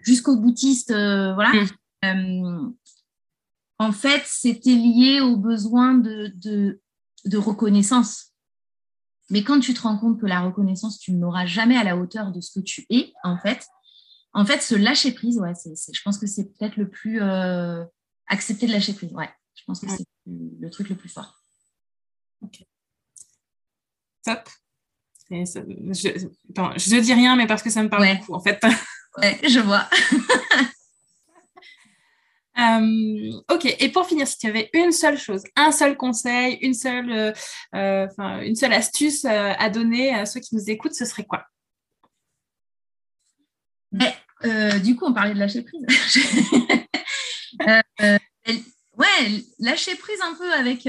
jusqu'au 0.02 0.36
boutiste, 0.36 0.90
euh, 0.90 1.34
voilà. 1.34 1.52
Mm. 2.02 2.74
en 3.78 3.92
fait, 3.92 4.22
c'était 4.26 4.74
lié 4.74 5.20
au 5.20 5.36
besoin 5.36 5.94
de, 5.94 6.30
de, 6.34 6.80
de 7.24 7.38
reconnaissance. 7.38 8.33
Mais 9.34 9.42
quand 9.42 9.58
tu 9.58 9.74
te 9.74 9.80
rends 9.80 9.98
compte 9.98 10.20
que 10.20 10.26
la 10.26 10.42
reconnaissance, 10.42 11.00
tu 11.00 11.10
n'auras 11.10 11.44
jamais 11.44 11.76
à 11.76 11.82
la 11.82 11.96
hauteur 11.96 12.30
de 12.30 12.40
ce 12.40 12.56
que 12.56 12.64
tu 12.64 12.86
es, 12.88 13.12
en 13.24 13.36
fait, 13.36 13.66
en 14.32 14.46
fait, 14.46 14.62
se 14.62 14.76
lâcher 14.76 15.10
prise, 15.10 15.38
ouais, 15.38 15.54
je 15.64 16.00
pense 16.04 16.18
que 16.18 16.28
c'est 16.28 16.44
peut-être 16.56 16.76
le 16.76 16.88
plus 16.88 17.20
euh, 17.20 17.84
accepter 18.28 18.68
de 18.68 18.72
lâcher 18.72 18.94
prise. 18.94 19.12
Ouais, 19.12 19.28
je 19.56 19.64
pense 19.66 19.80
que 19.80 19.88
c'est 19.88 20.04
le 20.24 20.70
truc 20.70 20.88
le 20.88 20.94
plus 20.94 21.08
fort. 21.08 21.42
Ok. 22.42 22.64
Top. 24.24 24.48
je, 25.28 26.94
ne 26.94 27.00
dis 27.00 27.14
rien, 27.14 27.34
mais 27.34 27.48
parce 27.48 27.64
que 27.64 27.70
ça 27.70 27.82
me 27.82 27.88
parle 27.88 28.16
beaucoup, 28.16 28.34
en 28.34 28.40
fait. 28.40 28.62
ouais, 29.18 29.40
je 29.48 29.58
vois. 29.58 29.88
Euh, 32.56 33.32
ok, 33.50 33.76
et 33.80 33.88
pour 33.88 34.06
finir, 34.06 34.28
si 34.28 34.38
tu 34.38 34.46
avais 34.46 34.70
une 34.72 34.92
seule 34.92 35.18
chose, 35.18 35.42
un 35.56 35.72
seul 35.72 35.96
conseil, 35.96 36.58
une 36.62 36.74
seule, 36.74 37.10
euh, 37.10 37.32
euh, 37.74 38.06
une 38.42 38.54
seule 38.54 38.72
astuce 38.72 39.24
à 39.24 39.68
donner 39.70 40.14
à 40.14 40.24
ceux 40.24 40.40
qui 40.40 40.54
nous 40.54 40.70
écoutent, 40.70 40.94
ce 40.94 41.04
serait 41.04 41.24
quoi? 41.24 41.44
Du 44.82 44.96
coup, 44.96 45.06
on 45.06 45.12
parlait 45.12 45.34
de 45.34 45.38
lâcher 45.38 45.62
prise. 45.62 45.84
ouais, 48.98 49.42
lâcher 49.58 49.96
prise 49.96 50.20
un 50.22 50.34
peu 50.34 50.52
avec, 50.52 50.86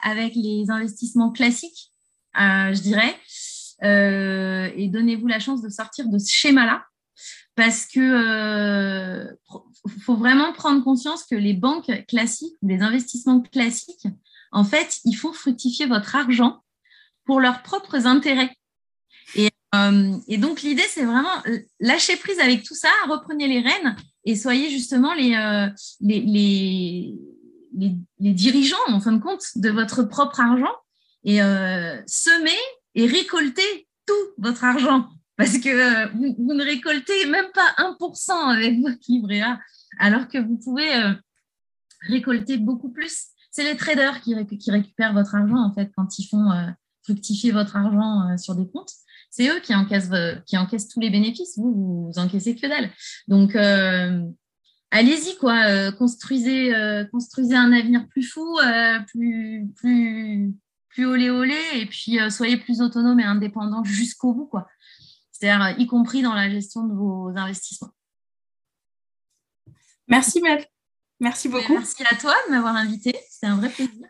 avec 0.00 0.34
les 0.34 0.66
investissements 0.68 1.30
classiques, 1.30 1.90
je 2.34 2.80
dirais, 2.80 3.16
et 3.82 4.88
donnez-vous 4.88 5.26
la 5.26 5.38
chance 5.38 5.62
de 5.62 5.70
sortir 5.70 6.06
de 6.08 6.18
ce 6.18 6.30
schéma-là 6.30 6.84
parce 7.58 7.86
que 7.86 7.98
euh, 7.98 9.34
faut 10.04 10.14
vraiment 10.14 10.52
prendre 10.52 10.84
conscience 10.84 11.24
que 11.24 11.34
les 11.34 11.54
banques 11.54 11.90
classiques, 12.06 12.54
les 12.62 12.82
investissements 12.82 13.40
classiques, 13.40 14.06
en 14.52 14.62
fait, 14.62 15.00
il 15.04 15.14
faut 15.14 15.32
fructifier 15.32 15.86
votre 15.86 16.14
argent 16.14 16.62
pour 17.24 17.40
leurs 17.40 17.64
propres 17.64 18.06
intérêts. 18.06 18.52
Et, 19.34 19.50
euh, 19.74 20.12
donc 20.38 20.62
l'idée, 20.62 20.84
c'est 20.88 21.04
vraiment 21.04 21.34
euh, 21.48 21.58
lâcher 21.80 22.16
prise 22.16 22.38
avec 22.38 22.62
tout 22.62 22.76
ça, 22.76 22.90
reprenez 23.08 23.48
les 23.48 23.60
rênes 23.60 23.96
et 24.24 24.36
soyez 24.36 24.70
justement 24.70 25.12
les, 25.14 25.34
les, 26.00 27.12
dirigeants, 28.20 28.76
en 28.86 29.00
fin 29.00 29.10
de 29.10 29.20
compte, 29.20 29.42
de 29.56 29.70
votre 29.70 30.04
propre 30.04 30.38
argent 30.38 30.76
et 31.24 31.38
semer 32.06 32.60
et 32.94 33.06
récolter 33.06 33.88
tout 34.06 34.14
votre 34.38 34.62
argent 34.62 35.08
parce 35.38 35.56
que 35.58 35.68
euh, 35.68 36.08
vous, 36.36 36.52
ne 36.52 36.64
récoltez 36.64 37.26
même 37.26 37.46
pas 37.54 37.72
1% 37.78 38.32
avec 38.56 38.80
votre 38.80 38.98
livret 39.08 39.40
A, 39.40 39.60
alors 40.00 40.26
que 40.26 40.36
vous 40.36 40.58
pouvez 40.58 40.92
euh, 40.92 41.12
récolter 42.08 42.58
beaucoup 42.58 42.90
plus. 42.90 43.28
C'est 43.52 43.62
les 43.62 43.76
traders 43.76 44.20
qui, 44.20 44.34
récupèrent 44.34 45.14
votre 45.14 45.36
argent, 45.36 45.56
en 45.56 45.72
fait, 45.72 45.92
quand 45.96 46.18
ils 46.18 46.26
font 46.26 46.50
euh, 46.50 46.66
fructifier 47.04 47.52
votre 47.52 47.76
argent 47.76 48.36
sur 48.36 48.56
des 48.56 48.68
comptes. 48.68 48.90
C'est 49.30 49.48
eux 49.48 49.60
qui 49.60 49.74
encaissent, 49.74 50.88
tous 50.88 51.00
les 51.00 51.10
bénéfices. 51.10 51.56
Vous, 51.56 52.10
vous, 52.12 52.18
encaissez 52.18 52.56
que 52.56 52.66
dalle. 52.66 52.90
Donc, 53.28 53.54
allez-y, 54.90 55.36
quoi. 55.38 55.92
construisez, 55.92 56.72
construisez 57.12 57.54
un 57.54 57.72
avenir 57.72 58.06
plus 58.08 58.24
fou, 58.24 58.58
plus, 59.06 59.68
plus, 59.76 60.52
plus 60.88 61.06
olé 61.06 61.30
olé, 61.30 61.56
et 61.74 61.86
puis 61.86 62.18
soyez 62.30 62.56
plus 62.56 62.80
autonome 62.80 63.20
et 63.20 63.24
indépendant 63.24 63.84
jusqu'au 63.84 64.34
bout, 64.34 64.46
quoi 64.46 64.66
c'est-à-dire 65.38 65.78
y 65.78 65.86
compris 65.86 66.22
dans 66.22 66.34
la 66.34 66.50
gestion 66.50 66.84
de 66.84 66.94
vos 66.94 67.32
investissements. 67.36 67.90
Merci 70.06 70.40
Mel, 70.40 70.64
merci 71.20 71.48
beaucoup. 71.48 71.74
Merci 71.74 72.02
à 72.10 72.16
toi 72.16 72.34
de 72.46 72.52
m'avoir 72.52 72.76
invité, 72.76 73.14
c'était 73.28 73.46
un 73.46 73.56
vrai 73.56 73.68
plaisir. 73.68 74.06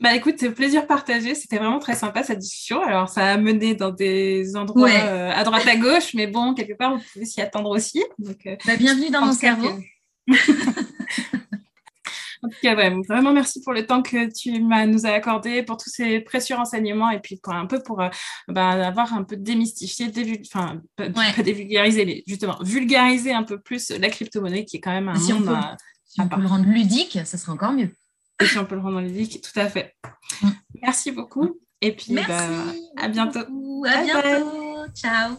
Bah 0.00 0.14
écoute, 0.14 0.48
plaisir 0.50 0.86
partagé, 0.86 1.34
c'était 1.34 1.56
vraiment 1.56 1.78
très 1.78 1.94
sympa 1.94 2.22
cette 2.24 2.40
discussion. 2.40 2.82
Alors 2.82 3.08
ça 3.08 3.26
a 3.26 3.36
mené 3.36 3.74
dans 3.74 3.90
des 3.90 4.56
endroits 4.56 4.90
euh, 4.90 5.30
à 5.32 5.44
droite 5.44 5.66
à 5.66 5.76
gauche, 5.76 6.14
mais 6.14 6.26
bon, 6.26 6.52
quelque 6.54 6.74
part, 6.74 6.96
vous 6.96 7.02
pouvez 7.12 7.24
s'y 7.24 7.40
attendre 7.40 7.70
aussi. 7.70 8.02
Donc, 8.18 8.44
euh, 8.46 8.56
bah, 8.66 8.76
bienvenue 8.76 9.10
dans 9.10 9.24
mon 9.24 9.32
cerveau. 9.32 9.70
vraiment 13.08 13.32
merci 13.32 13.60
pour 13.60 13.72
le 13.72 13.86
temps 13.86 14.02
que 14.02 14.32
tu 14.32 14.60
nous 14.60 15.06
as 15.06 15.10
accordé, 15.10 15.62
pour 15.62 15.76
tous 15.76 15.90
ces 15.90 16.20
précieux 16.20 16.56
renseignements 16.56 17.10
et 17.10 17.20
puis 17.20 17.36
pour 17.42 17.52
un 17.52 17.66
peu 17.66 17.82
pour 17.82 18.00
euh, 18.00 18.08
bah, 18.48 18.70
avoir 18.70 19.12
un 19.12 19.24
peu 19.24 19.36
démystifié, 19.36 20.10
enfin, 20.46 20.80
pas, 20.96 21.42
dévulgariser, 21.42 22.04
mais 22.06 22.22
justement 22.26 22.56
vulgariser 22.60 23.32
un 23.32 23.42
peu 23.42 23.60
plus 23.60 23.90
la 23.90 24.08
crypto-monnaie 24.08 24.64
qui 24.64 24.78
est 24.78 24.80
quand 24.80 24.92
même 24.92 25.08
un 25.08 25.16
si 25.16 25.32
monde. 25.32 25.48
On 25.48 25.54
peut, 25.54 25.76
si 26.06 26.20
on 26.20 26.28
peut 26.28 26.40
le 26.40 26.46
rendre 26.46 26.66
ludique, 26.66 27.18
ça 27.24 27.38
serait 27.38 27.52
encore 27.52 27.72
mieux. 27.72 27.90
Et 28.40 28.46
si 28.46 28.58
on 28.58 28.64
peut 28.64 28.74
le 28.74 28.80
rendre 28.80 29.00
ludique, 29.00 29.40
tout 29.42 29.60
à 29.60 29.68
fait. 29.68 29.94
Mm. 30.42 30.48
Merci 30.82 31.12
beaucoup. 31.12 31.58
Et 31.80 31.92
puis, 31.92 32.14
bah, 32.14 32.22
à 32.96 33.08
bientôt. 33.08 33.40
À 33.86 34.02
bientôt. 34.02 34.46
Ciao. 34.94 35.36